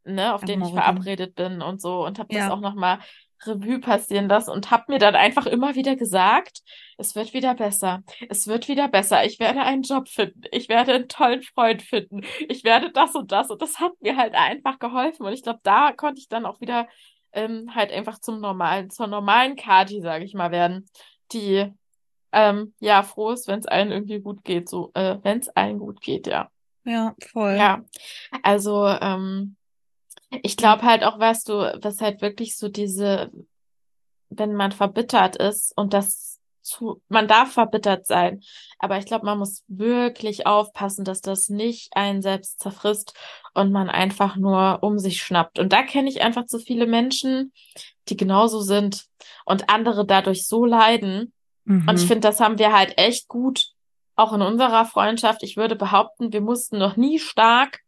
ne, 0.05 0.35
auf 0.35 0.43
Am 0.43 0.47
den 0.47 0.61
ich 0.61 0.73
Morgen. 0.73 0.75
verabredet 0.75 1.35
bin 1.35 1.63
und 1.63 1.81
so 1.81 2.05
und 2.05 2.19
habe 2.19 2.29
das 2.31 2.39
Ja. 2.39 2.53
auch 2.53 2.61
noch 2.61 2.75
mal 2.75 2.99
Revue 3.47 3.81
passieren 3.81 4.29
lassen 4.29 4.51
und 4.51 4.71
habe 4.71 4.85
mir 4.89 4.99
dann 4.99 5.15
einfach 5.15 5.47
immer 5.47 5.75
wieder 5.75 5.97
gesagt, 5.97 6.61
es 6.99 7.15
wird 7.15 7.33
wieder 7.33 7.55
besser, 7.55 8.03
es 8.29 8.47
wird 8.47 8.69
wieder 8.69 8.89
besser, 8.89 9.25
ich 9.25 9.39
werde 9.41 9.63
einen 9.63 9.83
Job 9.83 10.09
finden, 10.09 10.43
ich 10.51 10.69
werde 10.69 10.95
einen 10.95 11.09
tollen 11.09 11.43
Freund 11.43 11.83
finden, 11.83 12.23
ich 12.49 12.65
werde 12.65 12.91
das 12.93 13.15
und 13.15 13.33
das 13.33 13.51
und 13.51 13.63
das 13.63 13.81
hat 13.81 13.93
mir 14.01 14.17
halt 14.17 14.35
einfach 14.35 14.79
geholfen 14.79 15.27
und 15.27 15.33
ich 15.33 15.43
glaube, 15.43 15.61
da 15.63 15.93
konnte 15.93 16.21
ich 16.21 16.29
dann 16.29 16.47
auch 16.47 16.61
wieder 16.61 16.89
ähm, 17.33 17.75
halt 17.75 17.93
einfach 17.93 18.19
zum 18.19 18.41
normalen, 18.41 18.91
zur 18.91 19.07
normalen 19.07 19.57
Kati, 19.57 20.01
sage 20.01 20.25
ich 20.25 20.35
mal, 20.35 20.51
werden, 20.51 20.89
die 21.33 21.73
ähm, 22.33 22.75
ja 22.81 23.03
froh 23.03 23.31
ist, 23.31 23.49
wenn 23.49 23.61
es 23.61 23.67
allen 23.67 23.91
irgendwie 23.91 24.21
gut 24.21 24.45
geht, 24.45 24.69
so 24.69 24.91
äh, 24.95 25.19
wenn 25.23 25.39
es 25.39 25.49
allen 25.49 25.79
gut 25.79 26.01
geht, 26.01 26.27
ja. 26.27 26.51
Ja, 26.85 27.15
voll. 27.31 27.57
Ja, 27.57 27.85
also 28.43 28.87
ähm, 28.87 29.57
ich 30.43 30.57
glaube 30.57 30.83
halt 30.83 31.05
auch, 31.05 31.19
weißt 31.19 31.49
du, 31.49 31.55
was 31.83 32.01
halt 32.01 32.23
wirklich 32.23 32.57
so 32.57 32.69
diese, 32.69 33.31
wenn 34.31 34.55
man 34.55 34.73
verbittert 34.73 35.37
ist 35.37 35.77
und 35.77 35.93
das 35.93 36.41
zu, 36.63 37.03
man 37.09 37.27
darf 37.27 37.53
verbittert 37.53 38.07
sein, 38.07 38.41
aber 38.79 38.97
ich 38.97 39.05
glaube, 39.05 39.27
man 39.27 39.39
muss 39.39 39.65
wirklich 39.67 40.47
aufpassen, 40.47 41.05
dass 41.05 41.21
das 41.21 41.49
nicht 41.49 41.97
einen 41.97 42.23
selbst 42.23 42.61
zerfrisst 42.61 43.15
und 43.53 43.73
man 43.73 43.91
einfach 43.91 44.37
nur 44.37 44.79
um 44.83 44.99
sich 44.99 45.21
schnappt. 45.23 45.59
Und 45.59 45.73
da 45.73 45.83
kenne 45.83 46.09
ich 46.09 46.23
einfach 46.23 46.47
zu 46.47 46.61
viele 46.61 46.87
Menschen, 46.87 47.53
die 48.09 48.17
genauso 48.17 48.61
sind 48.61 49.07
und 49.45 49.71
andere 49.71 50.07
dadurch 50.07 50.47
so 50.47 50.65
leiden. 50.65 51.33
Und 51.67 51.97
ich 51.97 52.05
Mhm. 52.05 52.09
finde, 52.09 52.29
das 52.29 52.39
haben 52.41 52.59
wir 52.59 52.73
halt 52.73 52.97
echt 52.97 53.27
gut, 53.29 53.71
auch 54.15 54.33
in 54.33 54.43
unserer 54.43 54.85
Freundschaft. 54.85 55.43
Ich 55.43 55.57
würde 55.57 55.75
behaupten, 55.75 56.33
wir 56.33 56.41
mussten 56.43 56.79
noch 56.79 56.97
nie 56.97 57.19
stark, 57.19 57.81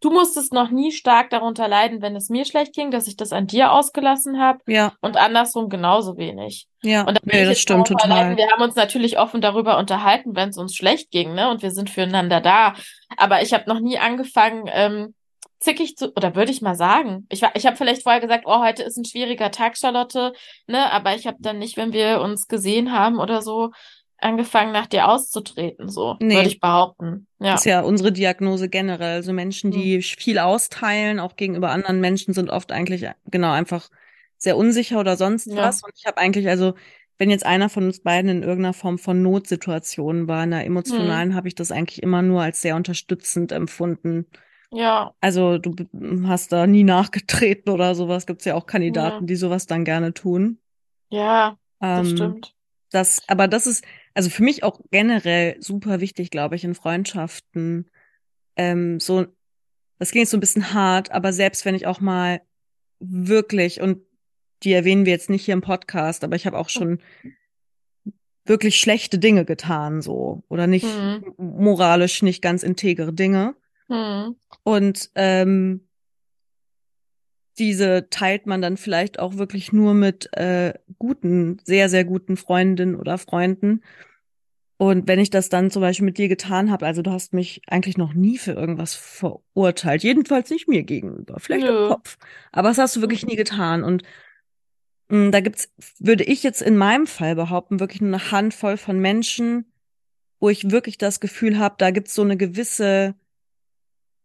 du 0.00 0.10
musstest 0.10 0.52
noch 0.52 0.70
nie 0.70 0.92
stark 0.92 1.30
darunter 1.30 1.68
leiden, 1.68 2.00
wenn 2.02 2.14
es 2.16 2.28
mir 2.28 2.44
schlecht 2.44 2.74
ging, 2.74 2.90
dass 2.90 3.06
ich 3.08 3.16
das 3.16 3.32
an 3.32 3.46
dir 3.46 3.72
ausgelassen 3.72 4.40
habe 4.40 4.58
Ja, 4.66 4.92
und 5.00 5.16
andersrum 5.16 5.68
genauso 5.68 6.16
wenig. 6.16 6.66
ja. 6.82 7.02
Und 7.02 7.16
da 7.16 7.20
Nee, 7.24 7.44
das 7.44 7.58
stimmt 7.60 7.88
darunter 7.90 8.08
leiden. 8.08 8.30
total. 8.30 8.36
Wir 8.36 8.50
haben 8.52 8.62
uns 8.62 8.74
natürlich 8.76 9.18
offen 9.18 9.40
darüber 9.40 9.78
unterhalten, 9.78 10.36
wenn 10.36 10.50
es 10.50 10.58
uns 10.58 10.74
schlecht 10.74 11.10
ging, 11.10 11.34
ne? 11.34 11.50
Und 11.50 11.62
wir 11.62 11.70
sind 11.70 11.90
füreinander 11.90 12.40
da. 12.40 12.74
Aber 13.16 13.42
ich 13.42 13.52
habe 13.54 13.64
noch 13.68 13.80
nie 13.80 13.98
angefangen, 13.98 14.64
ähm, 14.72 15.14
zickig 15.60 15.96
zu, 15.96 16.12
oder 16.14 16.36
würde 16.36 16.52
ich 16.52 16.62
mal 16.62 16.76
sagen. 16.76 17.26
Ich 17.30 17.42
war, 17.42 17.50
ich 17.56 17.66
habe 17.66 17.76
vielleicht 17.76 18.04
vorher 18.04 18.20
gesagt, 18.20 18.44
oh, 18.46 18.60
heute 18.60 18.84
ist 18.84 18.96
ein 18.96 19.04
schwieriger 19.04 19.50
Tag, 19.50 19.76
Charlotte, 19.76 20.32
ne? 20.68 20.92
Aber 20.92 21.16
ich 21.16 21.26
habe 21.26 21.38
dann 21.40 21.58
nicht, 21.58 21.76
wenn 21.76 21.92
wir 21.92 22.20
uns 22.20 22.46
gesehen 22.46 22.92
haben 22.92 23.18
oder 23.18 23.42
so, 23.42 23.72
angefangen, 24.18 24.72
nach 24.72 24.86
dir 24.86 25.08
auszutreten, 25.08 25.88
so, 25.88 26.16
Nee. 26.20 26.36
würde 26.36 26.48
ich 26.48 26.60
behaupten. 26.60 27.26
Ja. 27.40 27.52
Das 27.52 27.60
ist 27.60 27.66
ja 27.66 27.80
unsere 27.80 28.12
Diagnose 28.12 28.68
generell. 28.68 29.16
Also 29.16 29.32
Menschen, 29.32 29.70
die 29.70 30.02
viel 30.02 30.38
austeilen, 30.38 31.20
auch 31.20 31.36
gegenüber 31.36 31.70
anderen 31.70 32.00
Menschen, 32.00 32.34
sind 32.34 32.50
oft 32.50 32.72
eigentlich 32.72 33.06
genau 33.30 33.52
einfach 33.52 33.88
sehr 34.36 34.56
unsicher 34.56 35.00
oder 35.00 35.16
sonst 35.16 35.46
Ja. 35.46 35.56
was. 35.56 35.82
Und 35.82 35.92
ich 35.96 36.06
habe 36.06 36.18
eigentlich, 36.18 36.48
also 36.48 36.74
wenn 37.16 37.30
jetzt 37.30 37.46
einer 37.46 37.68
von 37.68 37.84
uns 37.84 38.00
beiden 38.00 38.30
in 38.30 38.42
irgendeiner 38.42 38.74
Form 38.74 38.98
von 38.98 39.22
Notsituation 39.22 40.28
war, 40.28 40.44
in 40.44 40.52
einer 40.52 40.62
Hm. 40.62 40.66
emotionalen, 40.68 41.34
habe 41.34 41.48
ich 41.48 41.54
das 41.54 41.72
eigentlich 41.72 42.02
immer 42.02 42.22
nur 42.22 42.42
als 42.42 42.60
sehr 42.62 42.76
unterstützend 42.76 43.50
empfunden. 43.52 44.26
Ja. 44.70 45.14
Also 45.20 45.58
du 45.58 45.74
hast 46.26 46.52
da 46.52 46.66
nie 46.66 46.84
nachgetreten 46.84 47.70
oder 47.72 47.94
sowas. 47.94 48.26
Gibt's 48.26 48.44
ja 48.44 48.54
auch 48.54 48.62
Ja. 48.62 48.66
Kandidaten, 48.66 49.26
die 49.26 49.36
sowas 49.36 49.66
dann 49.66 49.84
gerne 49.84 50.12
tun. 50.14 50.58
Ja, 51.10 51.56
das 51.80 52.10
Ähm, 52.10 52.16
stimmt. 52.16 52.54
das, 52.90 53.22
aber 53.28 53.48
das 53.48 53.66
ist, 53.66 53.84
also 54.14 54.30
für 54.30 54.42
mich 54.42 54.62
auch 54.62 54.80
generell 54.90 55.56
super 55.60 56.00
wichtig, 56.00 56.30
glaube 56.30 56.56
ich, 56.56 56.64
in 56.64 56.74
Freundschaften. 56.74 57.90
Ähm, 58.56 59.00
so, 59.00 59.26
das 59.98 60.10
klingt 60.10 60.28
so 60.28 60.36
ein 60.36 60.40
bisschen 60.40 60.72
hart, 60.74 61.10
aber 61.10 61.32
selbst 61.32 61.64
wenn 61.64 61.74
ich 61.74 61.86
auch 61.86 62.00
mal 62.00 62.40
wirklich, 63.00 63.80
und 63.80 64.02
die 64.62 64.72
erwähnen 64.72 65.06
wir 65.06 65.12
jetzt 65.12 65.30
nicht 65.30 65.44
hier 65.44 65.54
im 65.54 65.60
Podcast, 65.60 66.24
aber 66.24 66.36
ich 66.36 66.46
habe 66.46 66.58
auch 66.58 66.68
schon 66.68 67.00
wirklich 68.44 68.80
schlechte 68.80 69.18
Dinge 69.18 69.44
getan, 69.44 70.02
so, 70.02 70.42
oder 70.48 70.66
nicht 70.66 70.86
Hm. 70.86 71.34
moralisch 71.36 72.22
nicht 72.22 72.42
ganz 72.42 72.62
integere 72.62 73.12
Dinge. 73.12 73.54
Hm. 73.88 74.36
Und 74.64 75.10
ähm, 75.14 75.87
diese 77.58 78.08
teilt 78.10 78.46
man 78.46 78.62
dann 78.62 78.76
vielleicht 78.76 79.18
auch 79.18 79.36
wirklich 79.36 79.72
nur 79.72 79.94
mit 79.94 80.32
äh, 80.36 80.74
guten, 80.98 81.58
sehr, 81.64 81.88
sehr 81.88 82.04
guten 82.04 82.36
Freundinnen 82.36 82.96
oder 82.96 83.18
Freunden. 83.18 83.82
Und 84.76 85.08
wenn 85.08 85.18
ich 85.18 85.30
das 85.30 85.48
dann 85.48 85.72
zum 85.72 85.82
Beispiel 85.82 86.04
mit 86.04 86.18
dir 86.18 86.28
getan 86.28 86.70
habe, 86.70 86.86
also 86.86 87.02
du 87.02 87.10
hast 87.10 87.34
mich 87.34 87.62
eigentlich 87.66 87.98
noch 87.98 88.14
nie 88.14 88.38
für 88.38 88.52
irgendwas 88.52 88.94
verurteilt, 88.94 90.04
jedenfalls 90.04 90.50
nicht 90.50 90.68
mir 90.68 90.84
gegenüber, 90.84 91.40
vielleicht 91.40 91.66
im 91.66 91.74
Nö. 91.74 91.88
Kopf, 91.88 92.16
aber 92.52 92.68
das 92.68 92.78
hast 92.78 92.94
du 92.94 93.00
wirklich 93.00 93.26
nie 93.26 93.34
getan. 93.34 93.82
Und 93.82 94.04
mh, 95.08 95.30
da 95.30 95.40
gibt's, 95.40 95.72
würde 95.98 96.22
ich 96.22 96.44
jetzt 96.44 96.62
in 96.62 96.76
meinem 96.76 97.08
Fall 97.08 97.34
behaupten, 97.34 97.80
wirklich 97.80 98.00
nur 98.00 98.14
eine 98.14 98.30
Handvoll 98.30 98.76
von 98.76 99.00
Menschen, 99.00 99.72
wo 100.38 100.48
ich 100.48 100.70
wirklich 100.70 100.96
das 100.96 101.18
Gefühl 101.18 101.58
habe, 101.58 101.74
da 101.78 101.90
gibt's 101.90 102.14
so 102.14 102.22
eine 102.22 102.36
gewisse 102.36 103.16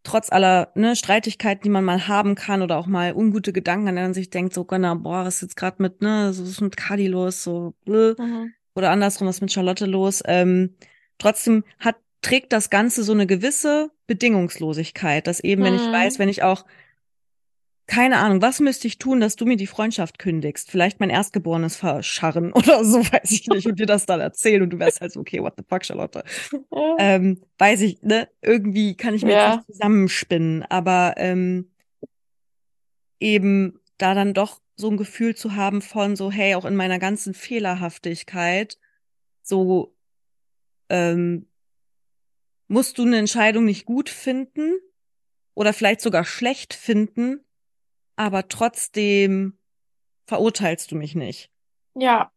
trotz 0.03 0.31
aller 0.31 0.71
ne, 0.75 0.95
Streitigkeiten, 0.95 1.63
die 1.63 1.69
man 1.69 1.83
mal 1.85 2.07
haben 2.07 2.35
kann 2.35 2.61
oder 2.61 2.77
auch 2.77 2.87
mal 2.87 3.13
ungute 3.15 3.53
Gedanken, 3.53 3.87
an 3.87 3.95
denen 3.95 4.07
man 4.07 4.13
sich 4.13 4.29
denkt, 4.29 4.53
so, 4.53 4.65
Gönner, 4.65 4.95
boah, 4.95 5.25
was 5.25 5.35
ist 5.37 5.41
jetzt 5.41 5.55
gerade 5.57 5.81
mit, 5.81 6.01
ne, 6.01 6.33
so 6.33 6.43
was 6.43 6.49
ist 6.49 6.61
mit 6.61 6.77
Kadi 6.77 7.07
los, 7.07 7.43
so, 7.43 7.73
blö. 7.85 8.15
Mhm. 8.17 8.53
oder 8.75 8.91
andersrum, 8.91 9.27
was 9.27 9.37
ist 9.37 9.41
mit 9.41 9.51
Charlotte 9.53 9.85
los. 9.85 10.21
Ähm, 10.25 10.75
trotzdem 11.19 11.63
hat, 11.79 11.95
trägt 12.21 12.53
das 12.53 12.69
Ganze 12.69 13.03
so 13.03 13.11
eine 13.13 13.27
gewisse 13.27 13.91
Bedingungslosigkeit, 14.07 15.27
dass 15.27 15.39
eben, 15.39 15.63
wenn 15.63 15.75
ich 15.75 15.87
Mhm. 15.87 15.91
weiß, 15.91 16.19
wenn 16.19 16.29
ich 16.29 16.43
auch, 16.43 16.65
keine 17.85 18.17
Ahnung, 18.17 18.41
was 18.41 18.59
müsste 18.59 18.87
ich 18.87 18.97
tun, 18.97 19.19
dass 19.19 19.35
du 19.35 19.45
mir 19.45 19.57
die 19.57 19.67
Freundschaft 19.67 20.17
kündigst? 20.17 20.71
Vielleicht 20.71 20.99
mein 20.99 21.09
Erstgeborenes 21.09 21.75
verscharren 21.75 22.53
oder 22.53 22.83
so, 22.85 22.99
weiß 22.99 23.31
ich 23.31 23.47
nicht, 23.47 23.67
und 23.67 23.79
dir 23.79 23.85
das 23.85 24.05
dann 24.05 24.19
erzählen 24.19 24.61
und 24.63 24.69
du 24.71 24.79
wärst 24.79 25.01
halt 25.01 25.11
so, 25.11 25.19
okay, 25.19 25.41
what 25.41 25.53
the 25.57 25.63
fuck, 25.67 25.85
Charlotte. 25.85 26.23
Ähm, 26.97 27.41
weiß 27.57 27.81
ich, 27.81 28.01
ne? 28.01 28.29
Irgendwie 28.41 28.95
kann 28.95 29.13
ich 29.15 29.23
mir 29.23 29.33
Ja. 29.33 29.55
nicht 29.55 29.65
zusammenspinnen, 29.67 30.63
aber 30.63 31.15
ähm, 31.17 31.71
eben 33.19 33.79
da 33.97 34.13
dann 34.13 34.33
doch 34.33 34.61
so 34.75 34.89
ein 34.89 34.97
Gefühl 34.97 35.35
zu 35.35 35.55
haben 35.55 35.81
von 35.81 36.15
so, 36.15 36.31
hey, 36.31 36.55
auch 36.55 36.65
in 36.65 36.75
meiner 36.75 36.99
ganzen 36.99 37.33
Fehlerhaftigkeit, 37.33 38.77
so 39.41 39.95
ähm, 40.89 41.47
musst 42.67 42.97
du 42.97 43.03
eine 43.03 43.17
Entscheidung 43.17 43.65
nicht 43.65 43.85
gut 43.85 44.09
finden 44.09 44.73
oder 45.53 45.73
vielleicht 45.73 46.01
sogar 46.01 46.25
schlecht 46.25 46.73
finden, 46.73 47.41
aber 48.15 48.47
trotzdem 48.47 49.57
verurteilst 50.27 50.91
du 50.91 50.95
mich 50.97 51.15
nicht. 51.15 51.51
Ja, 51.95 52.31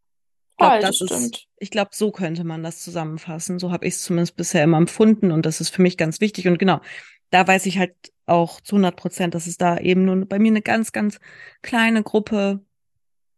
Ich 0.53 0.59
glaube, 0.59 0.77
Voll, 0.77 0.81
das 0.81 0.99
das 0.99 1.01
ist, 1.01 1.37
stimmt. 1.37 1.49
ich 1.59 1.70
glaube, 1.70 1.91
so 1.93 2.11
könnte 2.12 2.45
man 2.45 2.62
das 2.62 2.83
zusammenfassen. 2.83 3.59
So 3.59 3.72
habe 3.72 3.87
ich 3.87 3.95
es 3.95 4.03
zumindest 4.03 4.37
bisher 4.37 4.64
immer 4.64 4.79
empfunden 4.79 5.31
und 5.31 5.45
das 5.47 5.61
ist 5.61 5.70
für 5.70 5.83
mich 5.83 5.97
ganz 5.99 6.20
wichtig. 6.20 6.49
Und 6.49 6.59
genau, 6.59 6.81
da 7.31 7.47
weiß 7.47 7.66
ich 7.66 7.79
halt 7.79 7.95
auch 8.27 8.61
zu 8.62 8.77
100 8.77 8.97
Prozent, 8.97 9.35
dass 9.35 9.47
es 9.47 9.59
da 9.59 9.79
eben 9.79 10.05
nur 10.05 10.24
bei 10.27 10.39
mir 10.39 10.49
eine 10.49 10.62
ganz, 10.62 10.93
ganz 10.93 11.20
kleine 11.62 12.03
Gruppe 12.03 12.64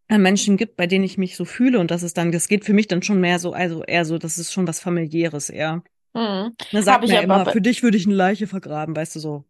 an 0.08 0.22
Menschen 0.22 0.56
gibt, 0.56 0.76
bei 0.76 0.86
denen 0.86 1.04
ich 1.04 1.18
mich 1.18 1.36
so 1.36 1.44
fühle 1.46 1.80
und 1.80 1.90
das 1.90 2.02
ist 2.02 2.18
dann, 2.18 2.32
das 2.32 2.48
geht 2.48 2.64
für 2.64 2.74
mich 2.74 2.88
dann 2.88 3.02
schon 3.02 3.20
mehr 3.20 3.38
so, 3.40 3.52
also 3.52 3.84
eher 3.84 4.04
so, 4.06 4.18
das 4.18 4.38
ist 4.38 4.52
schon 4.52 4.66
was 4.68 4.80
familiäres 4.80 5.50
eher. 5.50 5.82
Hm. 6.16 6.54
Da 6.72 6.82
sagt 6.82 7.04
aber 7.04 7.22
immer, 7.22 7.46
für 7.46 7.60
dich 7.62 7.82
würde 7.82 7.96
ich 7.98 8.06
eine 8.06 8.14
Leiche 8.14 8.46
vergraben, 8.46 8.96
weißt 8.96 9.16
du 9.16 9.20
so. 9.20 9.44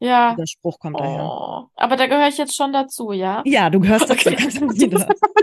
Ja. 0.00 0.34
Der 0.34 0.46
Spruch 0.46 0.78
kommt 0.78 0.98
daher. 0.98 1.24
Oh. 1.24 1.68
Aber 1.76 1.96
da 1.96 2.06
gehöre 2.06 2.28
ich 2.28 2.36
jetzt 2.36 2.54
schon 2.56 2.72
dazu, 2.72 3.12
ja? 3.12 3.42
Ja, 3.46 3.70
du 3.70 3.80
gehörst 3.80 4.10
dazu. 4.10 4.28
Okay. 4.28 4.36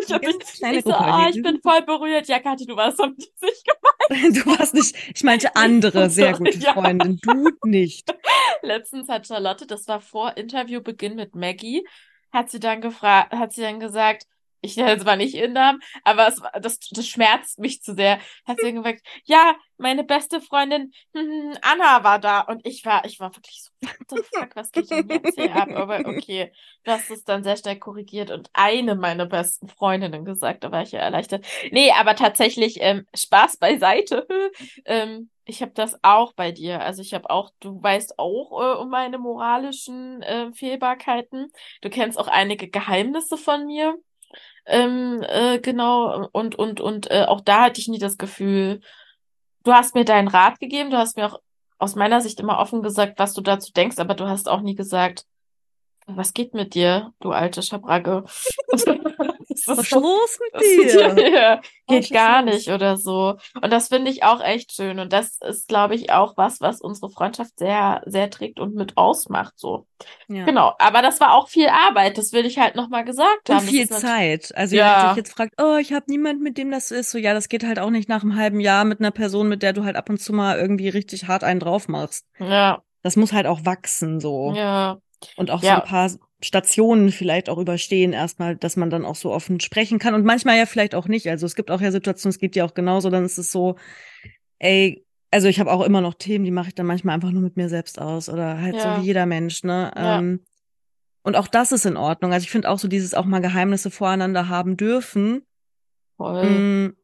Ich, 0.04 0.14
hab 0.14 0.22
mich- 0.24 0.78
ich 0.78 0.84
so, 0.84 0.92
ah, 0.94 1.28
ich 1.30 1.42
bin 1.42 1.60
voll 1.62 1.82
berührt. 1.84 2.28
Ja, 2.28 2.40
Kathi, 2.40 2.66
du 2.66 2.76
warst 2.76 3.00
am 3.00 3.16
sich 3.18 3.64
Du 4.34 4.46
warst 4.46 4.74
nicht, 4.74 4.96
ich 5.16 5.24
meinte 5.24 5.56
andere 5.56 6.10
sehr 6.10 6.34
gute 6.34 6.58
Ja. 6.58 6.74
Freundin, 6.74 7.18
du 7.22 7.50
nicht. 7.64 8.14
Letztens 8.62 9.08
hat 9.08 9.28
Charlotte, 9.28 9.66
das 9.66 9.88
war 9.88 10.02
vor 10.02 10.36
Interviewbeginn 10.38 11.16
mit 11.16 11.36
Maggie, 11.36 11.88
hat 12.34 12.50
sie 12.50 12.60
dann 12.60 12.82
gefragt, 12.82 13.32
hat 13.34 13.54
sie 13.54 13.62
dann 13.62 13.80
gesagt, 13.80 14.26
ich 14.62 14.78
nenne 14.78 14.92
jetzt 14.92 15.06
mal 15.06 15.18
nicht 15.18 15.34
ihren 15.36 15.54
Namen, 15.54 15.82
aber 16.04 16.28
es, 16.28 16.42
das, 16.62 16.80
das 16.92 17.08
schmerzt 17.08 17.60
mich 17.60 17.82
zu 17.82 17.96
sehr. 17.96 18.20
Hat 18.46 18.58
sie 18.62 18.74
gesagt, 18.74 19.02
ja, 19.26 19.56
meine 19.78 20.04
beste 20.04 20.40
Freundin 20.42 20.94
Anna 21.62 22.04
war 22.04 22.20
da 22.20 22.42
und 22.42 22.66
ich 22.66 22.86
war, 22.86 23.04
ich 23.06 23.20
war 23.20 23.36
wirklich 23.36 23.64
so, 23.64 23.72
what 23.82 23.96
the 24.10 24.18
fuck, 24.34 24.56
was 24.56 24.72
geht 24.72 24.90
denn 24.92 25.10
jetzt 25.10 25.36
hier 25.36 25.56
ab? 25.56 25.70
Aber 25.72 26.00
okay, 26.06 26.52
hast 26.86 27.10
es 27.12 27.24
dann 27.24 27.44
sehr 27.44 27.58
schnell 27.58 27.80
korrigiert 27.80 28.32
und 28.32 28.50
eine 28.54 28.96
meiner 28.96 29.26
besten 29.26 29.68
Freundinnen 29.68 30.26
gesagt, 30.26 30.64
da 30.64 30.72
war 30.72 30.84
ich 30.84 30.92
ja 30.92 31.00
erleichtert. 31.00 31.46
Nee, 31.72 31.92
aber 31.92 32.16
tatsächlich, 32.16 32.78
ähm, 32.82 33.06
Spaß 33.16 33.58
beiseite. 33.58 34.28
ähm, 34.86 35.30
ich 35.46 35.62
habe 35.62 35.72
das 35.74 36.00
auch 36.04 36.34
bei 36.34 36.52
dir. 36.52 36.82
Also 36.82 37.02
ich 37.02 37.14
habe 37.14 37.30
auch, 37.30 37.52
du 37.60 37.82
weißt 37.82 38.20
auch 38.20 38.52
äh, 38.62 38.78
um 38.78 38.90
meine 38.90 39.18
moralischen 39.18 40.22
äh, 40.22 40.52
Fehlbarkeiten. 40.54 41.52
Du 41.82 41.90
kennst 41.90 42.18
auch 42.18 42.28
einige 42.28 42.70
Geheimnisse 42.70 43.38
von 43.38 43.66
mir. 43.66 43.98
Ähm, 44.66 45.24
äh, 45.28 45.60
genau, 45.60 46.28
und, 46.32 46.56
und, 46.56 46.82
und 46.82 47.10
äh, 47.12 47.26
auch 47.28 47.42
da 47.42 47.64
hatte 47.64 47.82
ich 47.82 47.88
nie 47.88 48.00
das 48.00 48.18
Gefühl, 48.18 48.82
du 49.64 49.74
hast 49.74 49.96
mir 49.96 50.06
deinen 50.06 50.28
Rat 50.28 50.60
gegeben, 50.60 50.92
du 50.92 50.98
hast 50.98 51.18
mir 51.18 51.26
auch 51.28 51.40
aus 51.80 51.96
meiner 51.96 52.22
Sicht 52.22 52.40
immer 52.40 52.60
offen 52.60 52.82
gesagt, 52.84 53.18
was 53.18 53.34
du 53.34 53.42
dazu 53.42 53.72
denkst, 53.74 53.98
aber 54.00 54.14
du 54.14 54.28
hast 54.28 54.50
auch 54.50 54.62
nie 54.62 54.76
gesagt, 54.76 55.26
was 56.06 56.34
geht 56.34 56.54
mit 56.54 56.76
dir, 56.76 57.14
du 57.20 57.32
alte 57.32 57.62
Schabracke? 57.64 58.26
Das 59.66 59.78
Was 59.78 59.80
ist 59.80 59.92
los 59.92 60.40
mit 60.54 60.62
dir? 61.18 61.30
ja, 61.34 61.62
geht 61.88 62.10
gar 62.12 62.42
nicht 62.42 62.70
oder 62.70 62.98
so. 62.98 63.36
Und 63.62 63.72
das 63.72 63.90
finde 63.90 64.10
ich 64.12 64.24
auch 64.24 64.42
echt 64.42 64.74
schön. 64.74 65.00
Und 65.00 65.12
das 65.14 65.38
ist, 65.42 65.68
glaube 65.68 65.96
ich, 65.96 66.12
auch 66.12 66.38
was, 66.38 66.62
was 66.62 66.82
unsere 66.82 67.10
Freundschaft 67.12 67.60
sehr, 67.60 68.02
sehr 68.06 68.30
trägt 68.30 68.60
und 68.60 68.76
mit 68.76 68.98
ausmacht, 68.98 69.54
so. 69.58 69.86
Ja. 70.28 70.46
Genau. 70.46 70.74
Aber 70.80 71.02
das 71.02 71.20
war 71.20 71.34
auch 71.36 71.48
viel 71.50 71.68
Arbeit. 71.68 72.18
Das 72.18 72.32
will 72.34 72.46
ich 72.46 72.58
halt 72.60 72.76
nochmal 72.76 73.04
gesagt 73.06 73.50
Und 73.50 73.56
haben. 73.56 73.66
Das 73.66 73.70
viel 73.70 73.90
Zeit. 73.90 74.52
Also, 74.56 74.76
Ja. 74.76 75.04
ja. 75.04 75.08
sich 75.10 75.18
jetzt 75.18 75.34
fragt, 75.34 75.54
oh, 75.62 75.78
ich 75.78 75.94
habe 75.94 76.06
niemand, 76.08 76.42
mit 76.42 76.58
dem 76.58 76.72
das 76.72 76.90
so 76.90 76.96
ist. 76.96 77.12
So, 77.12 77.18
ja, 77.18 77.34
das 77.34 77.50
geht 77.50 77.64
halt 77.66 77.80
auch 77.80 77.90
nicht 77.92 78.10
nach 78.10 78.24
einem 78.24 78.36
halben 78.36 78.60
Jahr 78.60 78.86
mit 78.86 79.00
einer 79.00 79.12
Person, 79.12 79.48
mit 79.50 79.62
der 79.64 79.74
du 79.74 79.84
halt 79.84 79.96
ab 79.96 80.10
und 80.10 80.18
zu 80.20 80.34
mal 80.34 80.58
irgendwie 80.58 80.90
richtig 80.90 81.28
hart 81.28 81.44
einen 81.44 81.60
drauf 81.60 81.88
machst. 81.88 82.26
Ja, 82.40 82.82
Das 83.04 83.16
muss 83.16 83.34
halt 83.34 83.48
auch 83.48 83.66
wachsen, 83.66 84.20
so. 84.20 84.54
ja, 84.56 84.98
Und 85.36 85.52
auch 85.52 85.62
Ja. 85.62 85.76
so 85.76 85.82
ein 85.82 85.88
paar 85.88 86.12
Stationen 86.44 87.12
vielleicht 87.12 87.50
auch 87.50 87.58
überstehen 87.58 88.14
erstmal, 88.14 88.56
dass 88.56 88.76
man 88.76 88.90
dann 88.90 89.06
auch 89.06 89.16
so 89.16 89.32
offen 89.32 89.60
sprechen 89.60 90.00
kann. 90.00 90.14
Und 90.14 90.26
manchmal 90.26 90.58
ja 90.58 90.66
vielleicht 90.66 90.96
auch 90.96 91.08
nicht. 91.08 91.28
Also 91.30 91.46
es 91.46 91.56
gibt 91.56 91.72
auch 91.72 91.82
ja 91.82 91.92
Situationen, 91.92 92.32
es 92.32 92.40
gibt 92.40 92.56
ja 92.56 92.66
auch 92.66 92.74
genauso, 92.74 93.10
dann 93.10 93.26
ist 93.26 93.38
es 93.38 93.52
so, 93.52 93.76
ey, 94.60 95.06
also 95.30 95.48
ich 95.48 95.60
habe 95.60 95.72
auch 95.72 95.82
immer 95.84 96.02
noch 96.02 96.16
Themen, 96.16 96.44
die 96.44 96.52
mache 96.52 96.70
ich 96.70 96.76
dann 96.76 96.86
manchmal 96.86 97.16
einfach 97.16 97.32
nur 97.32 97.42
mit 97.42 97.58
mir 97.58 97.70
selbst 97.70 98.00
aus. 98.00 98.28
Oder 98.28 98.60
halt 98.60 98.76
Ja. 98.76 98.96
so 98.96 99.02
wie 99.02 99.06
jeder 99.06 99.26
Mensch, 99.26 99.64
ne? 99.64 99.92
Ja. 99.96 100.20
Ähm, 100.20 100.42
und 101.24 101.36
auch 101.36 101.48
das 101.48 101.72
ist 101.72 101.86
in 101.86 101.98
Ordnung. 101.98 102.34
Also 102.34 102.44
ich 102.46 102.52
finde 102.52 102.70
auch 102.70 102.80
so 102.80 102.88
dieses 102.88 103.14
auch 103.14 103.26
mal 103.26 103.42
Geheimnisse 103.42 103.92
voreinander 103.92 104.50
haben 104.50 104.76
dürfen, 104.76 105.44
voll. 106.18 106.96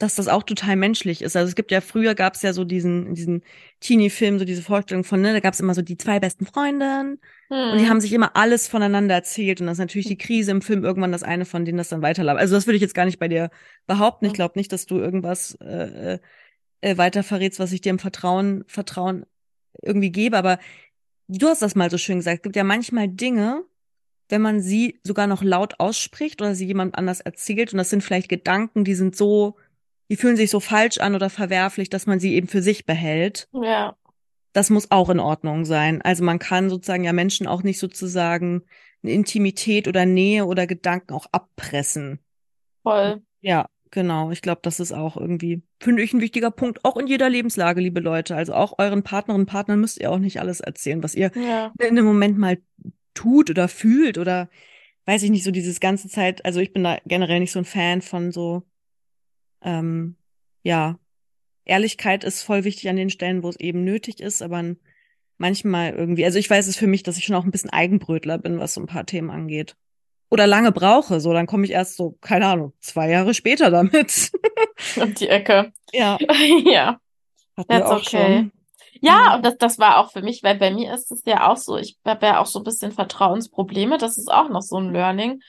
Dass 0.00 0.16
das 0.16 0.28
auch 0.28 0.42
total 0.44 0.76
menschlich 0.76 1.22
ist. 1.22 1.36
Also 1.36 1.48
es 1.48 1.54
gibt 1.56 1.70
ja 1.72 1.80
früher 1.80 2.14
gab 2.16 2.34
es 2.34 2.42
ja 2.42 2.52
so 2.52 2.64
diesen 2.64 3.14
diesen 3.14 3.42
Teenie-Film, 3.80 4.38
so 4.40 4.44
diese 4.44 4.62
Vorstellung 4.62 5.04
von, 5.04 5.20
ne, 5.20 5.32
da 5.32 5.40
gab 5.40 5.54
es 5.54 5.60
immer 5.60 5.74
so 5.74 5.82
die 5.82 5.96
zwei 5.98 6.20
besten 6.20 6.46
Freundinnen 6.46 7.20
und 7.68 7.78
die 7.78 7.84
Hm. 7.84 7.90
haben 7.90 8.00
sich 8.00 8.12
immer 8.12 8.36
alles 8.36 8.66
voneinander 8.68 9.14
erzählt 9.14 9.60
und 9.60 9.66
das 9.68 9.74
ist 9.74 9.80
natürlich 9.80 10.06
die 10.08 10.18
Krise 10.18 10.50
im 10.52 10.62
Film 10.62 10.84
irgendwann 10.84 11.12
das 11.12 11.22
eine 11.22 11.44
von 11.44 11.64
denen 11.64 11.78
das 11.78 11.88
dann 11.90 12.02
weiterlabert. 12.02 12.40
Also 12.42 12.54
das 12.56 12.66
würde 12.66 12.76
ich 12.76 12.82
jetzt 12.82 12.94
gar 12.94 13.04
nicht 13.06 13.18
bei 13.20 13.28
dir 13.28 13.50
behaupten. 13.86 14.24
Ich 14.26 14.32
Mhm. 14.32 14.36
glaube 14.36 14.58
nicht, 14.58 14.72
dass 14.72 14.86
du 14.86 14.98
irgendwas 14.98 15.54
äh, 15.60 16.18
äh, 16.80 16.96
weiter 16.98 17.22
verrätst, 17.22 17.60
was 17.60 17.72
ich 17.72 17.80
dir 17.82 17.90
im 17.90 17.98
Vertrauen 17.98 18.64
Vertrauen 18.66 19.26
irgendwie 19.82 20.10
gebe, 20.12 20.36
aber 20.38 20.58
du 21.28 21.48
hast 21.48 21.62
das 21.62 21.74
mal 21.74 21.90
so 21.90 21.98
schön 21.98 22.18
gesagt. 22.18 22.38
Es 22.38 22.42
gibt 22.42 22.56
ja 22.56 22.64
manchmal 22.64 23.08
Dinge, 23.08 23.64
wenn 24.28 24.42
man 24.42 24.60
sie 24.60 25.00
sogar 25.04 25.26
noch 25.26 25.42
laut 25.42 25.80
ausspricht 25.80 26.40
oder 26.40 26.54
sie 26.54 26.66
jemand 26.66 26.96
anders 26.96 27.20
erzählt 27.20 27.72
und 27.72 27.78
das 27.78 27.90
sind 27.90 28.02
vielleicht 28.04 28.28
Gedanken, 28.28 28.84
die 28.84 28.94
sind 28.94 29.16
so, 29.16 29.56
die 30.10 30.16
fühlen 30.16 30.36
sich 30.36 30.50
so 30.50 30.60
falsch 30.60 30.98
an 30.98 31.14
oder 31.14 31.30
verwerflich, 31.30 31.90
dass 31.90 32.06
man 32.06 32.20
sie 32.20 32.34
eben 32.34 32.48
für 32.48 32.62
sich 32.62 32.86
behält 32.86 33.48
Ja, 33.52 33.96
das 34.52 34.70
muss 34.70 34.90
auch 34.90 35.10
in 35.10 35.20
Ordnung 35.20 35.64
sein. 35.64 36.02
Also 36.02 36.24
man 36.24 36.38
kann 36.38 36.70
sozusagen 36.70 37.04
ja 37.04 37.12
Menschen 37.12 37.46
auch 37.46 37.62
nicht 37.62 37.78
sozusagen 37.78 38.62
eine 39.02 39.12
Intimität 39.12 39.88
oder 39.88 40.06
Nähe 40.06 40.46
oder 40.46 40.66
Gedanken 40.66 41.14
auch 41.14 41.26
abpressen. 41.32 42.20
voll. 42.84 43.22
Ja, 43.40 43.68
genau. 43.90 44.30
Ich 44.30 44.42
glaube, 44.42 44.60
das 44.62 44.80
ist 44.80 44.92
auch 44.92 45.16
irgendwie, 45.16 45.62
finde 45.80 46.02
ich, 46.02 46.12
ein 46.12 46.20
wichtiger 46.20 46.50
Punkt, 46.50 46.84
auch 46.84 46.96
in 46.96 47.06
jeder 47.06 47.28
Lebenslage, 47.30 47.80
liebe 47.80 48.00
Leute. 48.00 48.36
Also 48.36 48.54
auch 48.54 48.78
euren 48.78 49.02
Partnerinnen 49.02 49.42
und 49.46 49.50
Partnern 49.50 49.80
müsst 49.80 49.98
ihr 50.00 50.10
auch 50.10 50.18
nicht 50.18 50.40
alles 50.40 50.60
erzählen, 50.60 51.02
was 51.02 51.14
ihr 51.14 51.32
Ja, 51.34 51.72
in 51.78 51.96
dem 51.96 52.04
Moment 52.04 52.38
mal 52.38 52.58
tut 53.14 53.50
oder 53.50 53.68
fühlt 53.68 54.18
oder 54.18 54.48
weiß 55.06 55.22
ich 55.24 55.30
nicht, 55.30 55.44
so 55.44 55.50
dieses 55.50 55.80
ganze 55.80 56.08
Zeit, 56.08 56.44
also 56.44 56.60
ich 56.60 56.72
bin 56.72 56.84
da 56.84 56.98
generell 57.06 57.40
nicht 57.40 57.52
so 57.52 57.60
ein 57.60 57.64
Fan 57.64 58.02
von 58.02 58.32
so, 58.32 58.64
ähm, 59.62 60.16
ja, 60.62 60.98
Ehrlichkeit 61.64 62.24
ist 62.24 62.42
voll 62.42 62.64
wichtig 62.64 62.88
an 62.88 62.96
den 62.96 63.10
Stellen, 63.10 63.42
wo 63.42 63.48
es 63.48 63.58
eben 63.60 63.84
nötig 63.84 64.20
ist, 64.20 64.42
aber 64.42 64.62
manchmal 65.38 65.94
irgendwie, 65.94 66.24
also 66.24 66.38
ich 66.38 66.50
weiß 66.50 66.66
es 66.66 66.76
für 66.76 66.86
mich, 66.86 67.02
dass 67.02 67.16
ich 67.16 67.24
schon 67.24 67.36
auch 67.36 67.44
ein 67.44 67.50
bisschen 67.50 67.70
Eigenbrötler 67.70 68.38
bin, 68.38 68.58
was 68.58 68.74
so 68.74 68.80
ein 68.80 68.86
paar 68.86 69.06
Themen 69.06 69.30
angeht. 69.30 69.76
Oder 70.30 70.46
lange 70.46 70.70
brauche, 70.70 71.18
so, 71.20 71.32
dann 71.32 71.46
komme 71.46 71.64
ich 71.64 71.72
erst 71.72 71.96
so, 71.96 72.16
keine 72.20 72.46
Ahnung, 72.46 72.72
zwei 72.80 73.10
Jahre 73.10 73.34
später 73.34 73.70
damit. 73.70 74.30
um 74.96 75.14
die 75.14 75.28
Ecke. 75.28 75.72
ja, 75.92 76.18
Ja. 76.64 77.00
hatten 77.56 77.68
That's 77.68 77.90
auch 77.90 77.96
okay. 77.96 78.08
schon. 78.36 78.52
Ja, 79.00 79.26
Ja. 79.26 79.36
und 79.36 79.44
das, 79.44 79.56
das 79.58 79.78
war 79.78 79.98
auch 79.98 80.12
für 80.12 80.22
mich, 80.22 80.42
weil 80.42 80.56
bei 80.56 80.70
mir 80.70 80.94
ist 80.94 81.10
es 81.10 81.22
ja 81.24 81.50
auch 81.50 81.56
so, 81.56 81.76
ich 81.78 81.98
habe 82.04 82.26
ja 82.26 82.40
auch 82.40 82.46
so 82.46 82.60
ein 82.60 82.64
bisschen 82.64 82.92
Vertrauensprobleme. 82.92 83.98
Das 83.98 84.18
ist 84.18 84.30
auch 84.30 84.48
noch 84.50 84.62
so 84.62 84.76
ein 84.76 84.92
Learning, 84.92 85.40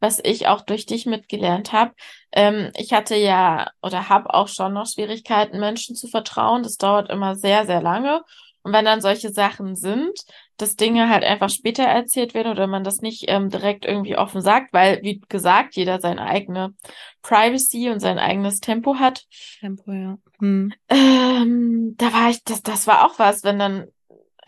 was 0.00 0.20
ich 0.22 0.48
auch 0.48 0.62
durch 0.62 0.86
dich 0.86 1.06
mitgelernt 1.06 1.72
habe. 1.72 1.92
Ähm, 2.32 2.70
ich 2.76 2.92
hatte 2.92 3.16
ja 3.16 3.70
oder 3.82 4.08
habe 4.08 4.34
auch 4.34 4.48
schon 4.48 4.72
noch 4.72 4.86
Schwierigkeiten, 4.86 5.60
Menschen 5.60 5.94
zu 5.94 6.08
vertrauen. 6.08 6.62
Das 6.62 6.76
dauert 6.76 7.10
immer 7.10 7.36
sehr, 7.36 7.66
sehr 7.66 7.82
lange. 7.82 8.22
Und 8.62 8.72
wenn 8.72 8.84
dann 8.84 9.00
solche 9.00 9.30
Sachen 9.30 9.74
sind, 9.74 10.20
dass 10.58 10.76
Dinge 10.76 11.08
halt 11.08 11.24
einfach 11.24 11.48
später 11.48 11.84
erzählt 11.84 12.34
werden 12.34 12.52
oder 12.52 12.66
man 12.66 12.84
das 12.84 13.00
nicht 13.00 13.24
ähm, 13.28 13.48
direkt 13.48 13.86
irgendwie 13.86 14.16
offen 14.16 14.42
sagt, 14.42 14.72
weil, 14.74 15.02
wie 15.02 15.20
gesagt, 15.28 15.76
jeder 15.76 16.00
seine 16.00 16.22
eigene 16.22 16.74
Privacy 17.22 17.88
und 17.88 18.00
sein 18.00 18.18
eigenes 18.18 18.60
Tempo 18.60 18.96
hat. 18.96 19.24
Tempo, 19.60 19.90
ja. 19.92 20.18
Hm. 20.40 20.72
Ähm, 20.88 21.94
da 21.96 22.12
war 22.12 22.30
ich, 22.30 22.44
das, 22.44 22.62
das 22.62 22.86
war 22.86 23.06
auch 23.06 23.18
was, 23.18 23.44
wenn 23.44 23.58
dann, 23.58 23.86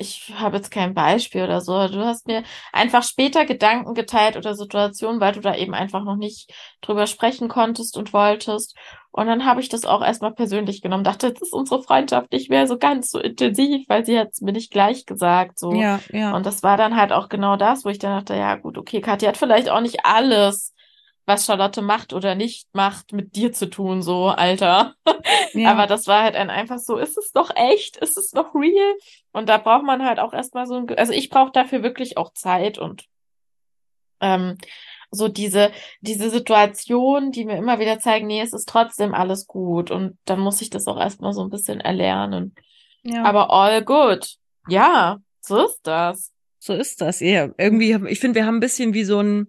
ich 0.03 0.35
habe 0.37 0.57
jetzt 0.57 0.71
kein 0.71 0.93
Beispiel 0.93 1.43
oder 1.43 1.63
so, 1.63 1.73
du 1.89 2.05
hast 2.05 2.27
mir 2.27 2.43
einfach 2.73 3.03
später 3.03 3.47
Gedanken 3.47 3.95
geteilt 3.95 4.37
oder 4.37 4.55
Situationen, 4.55 5.21
weil 5.21 5.33
du 5.33 5.41
da 5.41 5.55
eben 5.57 5.73
einfach 5.73 6.05
noch 6.05 6.17
nicht 6.17 6.53
drüber 6.83 7.07
sprechen 7.07 7.49
konntest 7.49 7.97
und 7.97 8.13
wolltest. 8.13 8.77
Und 9.11 9.27
dann 9.27 9.45
habe 9.45 9.61
ich 9.61 9.69
das 9.69 9.85
auch 9.85 10.03
erstmal 10.03 10.33
persönlich 10.33 10.81
genommen, 10.83 11.05
dachte, 11.05 11.29
jetzt 11.29 11.43
ist 11.43 11.53
unsere 11.53 11.83
Freundschaft 11.83 12.33
nicht 12.33 12.51
mehr 12.51 12.67
so 12.67 12.79
ganz 12.79 13.11
so 13.11 13.19
intensiv, 13.19 13.87
weil 13.89 14.05
sie 14.05 14.19
hat 14.19 14.31
es 14.33 14.41
mir 14.41 14.53
nicht 14.53 14.73
gleich 14.73 15.07
gesagt, 15.07 15.59
so. 15.59 15.73
Ja, 15.75 16.01
ja. 16.11 16.35
Und 16.35 16.47
das 16.47 16.63
war 16.63 16.77
dann 16.77 16.97
halt 16.97 17.13
auch 17.13 17.29
genau 17.29 17.57
das, 17.57 17.85
wo 17.85 17.91
ich 17.91 17.99
dann 17.99 18.19
dachte, 18.19 18.35
ja 18.35 18.57
gut, 18.57 18.79
okay, 18.79 19.01
Katja 19.01 19.29
hat 19.29 19.37
vielleicht 19.37 19.69
auch 19.69 19.81
nicht 19.81 20.05
alles, 20.05 20.75
was 21.27 21.47
Charlotte 21.47 21.83
macht 21.83 22.13
oder 22.13 22.35
nicht 22.35 22.67
macht, 22.75 23.13
mit 23.13 23.37
dir 23.37 23.53
zu 23.53 23.71
tun, 23.71 24.03
so, 24.03 24.27
Alter. 24.29 24.95
ja. 25.55 25.71
Aber 25.71 25.87
das 25.87 26.07
war 26.07 26.23
halt 26.23 26.35
ein 26.35 26.51
einfach 26.51 26.79
so, 26.79 26.97
ist 26.99 27.17
es 27.17 27.33
noch 27.35 27.51
echt? 27.55 27.97
Ist 27.99 28.17
es 28.19 28.33
noch 28.33 28.55
real? 28.55 28.95
Und 29.33 29.49
da 29.49 29.59
braucht 29.59 29.85
man 29.85 30.05
halt 30.05 30.19
auch 30.19 30.33
erstmal 30.33 30.67
so 30.67 30.75
ein, 30.75 30.89
also 30.99 31.13
ich 31.13 31.31
brauche 31.31 31.53
dafür 31.53 31.83
wirklich 31.83 32.17
auch 32.17 32.33
Zeit 32.33 32.79
und 32.79 33.05
ähm, 34.21 34.59
so 35.11 35.29
diese, 35.29 35.71
diese 36.01 36.31
Situation, 36.31 37.33
die 37.33 37.45
mir 37.45 37.57
immer 37.57 37.79
wieder 37.79 37.99
zeigen, 37.99 38.27
nee, 38.27 38.41
es 38.41 38.53
ist 38.53 38.69
trotzdem 38.69 39.15
alles 39.15 39.47
gut. 39.47 39.91
Und 39.91 40.17
dann 40.25 40.41
muss 40.41 40.63
ich 40.63 40.71
das 40.71 40.87
auch 40.87 40.99
erstmal 40.99 41.33
so 41.35 41.43
ein 41.43 41.51
bisschen 41.51 41.81
erlernen. 41.81 42.55
ja. 43.03 43.23
Aber 43.25 43.51
all 43.51 43.85
good. 43.85 44.37
Ja, 44.69 45.19
so 45.41 45.67
ist 45.67 45.81
das. 45.83 46.33
So 46.59 46.73
ist 46.73 47.01
das, 47.01 47.21
ja. 47.21 47.49
Irgendwie, 47.59 47.95
hab- 47.95 48.05
ich 48.07 48.21
finde, 48.21 48.37
wir 48.37 48.47
haben 48.47 48.57
ein 48.57 48.61
bisschen 48.61 48.95
wie 48.95 49.05
so 49.05 49.21
ein, 49.21 49.49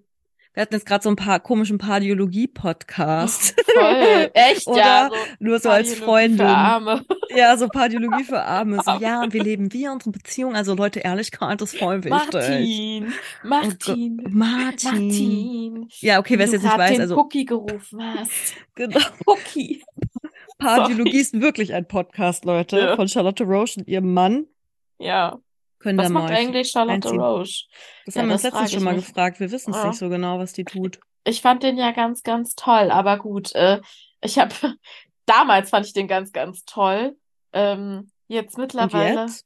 wir 0.53 0.61
hatten 0.61 0.73
jetzt 0.75 0.85
gerade 0.85 1.03
so 1.03 1.09
ein 1.09 1.15
paar 1.15 1.39
komischen 1.39 1.77
Pardiologie-Podcasts. 1.79 3.55
Voll. 3.73 4.29
Echt, 4.33 4.67
Oder 4.67 4.77
ja. 4.79 5.09
So 5.09 5.15
nur 5.39 5.59
so 5.59 5.69
als 5.69 5.95
Freundin. 5.95 6.37
Für 6.37 6.47
Arme. 6.47 7.05
Ja, 7.35 7.57
so 7.57 7.67
Pardiologie 7.67 8.25
für 8.25 8.43
Arme. 8.43 8.79
So, 8.85 8.91
ja, 8.99 9.23
und 9.23 9.33
wir 9.33 9.43
leben 9.43 9.73
wir 9.73 9.91
unsere 9.91 10.11
Beziehung. 10.11 10.55
Also 10.55 10.75
Leute, 10.75 10.99
Ehrlichkeit 10.99 11.59
ist 11.63 11.75
voll 11.75 12.03
wichtig. 12.03 12.11
Martin. 12.11 13.07
Oh 13.43 13.47
Martin. 13.47 14.17
Gott, 14.17 14.33
Martin. 14.33 14.91
Martin. 14.91 15.87
Ja, 16.01 16.19
okay, 16.19 16.37
wer 16.37 16.45
es 16.45 16.51
Wie 16.51 16.55
jetzt 16.57 16.63
nicht 16.63 16.77
weiß, 16.77 16.91
den 16.91 17.01
also 17.01 17.15
Pucki 17.15 17.45
gerufen 17.45 18.03
hast. 18.03 18.53
genau, 18.75 18.99
Pucki. 19.25 19.81
Pardiologie 20.59 21.19
ist 21.19 21.41
wirklich 21.41 21.73
ein 21.73 21.87
Podcast, 21.87 22.45
Leute, 22.45 22.77
Ja. 22.77 22.95
von 22.95 23.07
Charlotte 23.07 23.43
Roche 23.43 23.79
und 23.79 23.87
ihrem 23.87 24.13
Mann. 24.13 24.45
Ja. 24.99 25.39
Können 25.83 25.97
Was 25.99 26.07
da 26.07 26.13
macht 26.13 26.29
mal. 26.29 26.37
eigentlich 26.37 26.71
Charlotte 26.71 26.93
einziehen. 26.95 27.21
Roche? 27.21 27.51
Das 28.05 28.15
Ja, 28.15 28.21
haben 28.21 28.29
wir 28.29 28.33
uns 28.35 28.43
letztens 28.43 28.71
schon 28.71 28.83
mal 28.83 28.95
mich. 28.95 29.05
gefragt. 29.05 29.39
Wir 29.39 29.51
wissen 29.51 29.71
es 29.71 29.77
Ja. 29.77 29.87
nicht 29.89 29.97
so 29.99 30.09
genau, 30.09 30.39
was 30.39 30.53
die 30.53 30.63
tut. 30.63 30.99
Ich 31.25 31.41
fand 31.41 31.61
den 31.63 31.77
ja 31.77 31.91
ganz, 31.91 32.23
ganz 32.23 32.55
toll, 32.55 32.89
aber 32.91 33.17
gut, 33.17 33.53
äh, 33.55 33.81
ich 34.21 34.39
habe 34.39 34.53
damals 35.25 35.69
fand 35.69 35.85
ich 35.85 35.93
den 35.93 36.07
ganz, 36.07 36.31
ganz 36.31 36.63
toll. 36.65 37.17
Ähm, 37.53 38.11
jetzt 38.27 38.57
mittlerweile, 38.57 39.21
jetzt? 39.23 39.45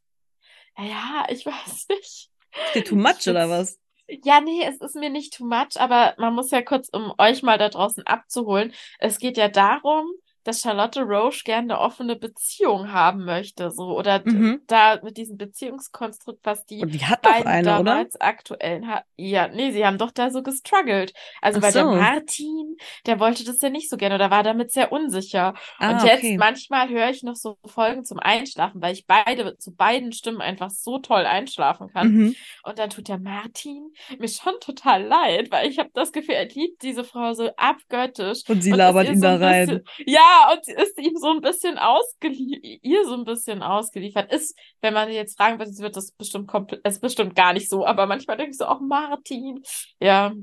ja, 0.77 1.25
ich 1.29 1.45
weiß 1.45 1.87
nicht. 1.89 2.29
Ist 2.65 2.75
dir 2.75 2.83
too 2.83 2.95
much 2.95 3.27
oder 3.27 3.49
was? 3.49 3.79
Ja, 4.23 4.39
nee, 4.39 4.63
es 4.63 4.77
ist 4.79 4.95
mir 4.95 5.09
nicht 5.09 5.33
too 5.33 5.45
much, 5.45 5.75
aber 5.79 6.13
man 6.17 6.33
muss 6.33 6.51
ja 6.51 6.61
kurz, 6.61 6.87
um 6.93 7.13
euch 7.17 7.43
mal 7.43 7.57
da 7.57 7.67
draußen 7.69 8.07
abzuholen. 8.07 8.73
Es 8.99 9.19
geht 9.19 9.35
ja 9.37 9.49
darum, 9.49 10.05
dass 10.47 10.61
Charlotte 10.61 11.01
Roche 11.01 11.43
gerne 11.43 11.73
eine 11.75 11.79
offene 11.79 12.15
Beziehung 12.15 12.91
haben 12.91 13.25
möchte, 13.25 13.71
so, 13.71 13.95
oder 13.97 14.21
Mhm. 14.25 14.61
da 14.67 14.99
mit 15.03 15.17
diesem 15.17 15.37
Beziehungskonstrukt, 15.37 16.39
was 16.45 16.65
die 16.65 16.81
Und 16.81 16.93
die 16.93 17.05
hat 17.05 17.25
doch 17.25 17.31
beiden 17.31 17.47
eine, 17.47 17.79
oder? 17.79 17.83
damals 17.83 18.19
aktuellen 18.21 18.87
ha 18.87 19.03
ja, 19.17 19.47
nee, 19.49 19.71
sie 19.71 19.85
haben 19.85 19.97
doch 19.97 20.11
da 20.11 20.29
so 20.31 20.41
gestruggelt. 20.43 21.13
Also 21.41 21.59
Ach 21.59 21.63
weil 21.63 21.71
der 21.73 21.83
so. 21.85 21.91
Martin, 21.91 22.77
der 23.05 23.19
wollte 23.19 23.43
das 23.43 23.61
ja 23.61 23.69
nicht 23.69 23.89
so 23.89 23.97
gerne 23.97 24.15
oder 24.15 24.31
war 24.31 24.43
damit 24.43 24.71
sehr 24.71 24.91
unsicher. 24.91 25.53
Ah, 25.79 25.91
Und 25.91 26.03
jetzt 26.03 26.19
okay. 26.19 26.37
manchmal 26.37 26.89
höre 26.89 27.09
ich 27.09 27.23
noch 27.23 27.35
so 27.35 27.57
Folgen 27.65 28.05
zum 28.05 28.19
Einschlafen, 28.19 28.81
weil 28.81 28.93
ich 28.93 29.05
beide 29.07 29.57
zu 29.57 29.75
beiden 29.75 30.11
Stimmen 30.13 30.41
einfach 30.41 30.69
so 30.69 30.99
toll 30.99 31.25
einschlafen 31.25 31.89
kann. 31.89 32.07
Mhm. 32.11 32.35
Und 32.63 32.79
dann 32.79 32.89
tut 32.89 33.07
der 33.07 33.19
Martin 33.19 33.91
mir 34.19 34.27
schon 34.29 34.53
total 34.61 35.03
leid, 35.03 35.51
weil 35.51 35.69
ich 35.69 35.79
habe 35.79 35.89
das 35.93 36.11
Gefühl, 36.11 36.35
er 36.35 36.47
liebt 36.47 36.81
diese 36.83 37.03
Frau 37.03 37.33
so 37.33 37.49
abgöttisch. 37.57 38.43
Und 38.47 38.61
sie 38.61 38.71
labert 38.71 39.09
ihn 39.09 39.19
so 39.19 39.21
da 39.21 39.35
ein 39.35 39.43
rein. 39.43 39.67
bisschen, 39.67 39.83
ja, 40.05 40.36
und 40.51 40.65
sie 40.65 40.73
ist 40.73 40.97
ihm 40.99 41.15
so 41.17 41.29
ein 41.29 41.41
bisschen 41.41 41.77
ausgeliefert, 41.77 42.79
ihr 42.83 43.05
so 43.05 43.13
ein 43.13 43.25
bisschen 43.25 43.61
ausgeliefert. 43.63 44.31
Ist, 44.31 44.57
wenn 44.81 44.93
man 44.93 45.11
jetzt 45.11 45.37
fragen 45.37 45.59
würde, 45.59 45.71
wird 45.77 45.95
das 45.95 46.11
bestimmt 46.11 46.47
komplett, 46.47 46.85
ist 46.85 47.01
bestimmt 47.01 47.35
gar 47.35 47.53
nicht 47.53 47.69
so, 47.69 47.85
aber 47.85 48.05
manchmal 48.05 48.37
denke 48.37 48.51
ich 48.51 48.57
so, 48.57 48.65
auch 48.65 48.79
Martin. 48.79 49.63
Ja, 49.99 50.33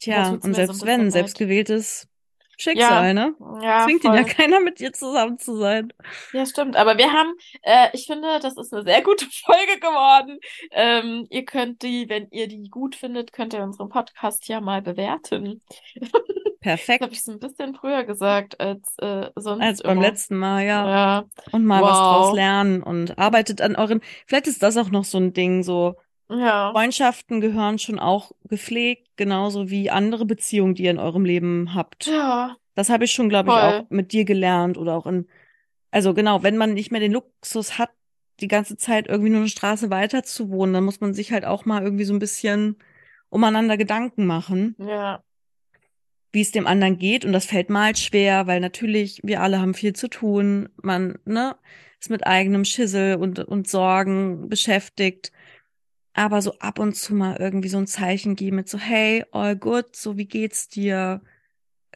Tja, 0.00 0.30
und 0.30 0.42
so 0.42 0.52
selbst 0.52 0.80
bisschen 0.80 0.86
wenn, 0.86 1.10
selbstgewähltes 1.10 2.08
Schicksal, 2.58 3.14
ne? 3.14 3.34
ja, 3.60 3.84
Zwingt 3.84 4.04
ihn 4.04 4.14
ja 4.14 4.22
voll. 4.22 4.32
keiner 4.32 4.60
mit 4.60 4.78
dir 4.78 4.92
zusammen 4.92 5.38
zu 5.38 5.56
sein. 5.56 5.92
Ja, 6.32 6.46
stimmt. 6.46 6.76
Aber 6.76 6.98
wir 6.98 7.12
haben, 7.12 7.32
äh, 7.62 7.88
ich 7.92 8.06
finde, 8.06 8.38
das 8.40 8.56
ist 8.56 8.72
eine 8.72 8.84
sehr 8.84 9.02
gute 9.02 9.26
Folge 9.44 9.80
geworden. 9.80 10.38
Ähm, 10.70 11.26
ihr 11.30 11.44
könnt 11.44 11.82
die, 11.82 12.08
wenn 12.08 12.28
ihr 12.30 12.48
die 12.48 12.68
gut 12.68 12.94
findet, 12.94 13.32
könnt 13.32 13.54
ihr 13.54 13.62
unseren 13.62 13.88
Podcast 13.88 14.46
ja 14.48 14.60
mal 14.60 14.82
bewerten. 14.82 15.62
Das 16.62 16.70
Perfekt. 16.70 17.00
habe 17.00 17.12
ich 17.14 17.22
so 17.24 17.32
ein 17.32 17.38
bisschen 17.40 17.74
früher 17.74 18.04
gesagt 18.04 18.60
als 18.60 18.96
äh, 18.98 19.30
sonst 19.36 19.66
Als 19.66 19.82
beim 19.82 20.00
immer. 20.00 20.00
letzten 20.00 20.36
Mal, 20.38 20.64
ja. 20.66 20.90
Ja, 20.90 21.24
Und 21.52 21.66
mal 21.66 21.86
was 21.86 22.02
draus 22.02 22.30
wow. 22.30 22.32
lernen 22.32 22.82
und 22.82 23.18
arbeitet 23.18 23.60
an 23.62 23.76
euren, 23.76 24.00
vielleicht 24.26 24.46
ist 24.48 24.62
das 24.62 24.76
auch 24.76 24.90
noch 24.90 25.04
so 25.04 25.18
ein 25.18 25.32
Ding, 25.34 25.62
so 25.64 25.96
Ja, 26.28 26.74
Freundschaften 26.74 27.40
gehören 27.40 27.78
schon 27.78 27.98
auch 28.00 28.32
gepflegt, 28.48 29.08
genauso 29.16 29.70
wie 29.70 29.90
andere 29.90 30.26
Beziehungen, 30.26 30.74
die 30.76 30.84
ihr 30.84 30.92
in 30.92 30.98
eurem 31.00 31.24
Leben 31.24 31.74
habt. 31.74 32.14
ja, 32.14 32.56
Das 32.74 32.90
habe 32.90 33.04
ich 33.06 33.12
schon, 33.12 33.28
glaube 33.30 33.50
ich, 33.50 33.62
auch 33.62 33.86
mit 33.90 34.12
dir 34.12 34.24
gelernt 34.26 34.78
oder 34.78 34.94
auch 34.96 35.06
in, 35.06 35.28
also 35.92 36.14
genau, 36.14 36.42
wenn 36.44 36.56
man 36.58 36.74
nicht 36.74 36.92
mehr 36.92 37.00
den 37.00 37.12
Luxus 37.12 37.78
hat, 37.78 37.90
die 38.40 38.48
ganze 38.48 38.76
Zeit 38.78 39.08
irgendwie 39.08 39.30
nur 39.30 39.40
eine 39.40 39.48
Straße 39.50 39.90
weiter 39.90 40.24
zu 40.24 40.50
wohnen, 40.50 40.74
dann 40.74 40.84
muss 40.84 41.00
man 41.00 41.14
sich 41.14 41.32
halt 41.32 41.44
auch 41.46 41.64
mal 41.66 41.82
irgendwie 41.84 42.04
so 42.04 42.14
ein 42.14 42.20
bisschen 42.20 42.78
umeinander 43.30 43.76
Gedanken 43.78 44.26
machen, 44.26 44.76
Ja, 44.76 45.22
wie 46.32 46.40
es 46.40 46.50
dem 46.50 46.66
anderen 46.66 46.98
geht. 46.98 47.24
Und 47.24 47.32
das 47.32 47.46
fällt 47.46 47.70
mal 47.70 47.94
schwer, 47.96 48.46
weil 48.46 48.60
natürlich 48.60 49.20
wir 49.22 49.40
alle 49.40 49.60
haben 49.60 49.74
viel 49.74 49.94
zu 49.94 50.08
tun. 50.08 50.68
Man, 50.82 51.18
ne, 51.24 51.56
ist 52.00 52.10
mit 52.10 52.26
eigenem 52.26 52.64
Schissel 52.64 53.16
und, 53.16 53.38
und 53.38 53.68
Sorgen 53.68 54.48
beschäftigt. 54.48 55.32
Aber 56.14 56.42
so 56.42 56.58
ab 56.58 56.78
und 56.78 56.94
zu 56.94 57.14
mal 57.14 57.36
irgendwie 57.38 57.68
so 57.68 57.78
ein 57.78 57.86
Zeichen 57.86 58.36
geben 58.36 58.56
mit 58.56 58.68
so, 58.68 58.78
hey, 58.78 59.24
all 59.32 59.56
good, 59.56 59.94
so 59.96 60.16
wie 60.18 60.26
geht's 60.26 60.68
dir? 60.68 61.22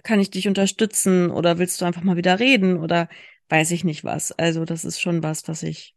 Kann 0.02 0.20
ich 0.20 0.30
dich 0.30 0.48
unterstützen 0.48 1.30
oder 1.30 1.58
willst 1.58 1.80
du 1.80 1.84
einfach 1.84 2.02
mal 2.02 2.16
wieder 2.16 2.38
reden 2.38 2.78
oder 2.78 3.08
weiß 3.48 3.70
ich 3.72 3.84
nicht 3.84 4.04
was. 4.04 4.32
Also 4.32 4.64
das 4.64 4.84
ist 4.84 5.00
schon 5.00 5.22
was, 5.22 5.48
was 5.48 5.62
ich 5.62 5.94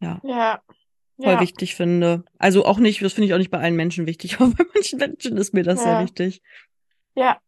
ja 0.00 0.20
ja, 0.22 0.62
voll 1.20 1.34
ja, 1.34 1.40
wichtig 1.40 1.74
finde. 1.74 2.24
Also 2.38 2.64
auch 2.64 2.78
nicht, 2.78 3.02
das 3.02 3.12
finde 3.12 3.26
ich 3.26 3.34
auch 3.34 3.38
nicht 3.38 3.50
bei 3.50 3.58
allen 3.58 3.76
Menschen 3.76 4.06
wichtig, 4.06 4.36
aber 4.40 4.50
bei 4.54 4.64
manchen 4.74 4.98
Menschen 4.98 5.36
ist 5.36 5.52
mir 5.52 5.64
das 5.64 5.82
sehr 5.82 5.94
ja, 5.94 6.02
wichtig. 6.02 6.42
ja. 7.14 7.40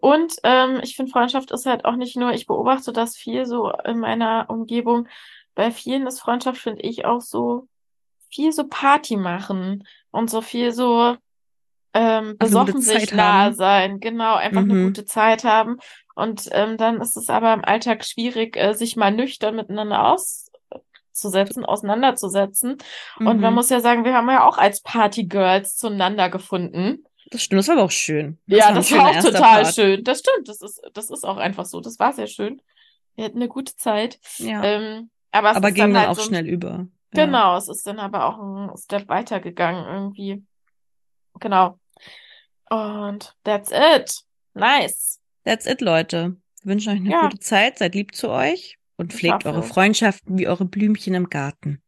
Und 0.00 0.34
ähm, 0.44 0.80
ich 0.82 0.96
finde, 0.96 1.12
Freundschaft 1.12 1.50
ist 1.50 1.66
halt 1.66 1.84
auch 1.84 1.96
nicht 1.96 2.16
nur, 2.16 2.32
ich 2.32 2.46
beobachte 2.46 2.92
das 2.92 3.16
viel 3.16 3.46
so 3.46 3.70
in 3.84 3.98
meiner 4.00 4.46
Umgebung. 4.48 5.08
Bei 5.54 5.70
vielen 5.70 6.06
ist 6.06 6.20
Freundschaft, 6.20 6.60
finde 6.60 6.82
ich, 6.82 7.04
auch 7.04 7.20
so 7.20 7.66
viel 8.30 8.52
so 8.52 8.66
Party 8.68 9.16
machen 9.16 9.86
und 10.10 10.30
so 10.30 10.40
viel 10.40 10.72
so 10.72 11.16
ähm, 11.94 12.26
eine 12.28 12.36
besoffen 12.38 12.80
sich 12.80 13.08
Zeit 13.08 13.12
nah 13.12 13.44
haben. 13.46 13.54
sein, 13.54 14.00
genau, 14.00 14.34
einfach 14.36 14.62
eine 14.62 14.74
Mhm. 14.74 14.84
gute 14.86 15.04
Zeit 15.04 15.44
haben. 15.44 15.78
Und 16.14 16.48
ähm, 16.52 16.76
dann 16.76 17.00
ist 17.00 17.16
es 17.16 17.28
aber 17.30 17.52
im 17.54 17.64
Alltag 17.64 18.04
schwierig, 18.04 18.56
äh, 18.56 18.74
sich 18.74 18.96
mal 18.96 19.10
nüchtern 19.12 19.56
miteinander 19.56 20.12
auszusetzen, 21.12 21.64
auseinanderzusetzen. 21.64 22.76
Und 23.24 23.40
man 23.40 23.50
Mhm. 23.50 23.54
muss 23.54 23.70
ja 23.70 23.80
sagen, 23.80 24.04
wir 24.04 24.14
haben 24.14 24.28
ja 24.30 24.46
auch 24.46 24.58
als 24.58 24.82
Partygirls 24.82 25.76
zueinander 25.76 26.28
gefunden. 26.30 27.04
Das 27.30 27.42
stimmt, 27.44 27.60
das 27.60 27.68
war 27.68 27.76
aber 27.76 27.84
auch 27.84 27.90
schön. 27.90 28.38
Das 28.46 28.58
Ja, 28.58 28.66
war 28.68 28.74
das 28.74 28.92
war 28.92 29.10
auch 29.10 29.22
total 29.22 29.62
Part. 29.62 29.74
schön. 29.74 30.04
Das 30.04 30.18
stimmt, 30.20 30.48
das 30.48 30.60
ist, 30.62 30.80
das 30.94 31.10
ist 31.10 31.24
auch 31.24 31.36
einfach 31.36 31.64
so. 31.64 31.80
Das 31.80 31.98
war 31.98 32.12
sehr 32.12 32.26
schön. 32.26 32.60
Wir 33.14 33.24
hatten 33.24 33.36
eine 33.38 33.48
gute 33.48 33.76
Zeit. 33.76 34.18
Ja. 34.38 34.62
Ähm, 34.64 35.10
aber 35.30 35.50
es 35.52 35.56
Aber 35.56 35.70
ging 35.70 35.82
dann 35.84 35.92
dann 35.94 36.02
halt 36.02 36.10
auch 36.10 36.20
so 36.22 36.28
schnell 36.28 36.46
über. 36.48 36.86
Ja. 37.14 37.24
genau, 37.26 37.56
es 37.56 37.68
ist 37.68 37.86
dann 37.86 37.98
aber 37.98 38.26
auch 38.26 38.38
ein 38.38 38.76
Step 38.76 39.08
weitergegangen 39.08 39.84
irgendwie. 39.86 40.44
Genau. 41.38 41.78
Und 42.68 43.34
that's 43.44 43.70
it. 43.70 44.22
Nice. 44.54 45.20
That's 45.44 45.66
it, 45.66 45.80
Leute. 45.80 46.36
Wir 46.62 46.72
wünschen 46.72 46.92
euch 46.92 46.98
eine 47.00 47.10
Ja, 47.10 47.22
gute 47.22 47.38
Zeit, 47.38 47.78
seid 47.78 47.94
lieb 47.94 48.14
zu 48.14 48.28
euch 48.30 48.76
und 48.96 49.12
pflegt 49.12 49.46
eure. 49.46 49.62
Freundschaften 49.62 50.36
wie 50.38 50.48
eure 50.48 50.64
Blümchen 50.64 51.14
im 51.14 51.30
Garten. 51.30 51.80